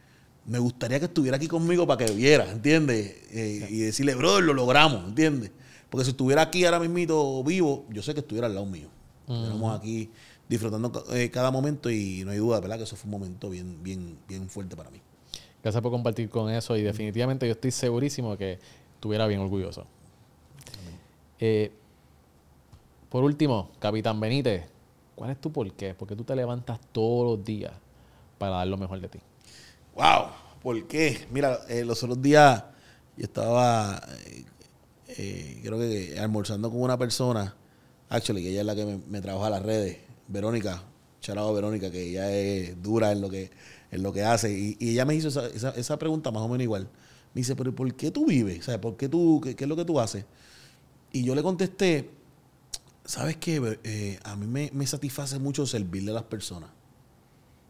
me 0.45 0.59
gustaría 0.59 0.99
que 0.99 1.05
estuviera 1.05 1.37
aquí 1.37 1.47
conmigo 1.47 1.87
para 1.87 2.05
que 2.05 2.11
viera, 2.11 2.51
¿entiendes? 2.51 3.15
Eh, 3.31 3.65
y 3.69 3.77
decirle, 3.79 4.13
brother, 4.13 4.43
lo 4.43 4.53
logramos, 4.53 5.05
¿entiendes? 5.07 5.51
Porque 5.89 6.03
si 6.03 6.11
estuviera 6.11 6.41
aquí 6.41 6.65
ahora 6.65 6.79
mismito 6.81 7.41
vivo, 7.45 7.85
yo 7.91 8.01
sé 8.03 8.13
que 8.13 8.19
estuviera 8.19 8.47
al 8.47 8.55
lado 8.55 8.65
mío. 8.65 8.89
Estamos 9.45 9.79
aquí 9.79 10.09
disfrutando 10.49 10.91
eh, 11.13 11.29
cada 11.31 11.49
momento 11.49 11.89
y 11.89 12.23
no 12.25 12.31
hay 12.31 12.39
duda, 12.39 12.59
¿verdad? 12.59 12.75
Que 12.77 12.83
eso 12.83 12.97
fue 12.97 13.05
un 13.07 13.11
momento 13.11 13.49
bien, 13.49 13.81
bien, 13.81 14.17
bien 14.27 14.49
fuerte 14.49 14.75
para 14.75 14.89
mí. 14.89 14.99
Gracias 15.63 15.81
por 15.81 15.91
compartir 15.91 16.27
con 16.27 16.51
eso 16.51 16.75
y 16.75 16.81
definitivamente 16.81 17.45
yo 17.45 17.53
estoy 17.53 17.69
segurísimo 17.71 18.35
que 18.35 18.57
estuviera 19.01 19.25
bien 19.25 19.39
orgulloso. 19.39 19.87
Eh, 21.39 21.71
por 23.09 23.23
último, 23.23 23.71
Capitán 23.79 24.19
Benítez, 24.19 24.65
¿cuál 25.15 25.31
es 25.31 25.41
tu 25.41 25.51
por 25.51 25.71
qué? 25.73 25.95
¿Por 25.95 26.07
qué 26.07 26.15
tú 26.15 26.23
te 26.23 26.35
levantas 26.35 26.79
todos 26.91 27.25
los 27.25 27.43
días 27.43 27.73
para 28.37 28.57
dar 28.57 28.67
lo 28.67 28.77
mejor 28.77 29.01
de 29.01 29.09
ti? 29.09 29.19
Wow, 29.95 30.27
¿por 30.61 30.87
qué? 30.87 31.25
Mira, 31.31 31.61
eh, 31.67 31.83
los 31.83 32.03
otros 32.03 32.21
días 32.21 32.63
yo 33.17 33.23
estaba, 33.23 34.03
eh, 34.27 34.45
eh, 35.17 35.61
creo 35.63 35.79
que 35.79 36.19
almorzando 36.19 36.69
con 36.69 36.79
una 36.79 36.95
persona, 36.95 37.55
actually, 38.07 38.43
que 38.43 38.51
ella 38.51 38.61
es 38.61 38.67
la 38.67 38.75
que 38.75 38.85
me, 38.85 38.97
me 39.09 39.19
trabaja 39.19 39.49
las 39.49 39.63
redes, 39.63 39.97
Verónica, 40.27 40.83
charado 41.21 41.49
a 41.49 41.53
Verónica, 41.53 41.89
que 41.89 42.03
ella 42.03 42.31
es 42.31 42.79
dura 42.83 43.11
en 43.11 43.19
lo 43.19 43.31
que, 43.31 43.49
en 43.89 44.03
lo 44.03 44.13
que 44.13 44.23
hace, 44.23 44.53
y, 44.53 44.77
y 44.79 44.91
ella 44.91 45.05
me 45.05 45.15
hizo 45.15 45.29
esa, 45.29 45.47
esa, 45.47 45.71
esa 45.71 45.97
pregunta 45.97 46.29
más 46.29 46.43
o 46.43 46.47
menos 46.47 46.61
igual. 46.61 46.87
Me 47.33 47.41
dice, 47.41 47.55
pero 47.55 47.73
¿por 47.75 47.93
qué 47.95 48.11
tú 48.11 48.25
vives? 48.25 48.65
Sea, 48.65 48.79
¿por 48.81 48.97
qué 48.97 49.07
tú, 49.09 49.41
qué, 49.43 49.55
qué 49.55 49.63
es 49.65 49.69
lo 49.69 49.75
que 49.75 49.85
tú 49.85 49.99
haces? 49.99 50.25
Y 51.11 51.23
yo 51.23 51.35
le 51.35 51.43
contesté, 51.43 52.11
¿sabes 53.05 53.37
qué? 53.37 53.79
Eh, 53.83 54.19
a 54.23 54.35
mí 54.35 54.47
me, 54.47 54.71
me 54.73 54.87
satisface 54.87 55.39
mucho 55.39 55.65
servirle 55.67 56.11
a 56.11 56.15
las 56.15 56.23
personas. 56.23 56.71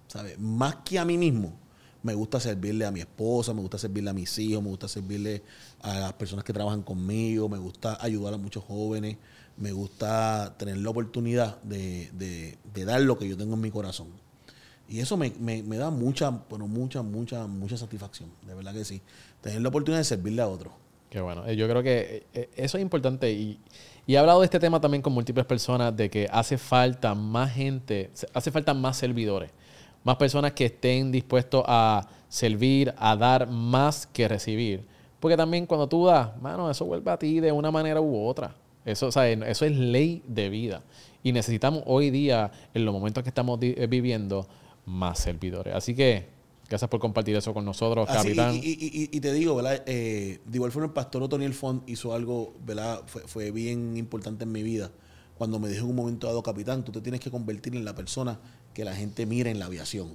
¿sabes? 0.08 0.38
Más 0.40 0.78
que 0.78 1.00
a 1.00 1.06
mí 1.06 1.18
mismo, 1.18 1.54
me 2.04 2.14
gusta 2.14 2.40
servirle 2.40 2.86
a 2.86 2.92
mi 2.92 3.00
esposa, 3.00 3.54
me 3.54 3.62
gusta 3.62 3.78
servirle 3.78 4.10
a 4.10 4.14
mis 4.14 4.38
hijos, 4.40 4.64
me 4.64 4.70
gusta 4.70 4.88
servirle 4.88 5.44
a 5.82 6.00
las 6.00 6.14
personas 6.14 6.44
que 6.44 6.54
trabajan 6.54 6.82
conmigo, 6.82 7.48
me 7.48 7.58
gusta 7.58 7.98
ayudar 8.04 8.34
a 8.34 8.38
muchos 8.38 8.64
jóvenes, 8.64 9.18
me 9.58 9.72
gusta 9.72 10.56
tener 10.58 10.78
la 10.78 10.90
oportunidad 10.90 11.62
de, 11.64 12.10
de- 12.14 12.58
de 12.74 12.86
dar 12.86 13.02
lo 13.02 13.18
que 13.18 13.28
yo 13.28 13.38
tengo 13.38 13.54
en 13.54 13.62
mi 13.62 13.72
corazón. 13.72 14.08
Y 14.90 15.00
eso 15.00 15.18
me, 15.18 15.32
me- 15.40 15.64
me 15.64 15.78
da 15.78 15.90
mucha, 15.92 16.30
bueno, 16.32 16.68
mucha, 16.68 17.02
mucha, 17.04 17.48
mucha 17.48 17.78
satisfacción, 17.78 18.30
de 18.48 18.56
verdad 18.56 18.74
que 18.74 18.86
sí. 18.86 19.02
Tener 19.42 19.62
la 19.62 19.70
oportunidad 19.70 20.00
de 20.00 20.06
servirle 20.06 20.42
a 20.42 20.48
otros. 20.48 20.74
Qué 21.10 21.20
bueno. 21.20 21.46
Eh, 21.46 21.56
Yo 21.56 21.68
creo 21.68 21.84
que 21.84 22.26
eh, 22.34 22.50
eso 22.56 22.78
es 22.78 22.82
importante 22.82 23.32
y, 23.32 23.60
he 24.08 24.18
hablado 24.18 24.42
de 24.42 24.46
este 24.46 24.60
tema 24.60 24.82
también 24.82 25.02
con 25.02 25.14
múltiples 25.14 25.46
personas 25.46 25.96
de 25.96 26.10
que 26.10 26.28
hace 26.32 26.58
falta 26.58 27.16
más 27.16 27.54
gente, 27.54 28.12
hace 28.34 28.52
falta 28.52 28.74
más 28.74 28.98
servidores, 28.98 29.52
más 30.04 30.18
personas 30.18 30.52
que 30.52 30.66
estén 30.66 31.12
dispuestos 31.12 31.64
a 31.68 32.08
servir, 32.28 32.94
a 32.98 33.16
dar 33.16 33.48
más 33.48 34.08
que 34.08 34.28
recibir. 34.28 34.84
Porque 35.20 35.38
también 35.38 35.66
cuando 35.66 35.88
tú 35.88 36.08
das, 36.08 36.36
mano, 36.42 36.70
eso 36.70 36.86
vuelve 36.86 37.12
a 37.12 37.18
ti 37.18 37.40
de 37.40 37.52
una 37.52 37.72
manera 37.72 38.02
u 38.02 38.26
otra. 38.26 38.56
Eso, 38.84 39.08
o 39.08 39.12
sea, 39.12 39.30
eso 39.30 39.66
es 39.66 39.72
ley 39.78 40.24
de 40.28 40.50
vida. 40.50 40.82
Y 41.24 41.32
necesitamos 41.32 41.84
hoy 41.86 42.10
día, 42.10 42.52
en 42.74 42.84
los 42.84 42.94
momentos 42.94 43.24
que 43.24 43.30
estamos 43.30 43.60
eh, 43.62 43.88
viviendo, 43.88 44.48
más 44.86 45.20
servidores. 45.20 45.76
Así 45.76 45.96
que, 45.96 46.26
gracias 46.72 46.90
por 46.90 47.00
compartir 47.00 47.36
eso 47.36 47.54
con 47.54 47.64
nosotros, 47.66 48.10
Así, 48.10 48.30
capitán. 48.30 48.56
y, 48.56 48.60
y- 48.60 48.62
y- 49.04 49.10
y 49.12 49.20
te 49.20 49.32
digo, 49.34 49.56
¿verdad? 49.56 49.84
Eh, 49.86 50.40
de 50.46 50.58
igual 50.58 50.72
forma, 50.72 50.88
el 50.88 50.94
pastor 50.94 51.22
Otoniel 51.22 51.54
Font 51.54 51.88
hizo 51.90 52.14
algo, 52.14 52.54
¿verdad? 52.66 53.02
Fue, 53.06 53.22
fue 53.28 53.52
bien 53.52 53.98
importante 53.98 54.46
en 54.46 54.52
mi 54.52 54.64
vida. 54.64 54.90
Cuando 55.38 55.60
me 55.60 55.70
dijo 55.70 55.84
en 55.84 55.90
un 55.90 55.96
momento 55.96 56.28
dado, 56.28 56.42
capitán, 56.44 56.84
tú 56.86 56.92
te 56.92 57.02
tienes 57.02 57.20
que 57.20 57.30
convertir 57.30 57.76
en 57.76 57.84
la 57.86 57.94
persona 57.96 58.40
que 58.74 58.86
la 58.86 58.96
gente 58.96 59.26
mire 59.26 59.50
en 59.52 59.60
la 59.60 59.66
aviación. 59.66 60.08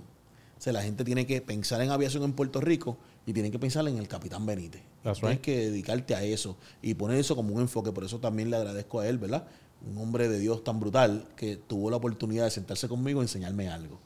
O 0.59 0.61
sea, 0.61 0.73
la 0.73 0.83
gente 0.83 1.05
tiene 1.05 1.27
que 1.27 1.43
pensar 1.43 1.81
en 1.83 1.91
aviación 1.91 2.23
en 2.23 2.33
Puerto 2.33 2.61
Rico 2.61 2.97
y 3.27 3.33
tiene 3.35 3.51
que 3.51 3.59
pensar 3.59 3.87
en 3.89 3.99
el 3.99 4.09
capitán 4.09 4.47
Benítez. 4.47 4.81
Tienes 5.29 5.41
que 5.41 5.57
dedicarte 5.71 6.15
a 6.15 6.23
eso 6.25 6.57
y 6.81 6.95
poner 6.95 7.19
eso 7.19 7.37
como 7.37 7.55
un 7.55 7.61
enfoque. 7.61 7.93
Por 7.93 8.05
eso 8.05 8.19
también 8.21 8.49
le 8.51 8.57
agradezco 8.57 9.01
a 9.01 9.09
él, 9.09 9.19
¿verdad? 9.19 9.47
Un 9.87 9.99
hombre 9.99 10.29
de 10.29 10.39
Dios 10.39 10.65
tan 10.65 10.81
brutal 10.81 11.27
que 11.37 11.57
tuvo 11.57 11.91
la 11.91 11.97
oportunidad 11.97 12.45
de 12.45 12.51
sentarse 12.51 12.89
conmigo 12.89 13.21
y 13.21 13.25
enseñarme 13.25 13.69
algo. 13.69 14.01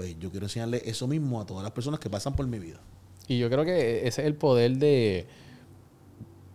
Pues 0.00 0.18
yo 0.18 0.30
quiero 0.30 0.46
enseñarle 0.46 0.80
eso 0.86 1.06
mismo 1.06 1.42
a 1.42 1.44
todas 1.44 1.62
las 1.62 1.72
personas 1.72 2.00
que 2.00 2.08
pasan 2.08 2.34
por 2.34 2.46
mi 2.46 2.58
vida. 2.58 2.80
Y 3.28 3.36
yo 3.36 3.50
creo 3.50 3.66
que 3.66 4.08
ese 4.08 4.22
es 4.22 4.26
el 4.26 4.34
poder 4.34 4.78
de, 4.78 5.26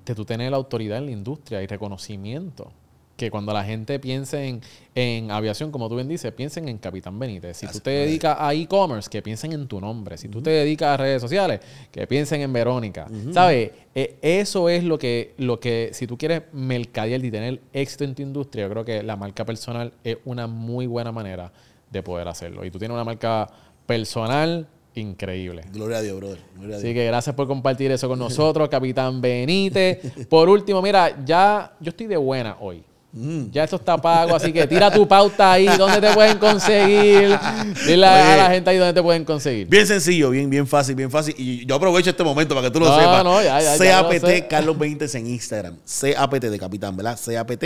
de 0.03 0.15
tú 0.15 0.25
tener 0.25 0.49
la 0.49 0.57
autoridad 0.57 0.97
en 0.97 1.05
la 1.05 1.11
industria 1.11 1.61
y 1.61 1.67
reconocimiento. 1.67 2.71
Que 3.15 3.29
cuando 3.29 3.53
la 3.53 3.63
gente 3.63 3.99
piense 3.99 4.47
en, 4.47 4.61
en 4.95 5.29
aviación, 5.29 5.71
como 5.71 5.87
tú 5.89 5.95
bien 5.95 6.07
dices, 6.07 6.31
piensen 6.31 6.67
en 6.69 6.79
Capitán 6.79 7.19
Benítez. 7.19 7.57
Si 7.57 7.67
tú 7.67 7.81
te 7.81 7.91
dedicas 7.91 8.35
a 8.39 8.51
e-commerce, 8.55 9.11
que 9.11 9.21
piensen 9.21 9.51
en 9.51 9.67
tu 9.67 9.79
nombre. 9.79 10.17
Si 10.17 10.27
tú 10.27 10.41
te 10.41 10.49
dedicas 10.49 10.95
a 10.95 10.97
redes 10.97 11.21
sociales, 11.21 11.59
que 11.91 12.07
piensen 12.07 12.41
en 12.41 12.51
Verónica. 12.51 13.05
¿Sabes? 13.31 13.73
Eh, 13.93 14.17
eso 14.23 14.69
es 14.69 14.83
lo 14.83 14.97
que, 14.97 15.35
lo 15.37 15.59
que, 15.59 15.91
si 15.93 16.07
tú 16.07 16.17
quieres 16.17 16.41
mercadear 16.51 17.23
y 17.23 17.29
tener 17.29 17.61
éxito 17.73 18.05
en 18.05 18.15
tu 18.15 18.23
industria, 18.23 18.63
yo 18.65 18.71
creo 18.71 18.85
que 18.85 19.03
la 19.03 19.15
marca 19.15 19.45
personal 19.45 19.93
es 20.03 20.17
una 20.25 20.47
muy 20.47 20.87
buena 20.87 21.11
manera 21.11 21.53
de 21.95 22.03
poder 22.03 22.27
hacerlo. 22.27 22.65
Y 22.65 22.71
tú 22.71 22.77
tienes 22.79 22.93
una 22.93 23.03
marca 23.03 23.47
personal 23.85 24.67
increíble. 24.95 25.63
Gloria 25.73 25.97
a 25.97 26.01
Dios, 26.01 26.17
brother. 26.17 26.39
Gloria 26.55 26.75
a 26.75 26.79
Así 26.79 26.93
que 26.93 27.05
gracias 27.05 27.35
por 27.35 27.47
compartir 27.47 27.91
eso 27.91 28.07
con 28.07 28.19
nosotros, 28.19 28.69
Capitán 28.71 29.21
Benítez. 29.21 30.27
Por 30.27 30.49
último, 30.49 30.81
mira, 30.81 31.23
ya 31.25 31.73
yo 31.79 31.89
estoy 31.89 32.07
de 32.07 32.17
buena 32.17 32.57
hoy. 32.59 32.83
Mm. 33.17 33.49
Ya 33.49 33.63
eso 33.63 33.77
está 33.77 33.95
pago, 33.95 34.35
así 34.35 34.51
que 34.51 34.67
tira 34.67 34.91
tu 34.91 35.07
pauta 35.07 35.53
ahí, 35.53 35.67
dónde 35.77 36.01
te 36.01 36.13
pueden 36.13 36.37
conseguir. 36.37 37.39
Dile 37.87 38.05
a 38.05 38.35
la 38.35 38.49
gente 38.49 38.69
ahí 38.69 38.77
dónde 38.77 38.93
te 38.93 39.01
pueden 39.01 39.23
conseguir. 39.23 39.67
Bien 39.67 39.87
sencillo, 39.87 40.31
bien, 40.31 40.49
bien 40.49 40.67
fácil, 40.67 40.95
bien 40.95 41.09
fácil. 41.09 41.33
Y 41.37 41.65
yo 41.65 41.75
aprovecho 41.75 42.09
este 42.09 42.25
momento 42.25 42.53
para 42.53 42.67
que 42.67 42.73
tú 42.73 42.81
lo 42.81 42.87
No, 42.87 42.99
sepas. 42.99 43.23
no, 43.23 43.41
ya, 43.41 43.61
ya, 43.61 43.77
ya 43.77 44.01
lo 44.01 44.11
sé. 44.11 44.19
CAPT 44.19 44.49
Carlos 44.49 44.77
Benítez 44.77 45.15
en 45.15 45.27
Instagram. 45.27 45.77
CAPT 46.01 46.43
de 46.43 46.59
Capitán, 46.59 46.97
¿verdad? 46.97 47.17
CAPT 47.25 47.63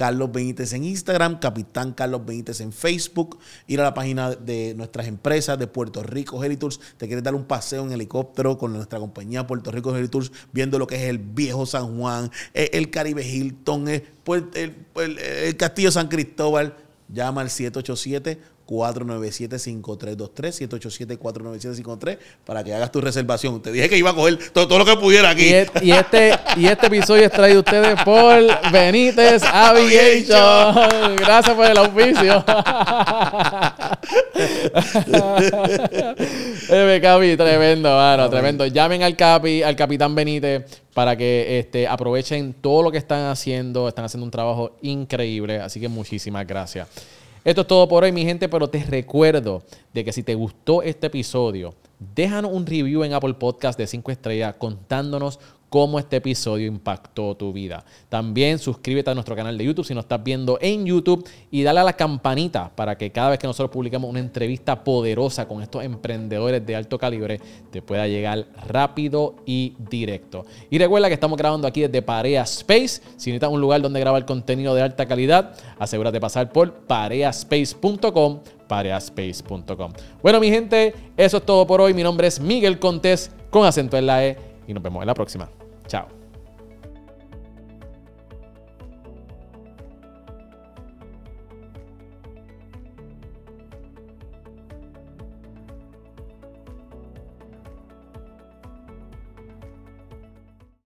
Carlos 0.00 0.32
Benítez 0.32 0.72
en 0.72 0.84
Instagram, 0.84 1.40
Capitán 1.40 1.92
Carlos 1.92 2.24
Benítez 2.24 2.62
en 2.62 2.72
Facebook. 2.72 3.38
Ir 3.66 3.80
a 3.80 3.84
la 3.84 3.92
página 3.92 4.30
de 4.30 4.72
nuestras 4.74 5.06
empresas 5.06 5.58
de 5.58 5.66
Puerto 5.66 6.02
Rico 6.02 6.42
Heli 6.42 6.56
Tours. 6.56 6.80
Te 6.96 7.06
quieres 7.06 7.22
dar 7.22 7.34
un 7.34 7.44
paseo 7.44 7.84
en 7.84 7.92
helicóptero 7.92 8.56
con 8.56 8.72
nuestra 8.72 8.98
compañía 8.98 9.46
Puerto 9.46 9.70
Rico 9.70 9.94
Heli 9.94 10.08
Tours, 10.08 10.32
viendo 10.52 10.78
lo 10.78 10.86
que 10.86 10.96
es 10.96 11.02
el 11.02 11.18
viejo 11.18 11.66
San 11.66 11.98
Juan, 11.98 12.30
eh, 12.54 12.70
el 12.72 12.88
Caribe 12.88 13.28
Hilton, 13.28 13.88
el- 13.88 14.04
el- 14.24 15.18
el 15.18 15.56
Castillo 15.58 15.90
San 15.92 16.08
Cristóbal. 16.08 16.76
Llama 17.12 17.42
al 17.42 17.50
787 17.50 18.40
497-5323, 18.70 20.68
787-497-53, 21.18 22.18
para 22.44 22.62
que 22.62 22.72
hagas 22.72 22.92
tu 22.92 23.00
reservación. 23.00 23.60
Te 23.60 23.72
dije 23.72 23.88
que 23.88 23.98
iba 23.98 24.10
a 24.10 24.14
coger 24.14 24.38
todo, 24.52 24.68
todo 24.68 24.78
lo 24.78 24.84
que 24.84 24.96
pudiera 24.96 25.30
aquí. 25.30 25.46
Y, 25.46 25.88
y 25.88 25.92
este, 25.92 26.38
y 26.56 26.66
este 26.66 26.86
episodio 26.86 27.24
es 27.24 27.32
traído 27.32 27.58
a 27.58 27.62
ustedes 27.62 28.00
por 28.04 28.38
Benítez 28.70 29.42
Aviation. 29.42 31.16
Gracias 31.16 31.56
por 31.56 31.66
el 31.66 31.78
auspicio. 31.78 32.44
Eh, 36.72 37.00
Capi, 37.02 37.36
tremendo, 37.36 37.90
mano, 37.90 38.30
tremendo. 38.30 38.66
Llamen 38.66 39.02
al 39.02 39.16
Capi, 39.16 39.62
al 39.62 39.74
Capitán 39.74 40.14
Benítez, 40.14 40.64
para 40.94 41.16
que 41.16 41.58
este, 41.58 41.88
aprovechen 41.88 42.54
todo 42.54 42.82
lo 42.82 42.92
que 42.92 42.98
están 42.98 43.26
haciendo. 43.26 43.88
Están 43.88 44.04
haciendo 44.04 44.24
un 44.24 44.30
trabajo 44.30 44.76
increíble. 44.82 45.60
Así 45.60 45.80
que 45.80 45.88
muchísimas 45.88 46.46
gracias. 46.46 46.86
Esto 47.42 47.62
es 47.62 47.66
todo 47.66 47.88
por 47.88 48.04
hoy, 48.04 48.12
mi 48.12 48.22
gente, 48.24 48.50
pero 48.50 48.68
te 48.68 48.84
recuerdo 48.84 49.62
de 49.94 50.04
que 50.04 50.12
si 50.12 50.22
te 50.22 50.34
gustó 50.34 50.82
este 50.82 51.06
episodio, 51.06 51.74
déjanos 52.14 52.52
un 52.52 52.66
review 52.66 53.02
en 53.02 53.14
Apple 53.14 53.32
Podcast 53.32 53.78
de 53.78 53.86
5 53.86 54.10
estrellas 54.10 54.56
contándonos 54.58 55.40
cómo 55.70 55.98
este 55.98 56.16
episodio 56.16 56.66
impactó 56.66 57.36
tu 57.36 57.52
vida. 57.52 57.84
También 58.08 58.58
suscríbete 58.58 59.10
a 59.10 59.14
nuestro 59.14 59.34
canal 59.34 59.56
de 59.56 59.64
YouTube 59.64 59.86
si 59.86 59.94
nos 59.94 60.04
estás 60.04 60.22
viendo 60.22 60.58
en 60.60 60.84
YouTube 60.84 61.26
y 61.50 61.62
dale 61.62 61.80
a 61.80 61.84
la 61.84 61.94
campanita 61.94 62.70
para 62.74 62.98
que 62.98 63.10
cada 63.12 63.30
vez 63.30 63.38
que 63.38 63.46
nosotros 63.46 63.70
publiquemos 63.70 64.10
una 64.10 64.18
entrevista 64.18 64.84
poderosa 64.84 65.48
con 65.48 65.62
estos 65.62 65.84
emprendedores 65.84 66.66
de 66.66 66.76
alto 66.76 66.98
calibre 66.98 67.40
te 67.70 67.80
pueda 67.80 68.06
llegar 68.06 68.46
rápido 68.66 69.36
y 69.46 69.74
directo. 69.78 70.44
Y 70.68 70.78
recuerda 70.78 71.08
que 71.08 71.14
estamos 71.14 71.38
grabando 71.38 71.66
aquí 71.66 71.82
desde 71.82 72.02
Parea 72.02 72.42
Space. 72.42 73.00
Si 73.16 73.30
necesitas 73.30 73.50
un 73.50 73.60
lugar 73.60 73.80
donde 73.80 74.00
grabar 74.00 74.26
contenido 74.26 74.74
de 74.74 74.82
alta 74.82 75.06
calidad, 75.06 75.54
asegúrate 75.78 76.16
de 76.16 76.20
pasar 76.20 76.52
por 76.52 76.72
pareaspace.com 76.72 78.40
pareaspace.com. 78.70 79.92
Bueno, 80.22 80.38
mi 80.38 80.48
gente, 80.48 80.94
eso 81.16 81.38
es 81.38 81.42
todo 81.44 81.66
por 81.66 81.80
hoy. 81.80 81.92
Mi 81.92 82.04
nombre 82.04 82.28
es 82.28 82.38
Miguel 82.38 82.78
Contés 82.78 83.32
con 83.50 83.66
acento 83.66 83.96
en 83.96 84.06
la 84.06 84.24
E 84.24 84.38
y 84.68 84.72
nos 84.72 84.82
vemos 84.82 85.02
en 85.02 85.08
la 85.08 85.14
próxima. 85.14 85.59
Chao. 85.90 86.19